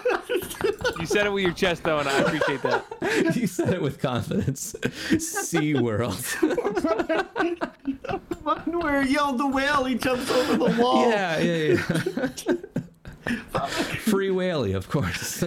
[0.99, 3.35] you said it with your chest though, and I appreciate that.
[3.35, 4.75] you said it with confidence.
[5.19, 6.23] Sea World.
[8.43, 11.09] One where yelled the whale, he jumps over the wall.
[11.09, 11.77] yeah, yeah,
[13.27, 13.65] yeah.
[13.97, 15.43] Free Whaley, of course.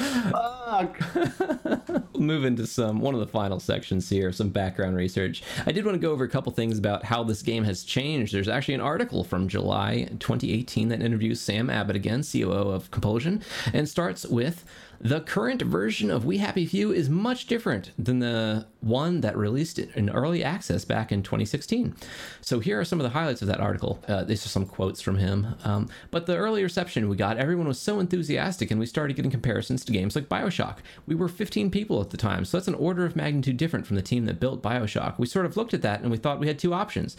[0.00, 5.42] We'll move into some one of the final sections here, some background research.
[5.66, 8.32] I did want to go over a couple things about how this game has changed.
[8.32, 13.42] There's actually an article from July 2018 that interviews Sam Abbott again, COO of Compulsion,
[13.72, 14.64] and starts with
[15.02, 19.78] the current version of We Happy Few is much different than the one that released
[19.78, 21.94] it in early access back in 2016.
[22.42, 23.98] So here are some of the highlights of that article.
[24.06, 25.54] Uh, these are some quotes from him.
[25.64, 29.30] Um, but the early reception we got, everyone was so enthusiastic, and we started getting
[29.30, 30.78] comparisons to games like Bioshock.
[31.06, 33.96] We were 15 people at the time, so that's an order of magnitude different from
[33.96, 35.18] the team that built Bioshock.
[35.18, 37.16] We sort of looked at that and we thought we had two options.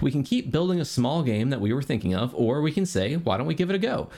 [0.00, 2.86] We can keep building a small game that we were thinking of, or we can
[2.86, 4.08] say, why don't we give it a go?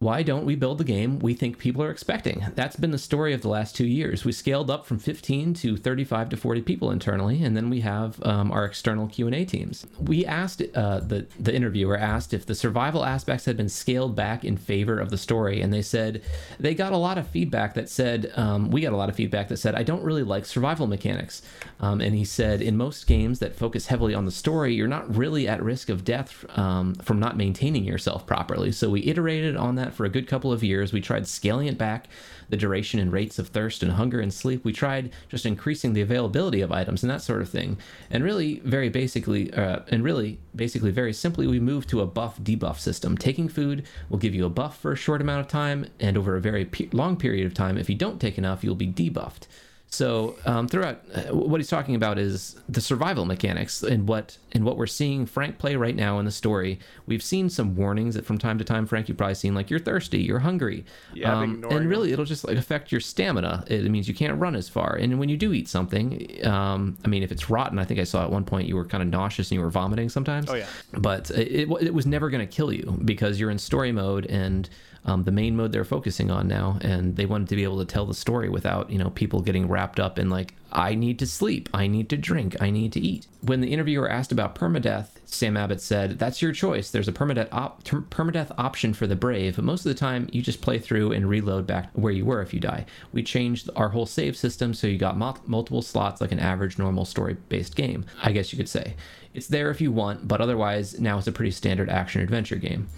[0.00, 2.42] Why don't we build the game we think people are expecting?
[2.54, 4.24] That's been the story of the last two years.
[4.24, 8.18] We scaled up from 15 to 35 to 40 people internally, and then we have
[8.24, 9.86] um, our external Q&A teams.
[10.00, 14.42] We asked uh, the the interviewer asked if the survival aspects had been scaled back
[14.42, 16.22] in favor of the story, and they said
[16.58, 19.48] they got a lot of feedback that said um, we got a lot of feedback
[19.48, 21.42] that said I don't really like survival mechanics.
[21.78, 25.14] Um, and he said in most games that focus heavily on the story, you're not
[25.14, 28.72] really at risk of death um, from not maintaining yourself properly.
[28.72, 30.92] So we iterated on that that for a good couple of years.
[30.92, 32.06] We tried scaling it back,
[32.48, 34.64] the duration and rates of thirst and hunger and sleep.
[34.64, 37.78] We tried just increasing the availability of items and that sort of thing.
[38.10, 42.40] And really, very basically, uh, and really, basically, very simply, we moved to a buff
[42.40, 43.16] debuff system.
[43.16, 46.36] Taking food will give you a buff for a short amount of time, and over
[46.36, 49.46] a very pe- long period of time, if you don't take enough, you'll be debuffed.
[49.92, 54.64] So um, throughout, uh, what he's talking about is the survival mechanics and what and
[54.64, 56.78] what we're seeing Frank play right now in the story.
[57.06, 59.80] We've seen some warnings that from time to time, Frank, you've probably seen like you're
[59.80, 63.64] thirsty, you're hungry, Yeah, um, and really it'll just like affect your stamina.
[63.66, 64.94] It means you can't run as far.
[64.94, 68.04] And when you do eat something, um, I mean, if it's rotten, I think I
[68.04, 70.48] saw at one point you were kind of nauseous and you were vomiting sometimes.
[70.48, 70.66] Oh, yeah.
[70.92, 74.26] But it, it, it was never going to kill you because you're in story mode
[74.26, 74.70] and
[75.04, 77.84] um, the main mode they're focusing on now, and they wanted to be able to
[77.84, 81.26] tell the story without you know people getting wrapped up in like I need to
[81.26, 83.26] sleep, I need to drink, I need to eat.
[83.40, 86.90] When the interviewer asked about permadeath, Sam Abbott said, "That's your choice.
[86.90, 90.28] There's a permadeath op- ter- permadeath option for the brave, but most of the time
[90.32, 92.84] you just play through and reload back where you were if you die.
[93.12, 96.78] We changed our whole save system so you got mul- multiple slots like an average
[96.78, 98.04] normal story-based game.
[98.22, 98.96] I guess you could say."
[99.32, 102.88] It's there if you want, but otherwise, now it's a pretty standard action adventure game.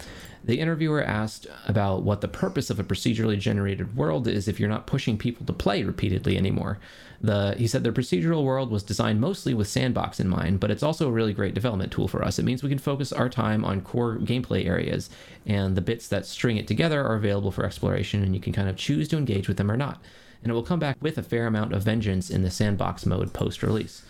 [0.45, 4.67] The interviewer asked about what the purpose of a procedurally generated world is if you're
[4.67, 6.79] not pushing people to play repeatedly anymore.
[7.21, 10.83] The, he said the procedural world was designed mostly with sandbox in mind, but it's
[10.83, 12.37] also a really great development tool for us.
[12.37, 15.09] It means we can focus our time on core gameplay areas,
[15.45, 18.67] and the bits that string it together are available for exploration, and you can kind
[18.67, 20.01] of choose to engage with them or not.
[20.41, 23.31] And it will come back with a fair amount of vengeance in the sandbox mode
[23.31, 24.03] post release.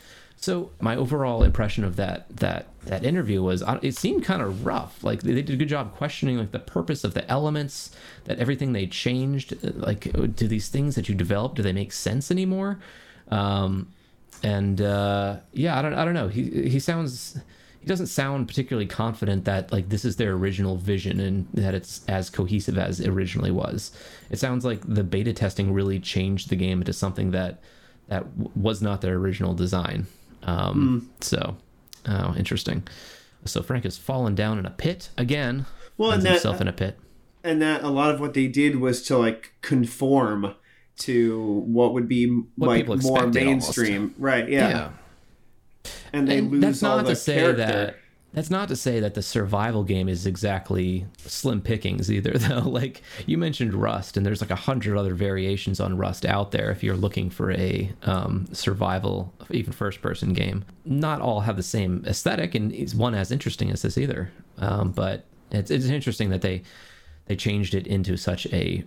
[0.43, 4.65] So my overall impression of that that that interview was uh, it seemed kind of
[4.65, 5.01] rough.
[5.01, 7.95] Like they did a good job questioning like the purpose of the elements,
[8.25, 9.53] that everything they changed.
[9.53, 12.79] uh, Like do these things that you developed do they make sense anymore?
[13.31, 13.93] Um,
[14.43, 16.27] and uh, yeah, I don't I don't know.
[16.27, 17.39] He he sounds
[17.79, 22.01] he doesn't sound particularly confident that like this is their original vision and that it's
[22.09, 23.93] as cohesive as it originally was.
[24.29, 27.61] It sounds like the beta testing really changed the game into something that
[28.09, 28.25] that
[28.57, 30.07] was not their original design.
[30.45, 31.11] Um, hmm.
[31.21, 31.57] So,
[32.07, 32.83] oh, interesting.
[33.45, 35.65] So Frank has fallen down in a pit again.
[35.97, 36.97] Well, and that- himself in a pit.
[36.99, 36.99] Uh,
[37.45, 40.55] and that a lot of what they did was to like conform
[40.99, 44.47] to what would be What like more mainstream, right?
[44.47, 44.91] Yeah.
[46.13, 47.57] and they And lose that's all not the to say character.
[47.65, 47.95] that
[48.33, 52.61] that's not to say that the survival game is exactly slim pickings either though.
[52.61, 56.71] Like you mentioned rust and there's like a hundred other variations on rust out there
[56.71, 60.65] if you're looking for a um, survival even first person game.
[60.83, 64.31] Not all have the same aesthetic and is one as interesting as this either.
[64.57, 66.63] Um, but it's, it's interesting that they
[67.27, 68.83] they changed it into such a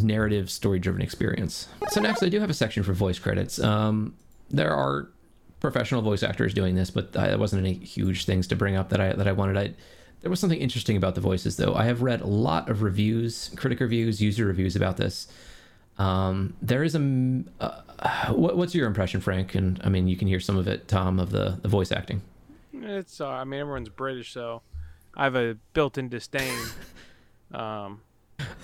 [0.00, 1.68] narrative story driven experience.
[1.88, 3.58] So next i do have a section for voice credits.
[3.60, 4.14] Um,
[4.50, 5.08] there are
[5.60, 8.88] professional voice actors doing this, but uh, there wasn't any huge things to bring up
[8.90, 9.56] that I that I wanted.
[9.56, 9.74] I,
[10.22, 11.74] there was something interesting about the voices, though.
[11.74, 15.28] I have read a lot of reviews, critic reviews, user reviews about this.
[15.98, 19.54] Um, there is a Uh, what, what's your impression, Frank?
[19.54, 22.22] And I mean, you can hear some of it, Tom, of the the voice acting.
[22.72, 24.62] It's uh, I mean everyone's British, so
[25.16, 26.58] I have a built-in disdain.
[27.52, 28.02] Um,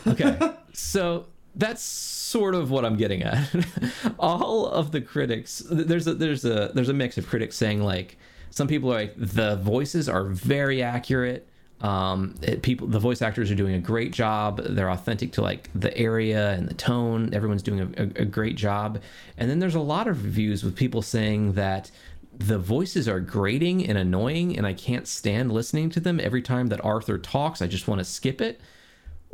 [0.07, 0.39] Okay,
[0.73, 3.49] so that's sort of what I'm getting at.
[4.19, 8.19] All of the critics, there's a there's a there's a mix of critics saying like
[8.51, 11.49] some people are like the voices are very accurate.
[11.81, 14.63] Um, it, people the voice actors are doing a great job.
[14.63, 17.33] They're authentic to like the area and the tone.
[17.35, 19.01] Everyone's doing a, a, a great job.
[19.39, 21.91] And then there's a lot of reviews with people saying that
[22.39, 26.67] the voices are grating and annoying and I can't stand listening to them every time
[26.67, 27.63] that Arthur talks.
[27.63, 28.61] I just want to skip it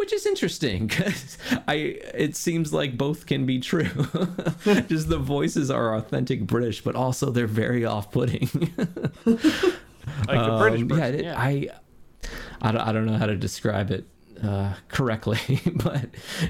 [0.02, 1.38] which is interesting because
[1.68, 1.74] I
[2.12, 3.84] it seems like both can be true.
[4.88, 8.48] Just the voices are authentic British, but also they're very off-putting.
[9.24, 9.38] like
[10.28, 10.88] a British Um, person.
[10.88, 11.40] yeah, it, yeah.
[11.40, 11.68] I,
[12.60, 14.04] I don't, I don't know how to describe it
[14.42, 15.38] uh, correctly,
[15.76, 16.06] but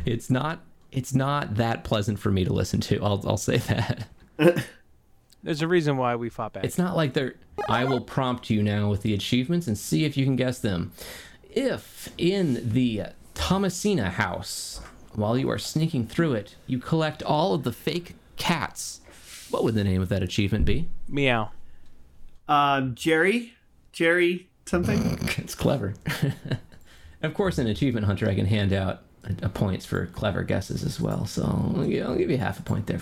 [0.06, 0.60] it's not
[0.90, 3.02] it's not that pleasant for me to listen to.
[3.04, 4.06] I'll I'll say that.
[5.42, 6.64] There's a reason why we fought back.
[6.64, 7.34] It's not like they're.
[7.68, 10.92] I will prompt you now with the achievements and see if you can guess them.
[11.54, 13.02] If in the
[13.42, 14.80] Thomasina house,
[15.16, 19.00] while you are sneaking through it, you collect all of the fake cats,
[19.50, 20.86] what would the name of that achievement be?
[21.08, 21.50] Meow.
[22.46, 23.54] Um, Jerry,
[23.90, 25.18] Jerry, something.
[25.38, 25.94] It's clever.
[27.22, 29.02] of course, in Achievement Hunter, I can hand out
[29.42, 31.26] uh, points for clever guesses as well.
[31.26, 33.00] So I'll I'll give you half a point there.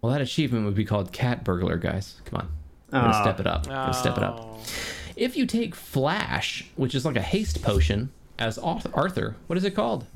[0.00, 2.18] Well, that achievement would be called Cat Burglar, guys.
[2.24, 2.48] Come on.
[2.90, 3.22] Gotta Oh.
[3.22, 3.66] step it up.
[3.66, 4.38] Gotta step it up.
[4.40, 4.58] Oh.
[5.16, 8.10] If you take Flash, which is like a haste potion,
[8.42, 10.06] as Arthur, what is it called?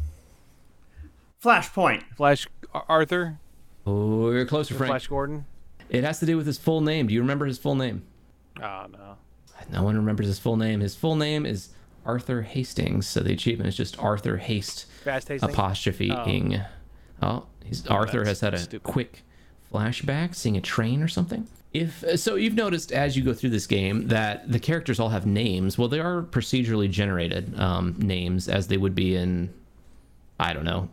[1.42, 2.02] Flashpoint.
[2.16, 3.38] Flash Arthur.
[3.86, 4.90] Oh, you're closer, or Frank.
[4.90, 5.46] Flash Gordon.
[5.88, 7.06] It has to do with his full name.
[7.06, 8.02] Do you remember his full name?
[8.60, 9.16] Oh no.
[9.70, 10.80] No one remembers his full name.
[10.80, 11.70] His full name is
[12.04, 13.06] Arthur Hastings.
[13.06, 15.48] So the achievement is just Arthur Haste Fast tasting.
[15.48, 16.26] apostrophe oh.
[16.26, 16.60] ing.
[17.22, 18.82] Oh, he's, oh, Arthur has had a stupid.
[18.82, 19.22] quick
[19.72, 21.46] flashback, seeing a train or something.
[21.80, 25.26] If so, you've noticed as you go through this game that the characters all have
[25.26, 25.76] names.
[25.76, 29.52] Well, they are procedurally generated um, names, as they would be in,
[30.40, 30.88] I don't know,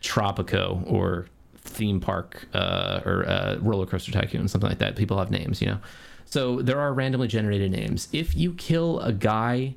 [0.00, 4.96] Tropico or theme park uh, or uh, roller coaster tycoon, something like that.
[4.96, 5.78] People have names, you know.
[6.24, 8.08] So there are randomly generated names.
[8.12, 9.74] If you kill a guy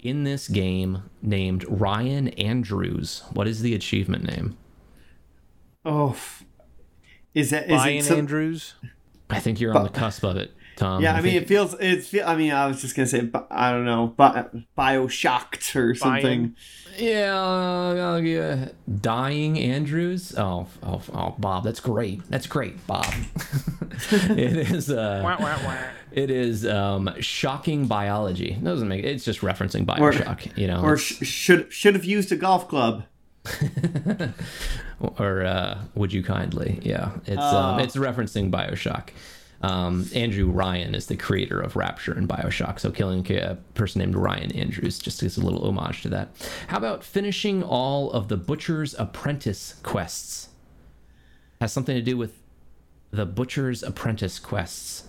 [0.00, 4.56] in this game named Ryan Andrews, what is the achievement name?
[5.84, 6.44] Oh, f-
[7.34, 8.74] is that is Ryan it some, Andrews.
[9.30, 11.02] I think you're on the cusp of it, Tom.
[11.02, 12.08] Yeah, I mean, think- it feels it's.
[12.08, 14.44] fe- I mean, I was just gonna say, I don't know, bi-
[14.78, 16.54] Bioshocked or something.
[16.98, 18.68] Yeah, uh, yeah.
[19.00, 20.34] Dying Andrews.
[20.38, 22.22] Oh, oh, oh, Bob, that's great.
[22.30, 23.04] That's great, Bob.
[24.10, 24.90] it is.
[24.90, 25.76] Uh, Wah, wah, wah.
[26.12, 28.52] it is um, shocking biology.
[28.52, 29.04] It doesn't make.
[29.04, 30.56] It's just referencing Or- Bioshock.
[30.56, 33.04] you know, Or sh- should should have used a golf club.
[35.18, 36.80] or uh, would you kindly?
[36.82, 37.56] Yeah, it's Oh.
[37.56, 39.08] um, it's referencing Bioshock.
[39.62, 44.14] Um, Andrew Ryan is the creator of Rapture and Bioshock, so killing a person named
[44.14, 46.28] Ryan Andrews just is a little homage to that.
[46.68, 50.50] How about finishing all of the Butcher's Apprentice quests?
[51.60, 52.34] Has something to do with
[53.10, 55.04] the Butcher's Apprentice quests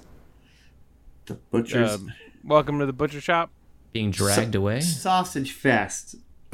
[1.26, 3.50] The butcher's Um, welcome to the butcher shop.
[3.92, 6.16] being dragged away, sausage fest.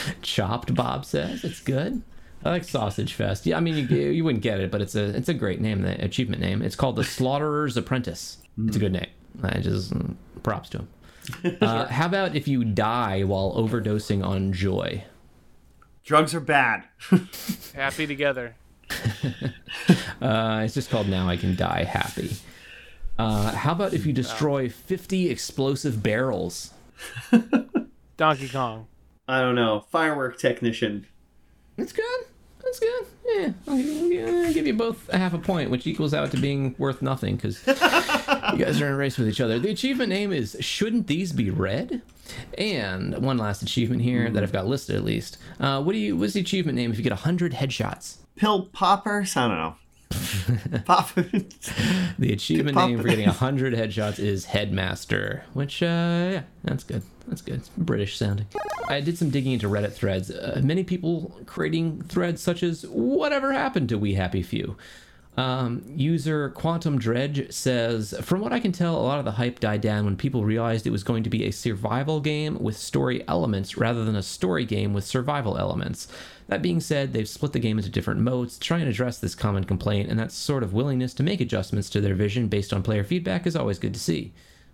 [0.22, 0.74] chopped.
[0.74, 2.02] Bob says it's good.
[2.44, 3.46] I like Sausage Fest.
[3.46, 5.82] Yeah, I mean you, you wouldn't get it, but it's a it's a great name,
[5.82, 6.62] the achievement name.
[6.62, 8.38] It's called the Slaughterer's Apprentice.
[8.66, 9.08] It's a good name.
[9.42, 10.88] I just mm, props to him.
[11.60, 15.04] Uh, how about if you die while overdosing on joy?
[16.02, 16.84] Drugs are bad.
[17.74, 18.54] Happy together.
[20.20, 22.34] Uh, it's just called Now I Can Die Happy.
[23.18, 26.72] Uh, how about if you destroy 50 explosive barrels?
[28.16, 28.86] Donkey Kong.
[29.28, 29.84] I don't know.
[29.90, 31.06] Firework technician.
[31.76, 32.20] That's good.
[32.64, 33.06] That's good.
[33.26, 36.36] Yeah, I'll give, I'll give you both a half a point, which equals out to
[36.38, 39.58] being worth nothing because you guys are in a race with each other.
[39.58, 42.02] The achievement name is Shouldn't These Be Red?
[42.56, 45.38] And one last achievement here that I've got listed at least.
[45.60, 46.16] Uh, what do you?
[46.16, 48.16] What's the achievement name if you get 100 headshots?
[48.36, 49.36] Pill poppers.
[49.36, 49.74] I don't know.
[50.84, 51.14] Pop.
[51.14, 57.02] The achievement name for getting 100 headshots is Headmaster, which, uh, yeah, that's good.
[57.28, 57.56] That's good.
[57.56, 58.46] It's British sounding.
[58.88, 60.30] I did some digging into Reddit threads.
[60.30, 64.76] Uh, many people creating threads such as, Whatever happened to We Happy Few?
[65.36, 69.60] Um, user Quantum Dredge says, From what I can tell, a lot of the hype
[69.60, 73.22] died down when people realized it was going to be a survival game with story
[73.28, 76.08] elements rather than a story game with survival elements.
[76.48, 79.36] That being said, they've split the game into different modes to try and address this
[79.36, 82.82] common complaint, and that sort of willingness to make adjustments to their vision based on
[82.82, 84.32] player feedback is always good to see.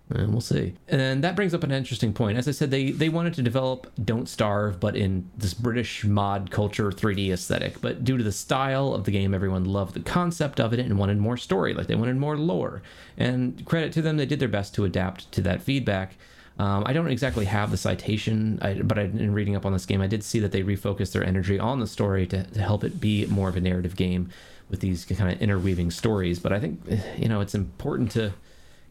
[0.09, 0.75] And we'll see.
[0.87, 2.37] And that brings up an interesting point.
[2.37, 6.51] As I said, they they wanted to develop Don't Starve, but in this British mod
[6.51, 7.81] culture 3D aesthetic.
[7.81, 10.99] But due to the style of the game, everyone loved the concept of it and
[10.99, 11.73] wanted more story.
[11.73, 12.83] Like they wanted more lore.
[13.17, 16.15] And credit to them, they did their best to adapt to that feedback.
[16.57, 19.85] Um, I don't exactly have the citation, I, but I, in reading up on this
[19.85, 22.85] game, I did see that they refocused their energy on the story to, to help
[22.85, 24.29] it be more of a narrative game
[24.69, 26.39] with these kind of interweaving stories.
[26.39, 28.33] But I think, eh, you know, it's important to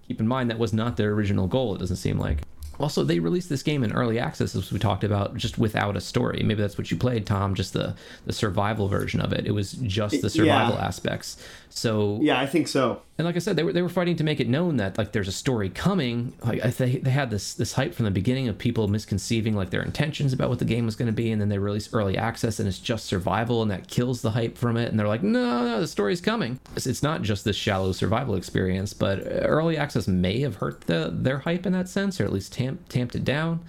[0.06, 2.38] keep in mind that was not their original goal, it doesn't seem like.
[2.80, 6.00] Also, they released this game in early access, as we talked about, just without a
[6.00, 6.42] story.
[6.44, 7.94] Maybe that's what you played, Tom, just the,
[8.26, 9.46] the survival version of it.
[9.46, 10.84] It was just the survival Yeah.
[10.86, 11.36] aspects.
[11.76, 13.02] So yeah, I think so.
[13.18, 15.10] and like I said, they were they were fighting to make it known that like
[15.10, 16.32] there's a story coming.
[16.44, 19.70] Like I they they had this this hype from the beginning of people misconceiving like
[19.70, 22.16] their intentions about what the game was going to be, and then they release early
[22.16, 24.88] access and it's just survival, and that kills the hype from it.
[24.88, 26.60] And they're like, no, no, the story's coming.
[26.76, 31.10] It's, it's not just this shallow survival experience, but early access may have hurt the
[31.12, 33.64] their hype in that sense, or at least tamp, tamped it down.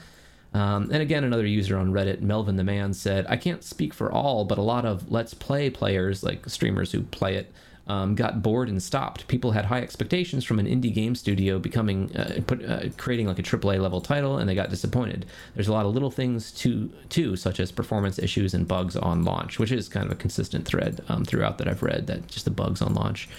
[0.53, 4.11] Um, and again, another user on Reddit, Melvin the Man, said, I can't speak for
[4.11, 7.51] all, but a lot of Let's Play players, like streamers who play it,
[7.87, 9.27] um, got bored and stopped.
[9.27, 13.37] People had high expectations from an indie game studio becoming, uh, put, uh, creating like
[13.37, 15.25] a AAA level title, and they got disappointed.
[15.53, 19.23] There's a lot of little things too, too, such as performance issues and bugs on
[19.23, 22.07] launch, which is kind of a consistent thread um, throughout that I've read.
[22.07, 23.29] That just the bugs on launch,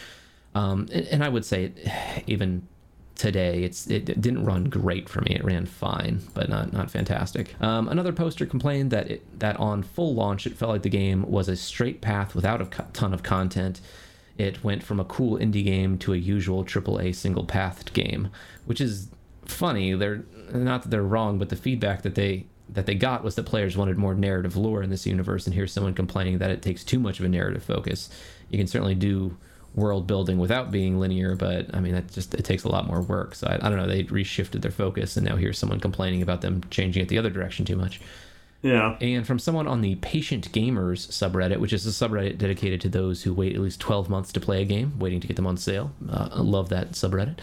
[0.54, 1.72] um, and, and I would say
[2.26, 2.68] even
[3.16, 7.58] today it's it, didn't run great for me it ran fine but not not fantastic
[7.62, 11.22] um, another poster complained that it that on full launch it felt like the game
[11.22, 13.80] was a straight path without a ton of content
[14.38, 18.28] it went from a cool indie game to a usual aaa single pathed game
[18.64, 19.08] which is
[19.44, 23.36] funny they're not that they're wrong but the feedback that they that they got was
[23.36, 26.62] that players wanted more narrative lore in this universe and here's someone complaining that it
[26.62, 28.10] takes too much of a narrative focus
[28.50, 29.36] you can certainly do
[29.76, 33.02] world building without being linear, but I mean that just it takes a lot more
[33.02, 33.34] work.
[33.34, 33.86] So I, I don't know.
[33.86, 37.30] They reshifted their focus, and now here's someone complaining about them changing it the other
[37.30, 38.00] direction too much.
[38.62, 38.96] Yeah.
[39.00, 43.22] And from someone on the Patient Gamers subreddit, which is a subreddit dedicated to those
[43.22, 45.56] who wait at least 12 months to play a game, waiting to get them on
[45.56, 45.92] sale.
[46.08, 47.38] Uh, I love that subreddit.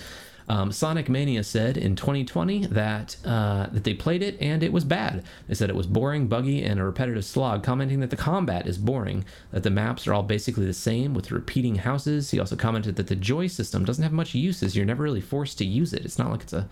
[0.50, 4.84] Um, Sonic Mania said in 2020 that uh, that they played it and it was
[4.84, 5.24] bad.
[5.48, 8.78] They said it was boring, buggy, and a repetitive slog, commenting that the combat is
[8.78, 12.32] boring, that the maps are all basically the same with repeating houses.
[12.32, 14.76] He also commented that the joy system doesn't have much uses.
[14.76, 16.04] You're never really forced to use it.
[16.06, 16.68] It's not like it's a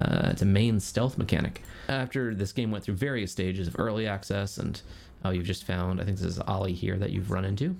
[0.00, 1.62] uh, it's a main stealth mechanic.
[1.88, 4.80] After this game went through various stages of early access, and
[5.24, 7.76] oh, you've just found, I think this is Ollie here that you've run into.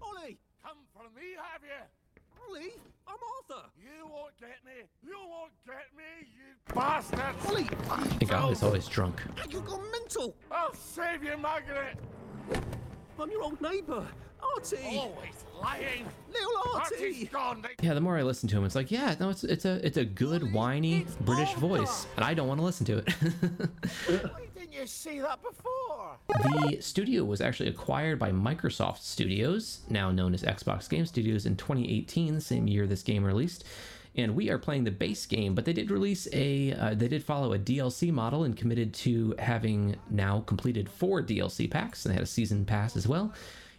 [0.00, 2.48] Ollie, come for me, have you?
[2.48, 2.72] Ollie,
[3.06, 3.68] I'm Arthur.
[3.78, 4.86] You won't get me.
[5.02, 7.20] You won't get me, you bastard.
[7.48, 9.20] Ollie, I think Ollie's always drunk.
[9.50, 10.34] you gone mental.
[10.50, 11.96] I'll save you, Margaret.
[13.20, 14.06] I'm your old neighbour,
[14.56, 14.98] Artie.
[14.98, 16.06] Always lying.
[16.32, 16.94] Little Artie.
[16.96, 17.64] Artie's gone.
[17.82, 19.96] Yeah, the more I listen to him, it's like, yeah, no, it's it's a it's
[19.96, 21.60] a good whiny It's British Arthur.
[21.60, 23.08] voice, and I don't want to listen to it.
[24.06, 26.16] Why didn't you see that before?
[26.28, 31.56] the studio was actually acquired by Microsoft Studios, now known as Xbox Game Studios, in
[31.56, 33.64] 2018, the same year this game released.
[34.14, 37.24] And we are playing the base game, but they did release a, uh, they did
[37.24, 42.04] follow a DLC model and committed to having now completed four DLC packs.
[42.04, 43.32] And they had a season pass as well,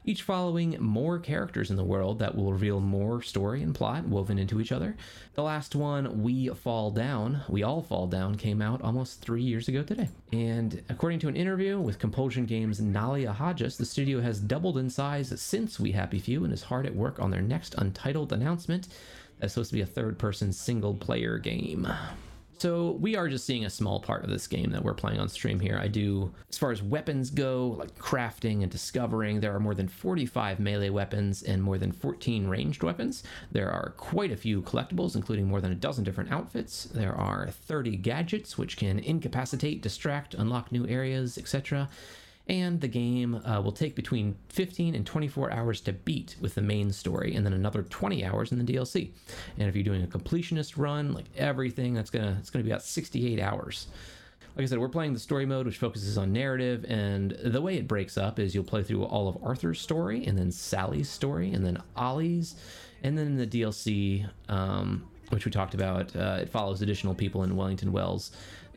[0.05, 4.37] each following more characters in the world that will reveal more story and plot woven
[4.37, 4.95] into each other.
[5.35, 9.67] The last one, We Fall Down, We All Fall Down, came out almost three years
[9.67, 10.09] ago today.
[10.31, 14.89] And according to an interview with Compulsion Games' Nalia Hodges, the studio has doubled in
[14.89, 18.87] size since We Happy Few and is hard at work on their next untitled announcement.
[19.39, 21.87] That's supposed to be a third person single player game.
[22.59, 25.27] So we are just seeing a small part of this game that we're playing on
[25.27, 25.77] stream here.
[25.77, 29.87] I do, as far as weapons go, like crafting and discovering, there are more than
[29.87, 33.23] 45 melee weapons and more than 14 ranged weapons.
[33.51, 36.85] There are quite a few collectibles, including more than a dozen different outfits.
[36.85, 41.89] There are 30 gadgets, which can incapacitate, distract, unlock new areas, etc
[42.47, 46.61] and the game uh, will take between 15 and 24 hours to beat with the
[46.61, 49.11] main story and then another 20 hours in the DLC.
[49.57, 52.83] And if you're doing a completionist run, like everything, that's gonna it's gonna be about
[52.83, 53.87] 68 hours.
[54.55, 57.77] Like I said, we're playing the story mode, which focuses on narrative, and the way
[57.77, 61.51] it breaks up is you'll play through all of Arthur's story, and then Sally's story,
[61.53, 62.53] and then Ollie's,
[63.01, 67.55] and then the DLC, um, which we talked about, uh, it follows additional people in
[67.55, 68.31] Wellington Wells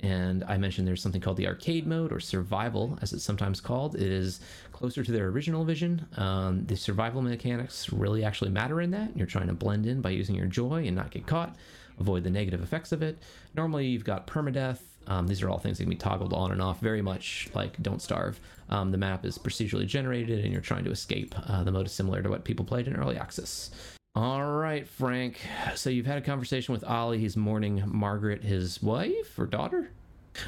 [0.07, 3.97] and I mentioned there's something called the arcade mode or survival, as it's sometimes called.
[3.97, 6.07] It is closer to their original vision.
[6.17, 9.17] Um, the survival mechanics really actually matter in that.
[9.17, 11.57] You're trying to blend in by using your joy and not get caught,
[11.99, 13.19] avoid the negative effects of it.
[13.57, 14.79] Normally, you've got permadeath.
[15.09, 17.81] Um, these are all things that can be toggled on and off, very much like
[17.83, 18.39] Don't Starve.
[18.69, 21.35] Um, the map is procedurally generated, and you're trying to escape.
[21.49, 23.71] Uh, the mode is similar to what people played in early access.
[24.17, 25.39] All right, Frank.
[25.75, 27.19] So you've had a conversation with Ollie.
[27.19, 29.91] He's mourning Margaret, his wife or daughter.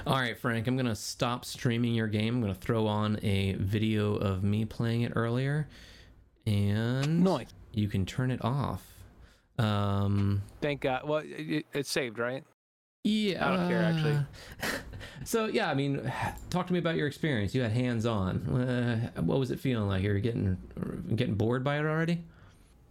[0.06, 0.66] All right, Frank.
[0.66, 2.36] I'm gonna stop streaming your game.
[2.36, 5.68] I'm gonna throw on a video of me playing it earlier,
[6.46, 7.48] and Nice.
[7.74, 8.82] you can turn it off.
[9.58, 11.06] Um, Thank God.
[11.06, 12.44] Well, it, it's saved, right?
[13.04, 13.46] yeah.
[13.46, 14.18] I don't care, actually.
[15.24, 16.10] So yeah, I mean,
[16.48, 17.54] talk to me about your experience.
[17.54, 18.38] You had hands on.
[18.48, 20.02] Uh, what was it feeling like?
[20.02, 20.56] You're getting
[21.14, 22.24] getting bored by it already?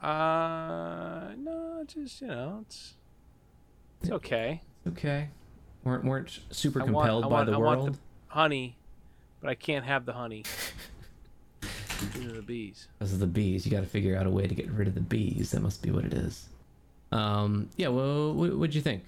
[0.01, 2.93] Uh, no, just you know, it's
[4.01, 4.61] it's okay.
[4.87, 5.29] Okay.
[5.83, 7.79] weren't weren't super I want- compelled I by want, the I world.
[7.79, 8.77] want the honey,
[9.41, 10.43] but I can't have the honey.
[12.13, 12.87] These are the bees.
[12.99, 13.65] Those are the bees.
[13.65, 15.49] You got to figure out a way to get rid of the bees.
[15.51, 16.47] That must be what it is.
[17.11, 17.87] Um, yeah.
[17.87, 19.03] Well, what what'd you think,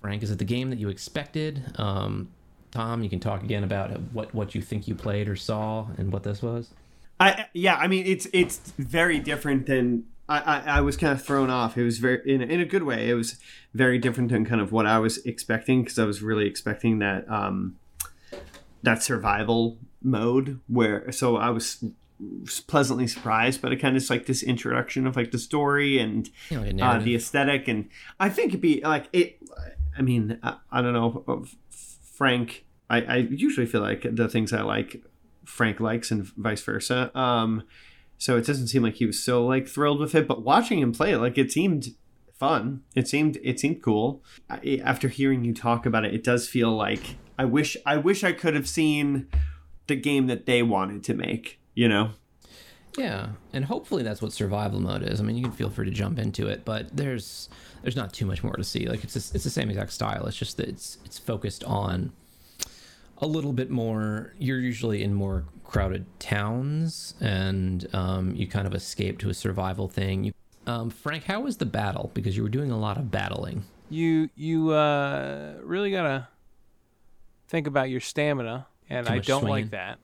[0.00, 0.22] Frank?
[0.22, 1.72] Is it the game that you expected?
[1.80, 2.28] Um,
[2.70, 6.12] Tom, you can talk again about what what you think you played or saw and
[6.12, 6.70] what this was.
[7.18, 11.24] I yeah, I mean it's it's very different than I, I, I was kind of
[11.24, 11.76] thrown off.
[11.76, 13.08] It was very in a, in a good way.
[13.08, 13.38] It was
[13.74, 17.28] very different than kind of what I was expecting because I was really expecting that
[17.30, 17.76] um
[18.82, 21.84] that survival mode where so I was
[22.66, 26.28] pleasantly surprised but it kind of just like this introduction of like the story and
[26.50, 27.88] You know, uh, the aesthetic and
[28.18, 29.38] i think it'd be like it
[29.96, 34.62] i mean i, I don't know frank I, I usually feel like the things i
[34.62, 35.00] like
[35.44, 37.62] frank likes and vice versa um
[38.18, 40.92] so it doesn't seem like he was so like thrilled with it but watching him
[40.92, 41.94] play it like it seemed
[42.34, 46.48] fun it seemed it seemed cool I, after hearing you talk about it it does
[46.48, 49.26] feel like i wish i wish i could have seen
[49.86, 52.10] the game that they wanted to make you know
[52.96, 55.20] Yeah, and hopefully that's what survival mode is.
[55.20, 57.48] I mean, you can feel free to jump into it, but there's
[57.82, 58.88] there's not too much more to see.
[58.88, 60.26] Like it's just, it's the same exact style.
[60.26, 62.12] It's just that it's it's focused on
[63.20, 64.32] a little bit more.
[64.38, 69.88] You're usually in more crowded towns, and um, you kind of escape to a survival
[69.88, 70.24] thing.
[70.24, 70.32] You
[70.66, 72.10] Um, Frank, how was the battle?
[72.14, 73.64] Because you were doing a lot of battling.
[73.90, 76.28] You you uh, really gotta
[77.48, 79.64] think about your stamina, and Too I don't swinging.
[79.64, 79.98] like that.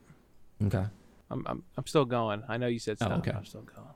[0.64, 0.84] Okay.
[1.30, 2.42] I'm, I'm I'm still going.
[2.48, 3.18] I know you said Oh, stop.
[3.18, 3.32] okay.
[3.32, 3.88] I'm still going.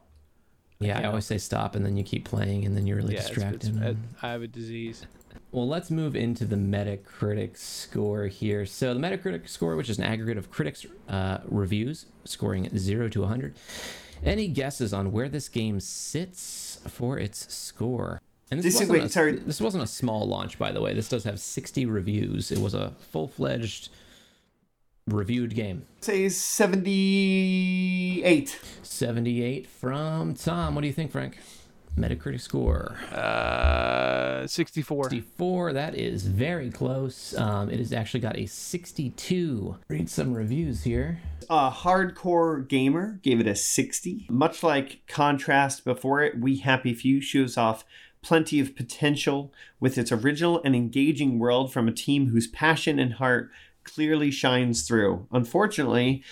[0.80, 3.14] Yeah, I can't- always say stop, and then you keep playing, and then you're really
[3.14, 3.64] yeah, distracted.
[3.76, 5.06] it's- and- I have a disease.
[5.50, 8.66] Well, let's move into the Metacritic score here.
[8.66, 13.20] So, the Metacritic score, which is an aggregate of critics' uh, reviews, scoring 0 to
[13.22, 13.54] 100.
[14.24, 18.20] Any guesses on where this game sits for its score?
[18.50, 19.32] And This is- wasn't wait, a, sorry.
[19.36, 20.92] This wasn't a small launch, by the way.
[20.94, 22.50] This does have 60 reviews.
[22.50, 23.90] It was a full fledged
[25.06, 25.86] reviewed game.
[26.00, 28.58] Say 78.
[28.82, 30.74] 78 from Tom.
[30.74, 31.38] What do you think, Frank?
[31.98, 32.96] Metacritic score.
[33.12, 35.04] Uh, 64.
[35.04, 35.72] 64.
[35.72, 37.36] That is very close.
[37.36, 39.76] Um, it has actually got a 62.
[39.88, 41.20] Read some reviews here.
[41.50, 44.26] A hardcore gamer gave it a 60.
[44.30, 47.84] Much like Contrast before it, We Happy Few shows off
[48.22, 53.14] plenty of potential with its original and engaging world from a team whose passion and
[53.14, 53.50] heart
[53.84, 55.26] clearly shines through.
[55.32, 56.22] Unfortunately,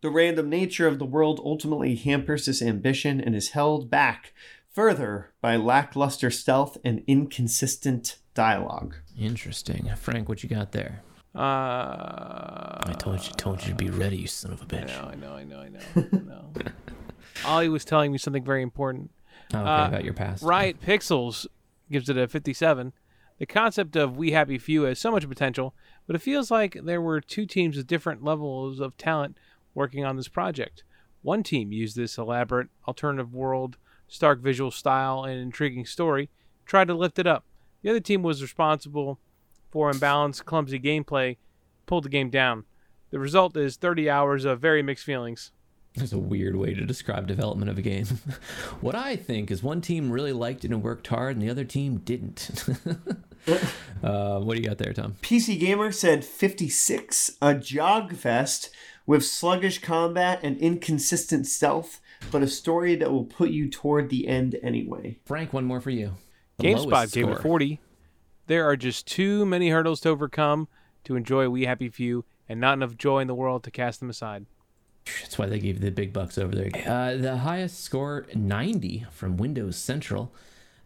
[0.00, 4.32] the random nature of the world ultimately hampers this ambition and is held back
[4.72, 8.96] further by lackluster stealth and inconsistent dialogue.
[9.18, 9.90] Interesting.
[9.96, 11.02] Frank, what you got there?
[11.34, 11.38] Uh,
[12.82, 14.88] I told you, told you to be ready, you son of a bitch.
[14.88, 15.80] know, I know, I know, I know.
[15.96, 16.50] I know.
[17.44, 19.10] Ollie was telling me something very important.
[19.54, 20.42] Oh, okay, Uh, about your past.
[20.42, 21.46] Riot Pixels
[21.90, 22.92] gives it a 57.
[23.38, 25.74] The concept of We Happy Few has so much potential,
[26.06, 29.38] but it feels like there were two teams with different levels of talent
[29.74, 30.82] working on this project.
[31.22, 33.76] One team used this elaborate alternative world,
[34.10, 36.28] stark visual style, and intriguing story,
[36.66, 37.44] tried to lift it up.
[37.82, 39.18] The other team was responsible
[39.70, 41.38] for imbalanced, clumsy gameplay,
[41.86, 42.64] pulled the game down.
[43.10, 45.52] The result is 30 hours of very mixed feelings.
[45.94, 48.06] There's a weird way to describe development of a game.
[48.80, 51.64] what I think is one team really liked it and worked hard, and the other
[51.64, 52.50] team didn't.
[54.02, 55.16] uh, what do you got there, Tom?
[55.22, 58.70] PC Gamer said 56, a jog fest
[59.04, 61.99] with sluggish combat and inconsistent stealth,
[62.30, 65.18] but a story that will put you toward the end anyway.
[65.24, 66.14] Frank, one more for you.
[66.58, 67.80] The GameSpot lowest gave it 40.
[68.46, 70.68] There are just too many hurdles to overcome
[71.04, 74.10] to enjoy We Happy Few, and not enough joy in the world to cast them
[74.10, 74.46] aside.
[75.22, 76.70] That's why they gave you the big bucks over there.
[76.86, 80.32] Uh, the highest score, 90 from Windows Central.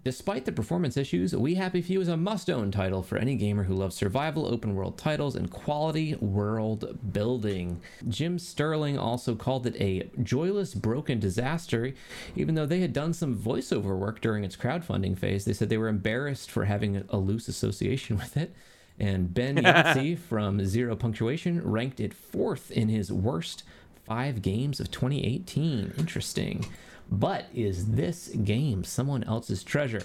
[0.05, 3.62] Despite the performance issues, We Happy Few is a must own title for any gamer
[3.62, 7.81] who loves survival, open world titles, and quality world building.
[8.06, 11.94] Jim Sterling also called it a joyless, broken disaster,
[12.36, 15.47] even though they had done some voiceover work during its crowdfunding phase.
[15.47, 18.55] They said they were embarrassed for having a- loose association with it.
[19.01, 23.62] And Ben Yahtzee from Zero Punctuation ranked it fourth in his worst
[24.05, 25.94] five games of 2018.
[25.97, 26.66] Interesting.
[27.10, 30.02] But is this game someone else's treasure?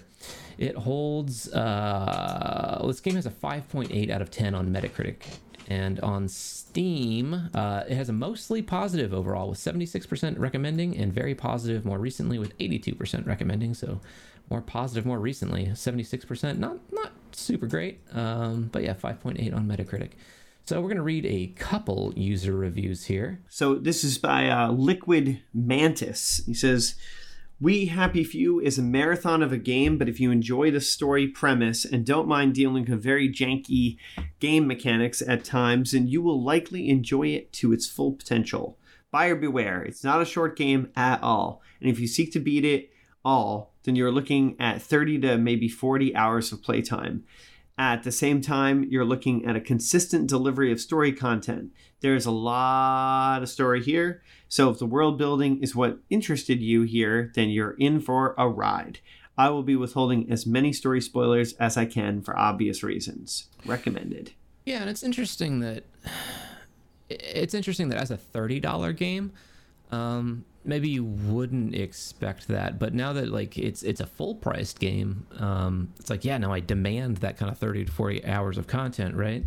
[0.57, 1.51] It holds.
[1.51, 5.39] Uh, this game has a 5.8 out of 10 on Metacritic.
[5.67, 11.35] And on Steam, uh, it has a mostly positive overall, with 76% recommending, and very
[11.35, 13.75] positive more recently, with 82% recommending.
[13.75, 14.01] So
[14.49, 16.57] more positive more recently, 76%.
[16.57, 20.11] Not not super great, um, but yeah, 5.8 on Metacritic.
[20.69, 23.41] So we're gonna read a couple user reviews here.
[23.49, 26.41] So this is by uh, Liquid Mantis.
[26.45, 26.93] He says,
[27.59, 31.27] "We Happy Few is a marathon of a game, but if you enjoy the story
[31.27, 33.97] premise and don't mind dealing with very janky
[34.39, 38.77] game mechanics at times, then you will likely enjoy it to its full potential.
[39.09, 39.81] Buyer beware!
[39.81, 42.91] It's not a short game at all, and if you seek to beat it
[43.25, 47.23] all, then you're looking at 30 to maybe 40 hours of playtime."
[47.79, 51.71] At the same time, you're looking at a consistent delivery of story content.
[52.01, 54.21] There's a lot of story here.
[54.49, 58.49] So if the world building is what interested you here, then you're in for a
[58.49, 58.99] ride.
[59.37, 63.47] I will be withholding as many story spoilers as I can for obvious reasons.
[63.65, 64.33] Recommended.
[64.65, 65.85] Yeah, and it's interesting that
[67.09, 69.31] it's interesting that as a thirty dollar game,
[69.89, 74.79] um, maybe you wouldn't expect that, but now that like it's it's a full priced
[74.79, 78.57] game, um, it's like yeah, now I demand that kind of thirty to forty hours
[78.57, 79.43] of content, right?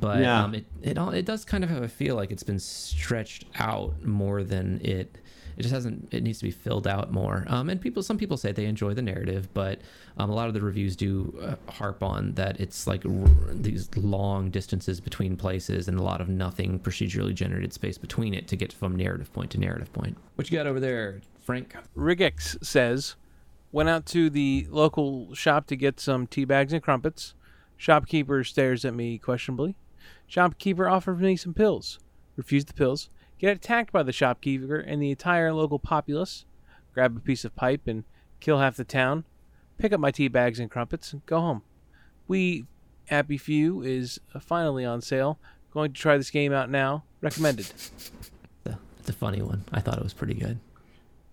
[0.00, 0.42] But Yeah.
[0.44, 3.44] um, it it all it does kind of have a feel like it's been stretched
[3.58, 5.16] out more than it.
[5.62, 6.12] It just hasn't.
[6.12, 7.44] It needs to be filled out more.
[7.46, 9.80] Um, and people, some people say they enjoy the narrative, but
[10.18, 13.12] um, a lot of the reviews do uh, harp on that it's like r-
[13.52, 18.48] these long distances between places and a lot of nothing procedurally generated space between it
[18.48, 20.16] to get from narrative point to narrative point.
[20.34, 21.76] What you got over there, Frank?
[21.96, 23.14] Rigex says,
[23.70, 27.34] went out to the local shop to get some tea bags and crumpets.
[27.76, 29.76] Shopkeeper stares at me questionably.
[30.26, 32.00] Shopkeeper offers me some pills.
[32.36, 33.10] Refuse the pills.
[33.42, 36.44] Get attacked by the shopkeeper and the entire local populace.
[36.94, 38.04] Grab a piece of pipe and
[38.38, 39.24] kill half the town,
[39.78, 41.62] pick up my tea bags and crumpets, and go home.
[42.28, 42.66] We
[43.06, 45.40] Happy Few is uh, finally on sale.
[45.72, 47.04] Going to try this game out now.
[47.20, 47.66] Recommended.
[49.00, 49.64] It's a funny one.
[49.72, 50.60] I thought it was pretty good.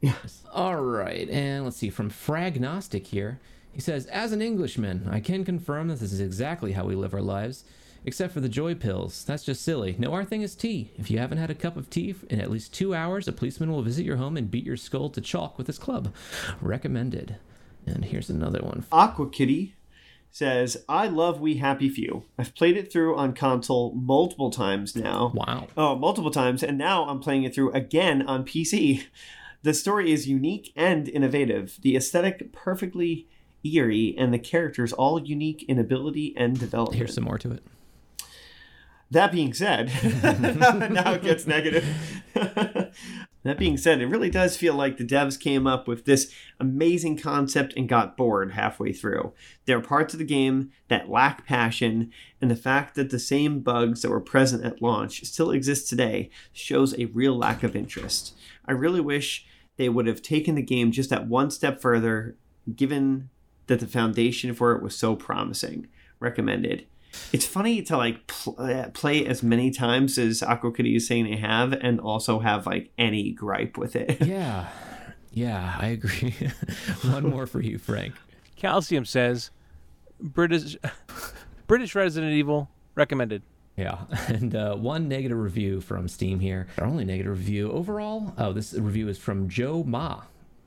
[0.01, 0.41] Yes.
[0.51, 3.39] All right, and let's see from Fragnostic here.
[3.71, 7.13] He says, "As an Englishman, I can confirm that this is exactly how we live
[7.13, 7.65] our lives,
[8.05, 9.23] except for the joy pills.
[9.25, 9.95] That's just silly.
[9.97, 10.91] No, our thing is tea.
[10.97, 13.71] If you haven't had a cup of tea in at least two hours, a policeman
[13.71, 16.13] will visit your home and beat your skull to chalk with his club.
[16.61, 17.37] Recommended."
[17.85, 18.85] And here's another one.
[18.91, 19.75] Aqua Kitty
[20.31, 22.23] says, I love We Happy Few.
[22.37, 25.31] I've played it through on console multiple times now.
[25.33, 25.67] Wow.
[25.75, 29.05] Oh, multiple times, and now I'm playing it through again on PC.
[29.63, 33.27] The story is unique and innovative, the aesthetic perfectly
[33.63, 36.97] eerie, and the characters all unique in ability and development.
[36.97, 37.63] Here's some more to it.
[39.11, 39.87] That being said,
[40.91, 41.83] now it gets negative.
[42.35, 47.17] that being said, it really does feel like the devs came up with this amazing
[47.17, 49.33] concept and got bored halfway through.
[49.65, 53.61] There are parts of the game that lack passion, and the fact that the same
[53.61, 58.35] bugs that were present at launch still exist today shows a real lack of interest.
[58.65, 62.35] I really wish they would have taken the game just that one step further,
[62.75, 63.29] given
[63.65, 65.87] that the foundation for it was so promising.
[66.19, 66.85] Recommended.
[67.33, 71.25] It's funny to like pl- uh, play as many times as Aqua Kitty is saying
[71.25, 74.17] they have, and also have like any gripe with it.
[74.29, 74.67] Yeah,
[75.31, 76.35] yeah, I agree.
[77.03, 78.13] one more for you, Frank.
[78.55, 79.51] Calcium says,
[80.19, 80.75] British
[81.67, 83.41] British Resident Evil recommended.
[83.77, 86.67] Yeah, and uh, one negative review from Steam here.
[86.77, 88.33] Our only negative review overall.
[88.37, 90.23] Oh, this review is from Joe Ma,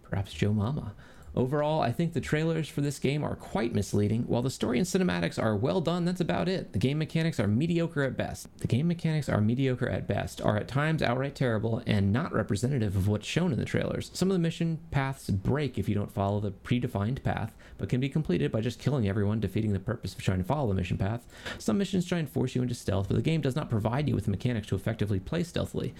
[0.09, 0.94] perhaps Joe Mama.
[1.35, 4.25] Overall, I think the trailers for this game are quite misleading.
[4.25, 6.73] While the story and cinematics are well done, that's about it.
[6.75, 8.49] The game mechanics are mediocre at best.
[8.59, 12.97] The game mechanics are mediocre at best, are at times outright terrible, and not representative
[12.97, 14.11] of what's shown in the trailers.
[14.13, 18.01] Some of the mission paths break if you don't follow the predefined path, but can
[18.01, 20.99] be completed by just killing everyone, defeating the purpose of trying to follow the mission
[20.99, 21.27] path.
[21.59, 24.15] Some missions try and force you into stealth, but the game does not provide you
[24.15, 25.95] with mechanics to effectively play stealthily.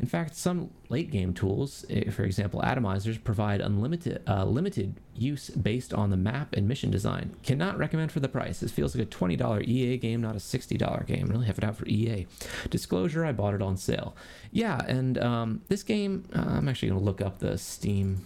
[0.00, 5.50] In fact, some late game tools, eh, for example, atomizers, provide unlimited uh, limited use
[5.50, 7.36] based on the map and mission design.
[7.42, 8.60] Cannot recommend for the price.
[8.60, 11.26] This feels like a $20 EA game, not a $60 game.
[11.26, 12.26] Really have it out for EA.
[12.70, 14.16] Disclosure: I bought it on sale.
[14.52, 18.22] Yeah, and um, this game, uh, I'm actually gonna look up the Steam.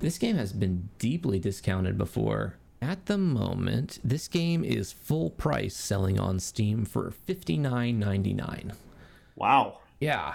[0.00, 2.54] This game has been deeply discounted before.
[2.80, 8.74] At the moment, this game is full price selling on Steam for $59.99.
[9.34, 9.80] Wow.
[10.00, 10.34] Yeah.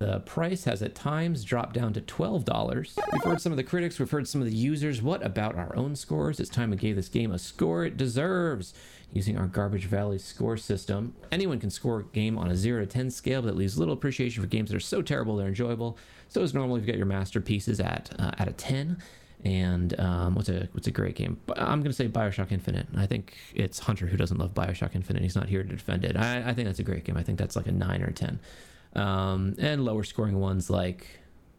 [0.00, 2.96] The price has at times dropped down to $12.
[3.12, 5.02] We've heard some of the critics, we've heard some of the users.
[5.02, 6.40] What about our own scores?
[6.40, 8.72] It's time we gave this game a score it deserves
[9.12, 11.14] using our Garbage Valley score system.
[11.30, 13.92] Anyone can score a game on a 0 to 10 scale, but that leaves little
[13.92, 15.98] appreciation for games that are so terrible they're enjoyable.
[16.28, 19.02] So as normal, you've got your masterpieces at uh, at a 10.
[19.44, 21.38] And um, what's a what's a great game?
[21.56, 22.86] I'm gonna say Bioshock Infinite.
[22.96, 25.22] I think it's Hunter who doesn't love Bioshock Infinite.
[25.22, 26.16] He's not here to defend it.
[26.16, 27.16] I, I think that's a great game.
[27.18, 28.38] I think that's like a nine or a ten.
[28.94, 31.06] Um, and lower scoring ones like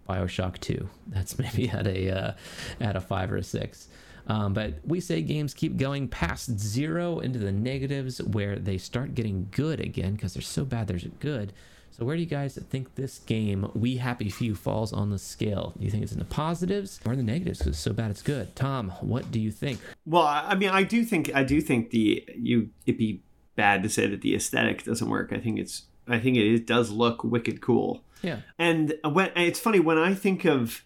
[0.08, 0.90] Bioshock Two.
[1.08, 2.34] That's maybe at a uh,
[2.80, 3.88] at a five or a six.
[4.28, 9.16] Um, but we say games keep going past zero into the negatives where they start
[9.16, 11.54] getting good again because they're so bad they're good.
[11.92, 15.74] So where do you guys think this game, We Happy Few, falls on the scale?
[15.78, 18.12] Do you think it's in the positives or in the negatives because it's so bad
[18.12, 18.56] it's good?
[18.56, 19.80] Tom, what do you think?
[20.06, 23.22] Well, I mean, I do think I do think the you it'd be
[23.56, 25.34] bad to say that the aesthetic doesn't work.
[25.34, 28.04] I think it's I think it, is, does look wicked cool.
[28.22, 28.42] Yeah.
[28.60, 30.84] And when it's funny when I think of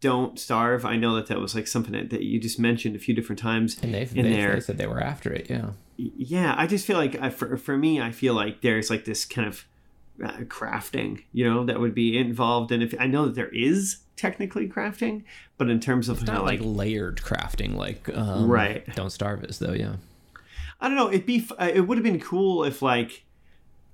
[0.00, 2.98] Don't Starve, I know that that was like something that, that you just mentioned a
[2.98, 4.54] few different times And they've, in they, there.
[4.54, 5.48] they said they were after it.
[5.48, 5.70] Yeah.
[5.96, 9.24] yeah, I just feel like I, for for me, I feel like there's like this
[9.24, 9.64] kind of
[10.22, 12.70] uh, crafting, you know, that would be involved.
[12.72, 15.22] And if I know that there is technically crafting,
[15.56, 18.84] but in terms of It's not like like layered crafting like um, Right.
[18.94, 19.72] Don't Starve is though.
[19.72, 19.94] Yeah.
[20.80, 21.08] I don't know.
[21.08, 21.46] It'd be.
[21.58, 23.24] uh, It would have been cool if like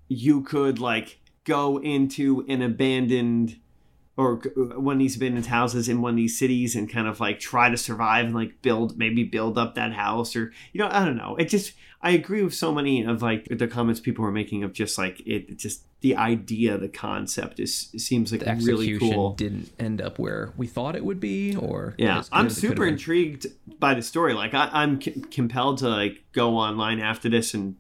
[0.09, 3.59] you could like go into an abandoned
[4.16, 4.36] or
[4.76, 7.68] one of these abandoned houses in one of these cities and kind of like try
[7.68, 11.16] to survive and like build maybe build up that house or you know I don't
[11.16, 11.36] know.
[11.36, 14.72] It just I agree with so many of like the comments people were making of
[14.72, 19.32] just like it just the idea the concept is seems like The execution really cool.
[19.32, 22.72] didn't end up where we thought it would be, or Yeah, I'm as it could've
[22.76, 23.47] super intrigued
[23.81, 24.35] by the story.
[24.35, 27.76] Like, I, I'm c- compelled to like go online after this and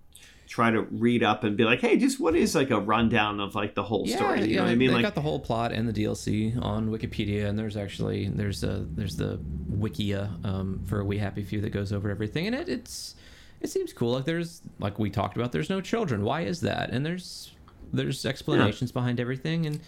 [0.54, 3.56] try to read up and be like, hey, just what is like a rundown of
[3.56, 4.42] like the whole Yeah, story?
[4.42, 4.88] You yeah, know what I mean?
[4.90, 8.62] They Like, got the whole plot and the DLC on Wikipedia, and there's actually there's
[8.62, 9.40] a there's the
[9.72, 13.16] Wikia um, for We Happy Few that goes over everything, and it it's
[13.60, 14.12] it seems cool.
[14.12, 16.22] Like there's like we talked about, there's no children.
[16.22, 16.90] Why is that?
[16.90, 17.50] And there's
[17.92, 19.80] there's explanations behind everything, and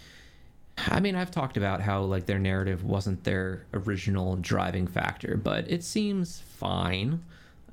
[0.89, 5.71] I mean, I've talked about how like their narrative wasn't their original driving factor, but
[5.71, 7.23] it seems fine.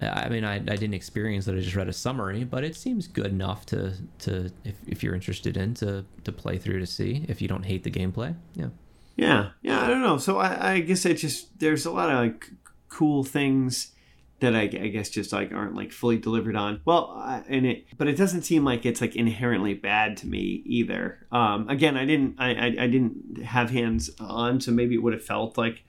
[0.01, 1.57] I mean, I, I didn't experience it.
[1.57, 5.15] I just read a summary, but it seems good enough to to if, if you're
[5.15, 8.35] interested in to to play through to see if you don't hate the gameplay.
[8.55, 8.69] Yeah.
[9.17, 10.19] Yeah, yeah, I don't know.
[10.19, 12.51] So I, I guess it just there's a lot of like
[12.89, 13.93] cool things
[14.41, 16.81] that I, I guess just like aren't like fully delivered on.
[16.85, 20.63] Well, I, and it, but it doesn't seem like it's like inherently bad to me
[20.67, 21.27] either.
[21.31, 25.13] Um, again, I didn't, I, I, I didn't have hands on, so maybe it would
[25.13, 25.85] have felt like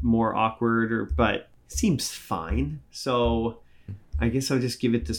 [0.00, 2.80] more awkward, or but seems fine.
[2.90, 3.58] So
[4.20, 5.14] I guess I'll just give it the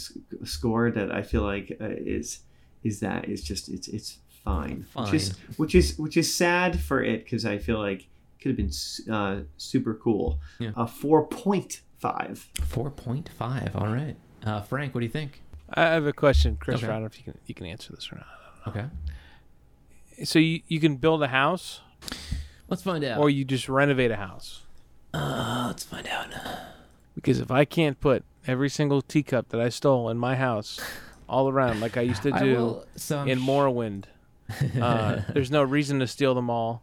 [0.45, 2.39] score that I feel like uh, is
[2.83, 7.03] is that is just it's it's fine, which is which is which is sad for
[7.03, 10.39] it because I feel like it could have been uh, super cool.
[10.59, 10.71] Yeah.
[10.75, 12.47] A four point five.
[12.65, 13.75] Four point five.
[13.75, 14.15] All right.
[14.45, 15.41] Uh, Frank, what do you think?
[15.73, 16.77] I have a question, Chris.
[16.77, 16.87] Okay.
[16.87, 18.27] I don't know if you can you can answer this or not.
[18.75, 18.85] Okay.
[20.25, 21.81] So you, you can build a house,
[22.67, 23.19] Let's find out.
[23.19, 24.62] or you just renovate a house.
[25.13, 26.27] Uh, let's find out.
[27.15, 30.79] Because if I can't put every single teacup that I stole in my house
[31.29, 34.05] all around like I used to I do will- so I'm in sh- Morrowind,
[34.81, 36.81] uh, there's no reason to steal them all.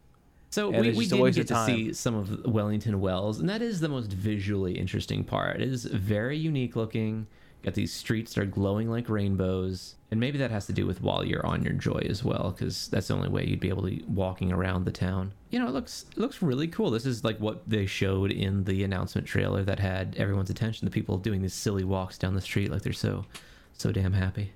[0.49, 1.67] So and we, it's we just a did waste get of to time.
[1.67, 5.61] see some of Wellington Wells, and that is the most visually interesting part.
[5.61, 7.27] It is very unique looking.
[7.63, 11.01] Got these streets that are glowing like rainbows, and maybe that has to do with
[11.01, 13.83] while you're on your joy as well, because that's the only way you'd be able
[13.83, 15.31] to walking around the town.
[15.51, 16.91] You know, it looks it looks really cool.
[16.91, 20.85] This is like what they showed in the announcement trailer that had everyone's attention.
[20.85, 23.25] The people doing these silly walks down the street like they're so
[23.73, 24.51] so damn happy.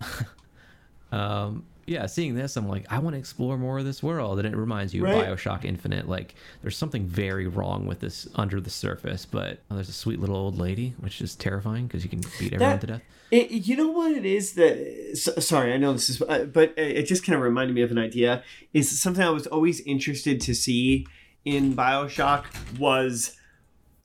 [1.12, 4.46] um, yeah, seeing this, I'm like, I want to explore more of this world, and
[4.46, 5.26] it reminds you Right.
[5.28, 6.08] of Bioshock Infinite.
[6.08, 10.20] Like, there's something very wrong with this under the surface, but oh, there's a sweet
[10.20, 13.02] little old lady, which is terrifying because you can beat everyone That- to death.
[13.30, 16.74] It, you know what it is that so, sorry i know this is uh, but
[16.76, 18.42] it just kind of reminded me of an idea
[18.74, 21.06] is something i was always interested to see
[21.46, 22.44] in bioshock
[22.78, 23.38] was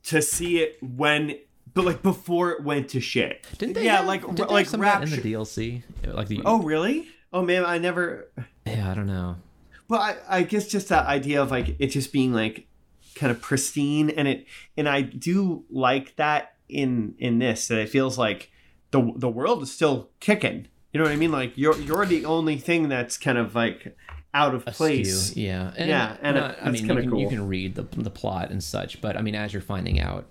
[0.04, 1.36] to see it when
[1.74, 3.84] but like before it went to shit Didn't they?
[3.84, 7.64] yeah have- like have like that in the DLC, like the oh really oh man
[7.64, 8.30] i never
[8.66, 9.36] yeah, I don't know.
[9.88, 12.66] well I, I guess just that idea of like it just being like
[13.14, 14.46] kind of pristine and it
[14.76, 18.50] and i do like that in in this that it feels like
[18.90, 20.66] the the world is still kicking.
[20.92, 21.32] You know what i mean?
[21.32, 23.94] Like you're you're the only thing that's kind of like
[24.32, 25.28] out of place.
[25.30, 27.82] Askew, yeah, and, Yeah, and not- it- I mean, you can, you can read the
[27.82, 30.26] the plot and such, but I mean, as you're finding out,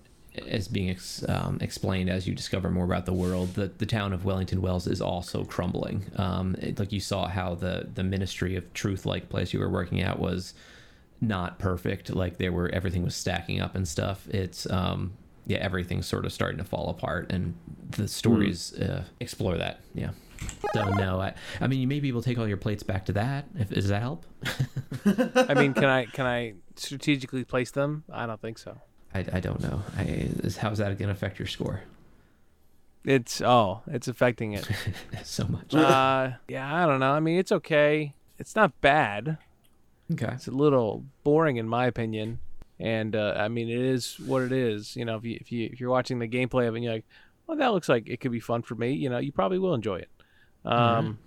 [0.46, 4.12] as being ex, um, explained as you discover more about the world, the the town
[4.12, 6.04] of Wellington Wells is also crumbling.
[6.16, 9.70] Um, it, like you saw how the the Ministry of Truth, like place you were
[9.70, 10.54] working at, was
[11.20, 12.10] not perfect.
[12.14, 14.28] Like there were everything was stacking up and stuff.
[14.28, 15.12] It's um,
[15.46, 17.54] yeah, everything's sort of starting to fall apart, and
[17.90, 19.80] the stories uh, explore that.
[19.94, 20.10] Yeah.
[20.72, 23.06] So no, I, I mean, you may be able to take all your plates back
[23.06, 23.46] to that.
[23.58, 24.24] If, does that help?
[25.04, 28.04] I mean, can I can I strategically place them?
[28.12, 28.78] I don't think so.
[29.14, 29.82] I, I don't know.
[29.96, 30.28] I,
[30.58, 31.82] how's that going to affect your score
[33.04, 34.68] It's oh, it's affecting it.
[35.24, 35.74] so much?
[35.74, 37.12] uh, yeah, I don't know.
[37.12, 38.14] I mean, it's okay.
[38.38, 39.38] It's not bad.
[40.12, 40.32] okay.
[40.34, 42.38] It's a little boring in my opinion,
[42.78, 44.94] and uh, I mean, it is what it is.
[44.94, 46.92] You know, if you if you if you're watching the gameplay of it, and you're
[46.94, 47.06] like,
[47.46, 48.92] well, that looks like it could be fun for me.
[48.92, 50.10] You know, you probably will enjoy it.
[50.64, 51.18] Um,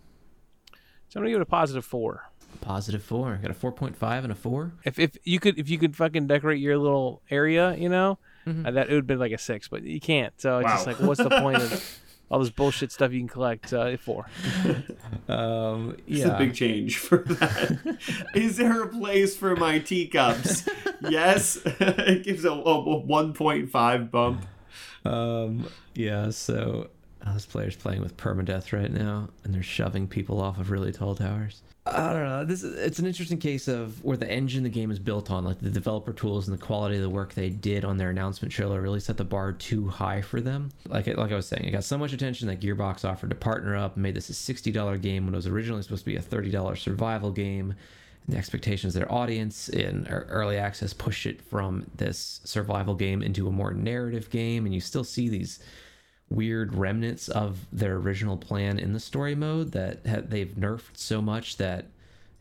[1.10, 2.31] so I'm gonna give it a positive four.
[2.62, 3.38] Positive four.
[3.42, 4.72] Got a four point five and a four.
[4.86, 8.18] If if you could if you could fucking decorate your little area, you know,
[8.48, 8.66] Mhm.
[8.68, 10.34] uh, that it would have been like a six, but you can't.
[10.40, 13.74] So it's just like, what's the point of all this bullshit stuff you can collect?
[13.74, 14.28] Uh, four.
[15.28, 16.36] Um, It's yeah.
[16.36, 17.98] a big change for that.
[18.36, 20.68] Is there a place for my teacups?
[21.10, 21.58] yes.
[21.66, 24.46] it gives a, a 1.5 bump.
[25.06, 26.30] Um, yeah.
[26.32, 26.90] So
[27.26, 30.92] uh, this player's playing with permadeath right now, and they're shoving people off of really
[30.92, 31.62] tall towers.
[31.84, 32.46] I don't know.
[32.46, 35.44] This is it's an interesting case of where the engine the game is built on,
[35.44, 38.54] like the developer tools and the quality of the work they did on their announcement
[38.54, 40.72] trailer, really set the bar too high for them.
[40.88, 43.76] Like like I was saying, it got so much attention that Gearbox offered to partner
[43.76, 46.18] up and made this a sixty dollar game when it was originally supposed to be
[46.18, 47.74] a thirty dollar survival game.
[48.28, 53.24] And the expectations of their audience in early access pushed it from this survival game
[53.24, 55.58] into a more narrative game, and you still see these
[56.32, 61.22] weird remnants of their original plan in the story mode that ha- they've nerfed so
[61.22, 61.88] much that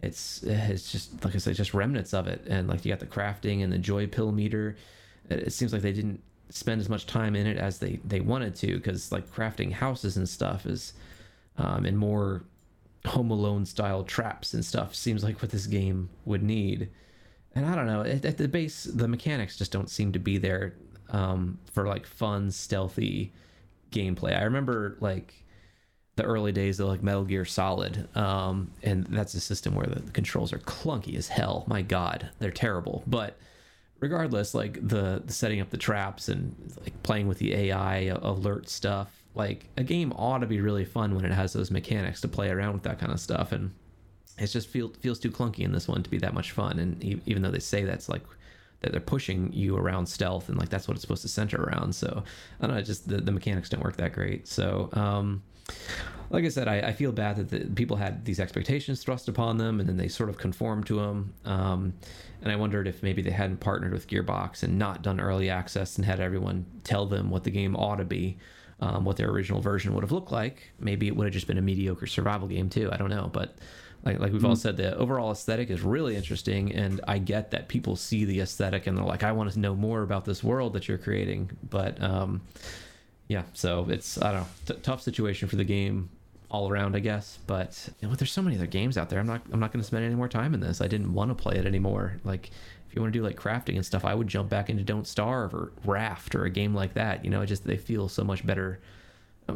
[0.00, 2.44] it's it's just like I said, just remnants of it.
[2.46, 4.76] And like you got the crafting and the joy pill meter.
[5.28, 8.54] It, seems like they didn't spend as much time in it as they they wanted
[8.56, 10.94] to because like crafting houses and stuff is
[11.58, 12.44] um, and more
[13.06, 16.88] Home Alone style traps and stuff seems like what this game would need.
[17.54, 20.38] And I don't know, at, at the base, the mechanics just don't seem to be
[20.38, 20.74] there
[21.08, 23.32] um, for like fun, stealthy
[23.90, 24.38] gameplay.
[24.38, 25.34] I remember like
[26.16, 30.00] the early days of like Metal Gear Solid, um, and that's a system where the,
[30.00, 31.64] the controls are clunky as hell.
[31.66, 33.02] My God, they're terrible.
[33.06, 33.38] But
[34.00, 38.68] regardless, like the, the setting up the traps and like playing with the AI alert
[38.68, 42.28] stuff, like a game ought to be really fun when it has those mechanics to
[42.28, 43.52] play around with that kind of stuff.
[43.52, 43.72] And
[44.38, 46.78] it just feels feels too clunky in this one to be that much fun.
[46.78, 48.22] And even though they say that's like
[48.80, 51.94] that they're pushing you around stealth and like that's what it's supposed to center around.
[51.94, 52.22] So
[52.60, 54.48] I don't know, just the, the mechanics don't work that great.
[54.48, 55.42] So um
[56.30, 59.58] like I said, I, I feel bad that the, people had these expectations thrust upon
[59.58, 61.34] them, and then they sort of conformed to them.
[61.44, 61.94] Um,
[62.40, 65.96] and I wondered if maybe they hadn't partnered with Gearbox and not done early access
[65.96, 68.38] and had everyone tell them what the game ought to be,
[68.80, 70.70] um, what their original version would have looked like.
[70.78, 72.88] Maybe it would have just been a mediocre survival game too.
[72.92, 73.56] I don't know, but
[74.04, 77.68] like like we've all said, the overall aesthetic is really interesting, and I get that
[77.68, 80.72] people see the aesthetic and they're like, I want to know more about this world
[80.74, 82.02] that you're creating, but.
[82.02, 82.42] Um,
[83.30, 86.10] yeah, so it's I don't know, t- tough situation for the game
[86.50, 87.38] all around, I guess.
[87.46, 89.20] But you know, there's so many other games out there.
[89.20, 90.80] I'm not I'm not going to spend any more time in this.
[90.80, 92.16] I didn't want to play it anymore.
[92.24, 92.50] Like
[92.88, 95.06] if you want to do like crafting and stuff, I would jump back into Don't
[95.06, 97.24] Starve or Raft or a game like that.
[97.24, 98.80] You know, just they feel so much better,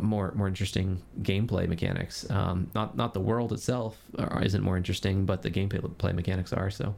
[0.02, 2.28] more more interesting gameplay mechanics.
[2.30, 6.70] Um, not not the world itself uh, isn't more interesting, but the gameplay mechanics are.
[6.70, 6.94] So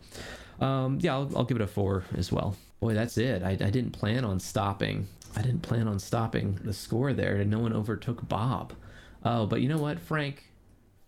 [0.60, 2.56] um, yeah, I'll, I'll give it a four as well.
[2.80, 3.42] Boy, that's it.
[3.42, 5.08] I, I didn't plan on stopping.
[5.34, 7.36] I didn't plan on stopping the score there.
[7.36, 8.72] And no one overtook Bob.
[9.24, 10.44] Oh, but you know what, Frank?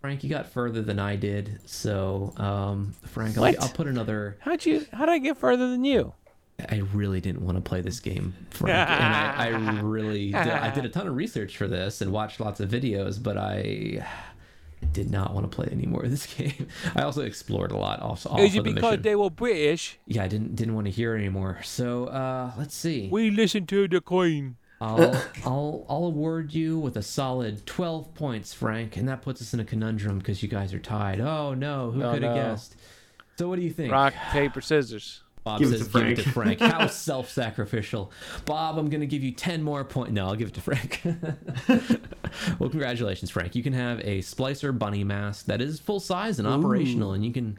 [0.00, 1.60] Frank, you got further than I did.
[1.66, 4.36] So, um, Frank, I'll, I'll put another.
[4.40, 4.86] How'd you?
[4.92, 6.14] How'd I get further than you?
[6.68, 9.46] I really didn't want to play this game, Frank, and I,
[9.78, 12.68] I really did, I did a ton of research for this and watched lots of
[12.68, 14.04] videos, but I
[14.92, 16.66] did not want to play any more of this game.
[16.96, 19.02] I also explored a lot off, off Is it of the because mission.
[19.02, 19.98] they were British?
[20.08, 21.60] yeah, I didn't didn't want to hear anymore.
[21.62, 23.08] So, uh, let's see.
[23.10, 24.56] We listen to the Queen.
[24.80, 25.14] I'll,
[25.44, 29.60] I'll I'll award you with a solid 12 points, Frank, and that puts us in
[29.60, 31.20] a conundrum because you guys are tied.
[31.20, 32.42] Oh no, who Oh, could have no.
[32.42, 32.74] guessed?
[33.36, 33.92] So what do you think?
[33.92, 35.22] Rock, paper, scissors.
[35.48, 36.72] Bob Give it says to give it to Frank." Frank.
[36.72, 38.12] How self-sacrificial.
[38.44, 40.12] Bob, I'm going to give you 10 more points.
[40.12, 41.00] No, I'll give it to Frank.
[42.58, 43.54] well, congratulations, Frank.
[43.54, 47.32] You can have a Splicer bunny mask that is full size and operational, and you
[47.32, 47.58] can,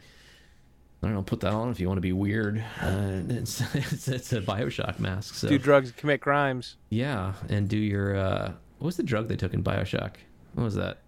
[1.01, 2.63] I don't know, put that on if you want to be weird.
[2.81, 5.33] Uh, it's, it's, it's a Bioshock mask.
[5.35, 6.75] So Do drugs, commit crimes.
[6.89, 10.15] yeah, and do your, uh, what was the drug they took in Bioshock?
[10.53, 10.99] What was that?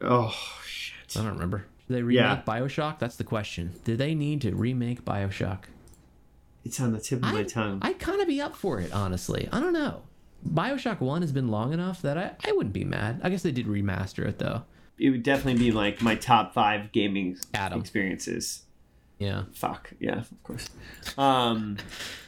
[0.00, 0.34] Oh
[0.66, 1.16] shit.
[1.16, 1.66] I don't remember.
[1.88, 2.42] Did they remake Yeah.
[2.46, 2.98] Bioshock?
[2.98, 3.72] That's the question.
[3.84, 5.64] Did they need to remake Bioshock?
[6.68, 7.78] It's on the tip of my I'd, tongue.
[7.80, 9.48] I'd kind of be up for it, honestly.
[9.50, 10.02] I don't know.
[10.46, 13.20] Bioshock 1 has been long enough that I, I wouldn't be mad.
[13.24, 14.64] I guess they did remaster it, though.
[14.98, 17.80] it would definitely be like my top five gaming Adam.
[17.80, 18.64] experiences.
[19.18, 19.44] Yeah.
[19.54, 20.68] Fuck yeah, of course.
[21.16, 21.78] Um,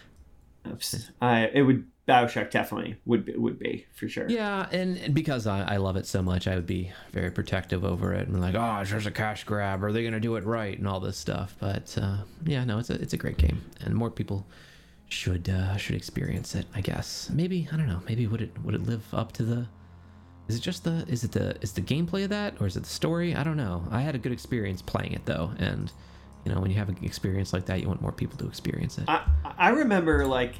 [0.68, 1.10] oops.
[1.20, 4.28] I it would Bioshock definitely would be, would be for sure.
[4.28, 7.84] Yeah, and and because I, I love it so much, I would be very protective
[7.84, 9.84] over it and like, oh, there's a cash grab.
[9.84, 10.76] Are they going to do it right?
[10.76, 11.54] And all this stuff.
[11.60, 13.62] But uh, yeah, no, it's a, it's a great game.
[13.84, 14.46] And more people
[15.08, 17.30] should uh, should experience it, I guess.
[17.32, 18.00] Maybe, I don't know.
[18.08, 19.66] Maybe would it would it live up to the
[20.48, 22.84] Is it just the is it the is the gameplay of that or is it
[22.84, 23.36] the story?
[23.36, 23.84] I don't know.
[23.90, 25.92] I had a good experience playing it though, and
[26.44, 28.98] you know when you have an experience like that, you want more people to experience
[28.98, 29.04] it.
[29.06, 29.26] I
[29.58, 30.54] I remember like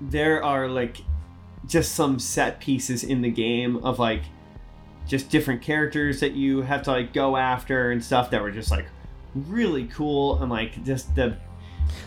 [0.00, 0.98] there are like
[1.66, 4.22] just some set pieces in the game of like
[5.06, 8.70] just different characters that you have to like go after and stuff that were just
[8.70, 8.86] like
[9.34, 11.36] really cool and like just the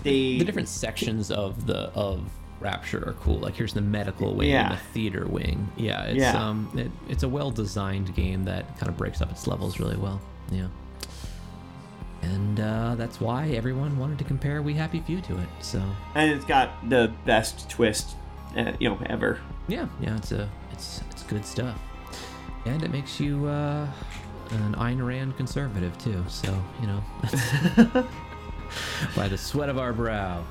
[0.03, 2.29] they the different sections of the of
[2.61, 3.39] Rapture are cool.
[3.39, 4.69] Like here's the medical wing Yeah.
[4.71, 5.71] and the theater wing.
[5.77, 6.33] Yeah, it's Yeah.
[6.49, 9.95] um it, it's a well designed game that kind of breaks up its levels really
[9.95, 10.19] well.
[10.51, 10.67] Yeah.
[12.21, 15.47] And uh, that's why everyone wanted to compare We Happy Few to it.
[15.61, 15.81] So
[16.15, 18.15] and it's got the best twist
[18.57, 19.39] uh, you know ever.
[19.67, 21.79] yeah, yeah, it's a it's it's good stuff,
[22.65, 23.87] and it makes you uh,
[24.51, 26.23] an Ayn Rand conservative too.
[26.27, 27.03] So you know,
[29.15, 30.43] by the sweat of our brow.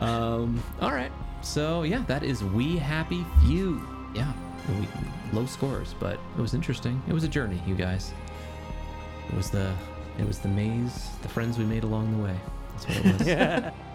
[0.00, 3.80] Um, all right, so yeah, that is We Happy Few.
[4.14, 4.32] Yeah,
[4.78, 4.86] we,
[5.32, 7.00] low scores, but it was interesting.
[7.08, 8.12] It was a journey, you guys.
[9.28, 9.72] It was the
[10.18, 12.36] it was the maze, the friends we made along the way.
[12.72, 13.72] That's what it was.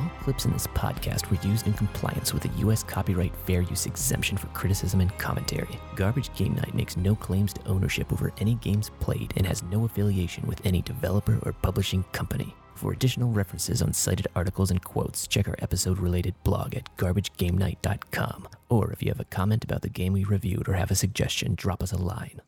[0.00, 2.82] All clips in this podcast were used in compliance with the U.S.
[2.82, 5.78] Copyright Fair Use Exemption for criticism and commentary.
[5.94, 9.84] Garbage Game Night makes no claims to ownership over any games played and has no
[9.84, 12.54] affiliation with any developer or publishing company.
[12.74, 18.48] For additional references on cited articles and quotes, check our episode related blog at garbagegamenight.com.
[18.70, 21.54] Or if you have a comment about the game we reviewed or have a suggestion,
[21.54, 22.40] drop us a line.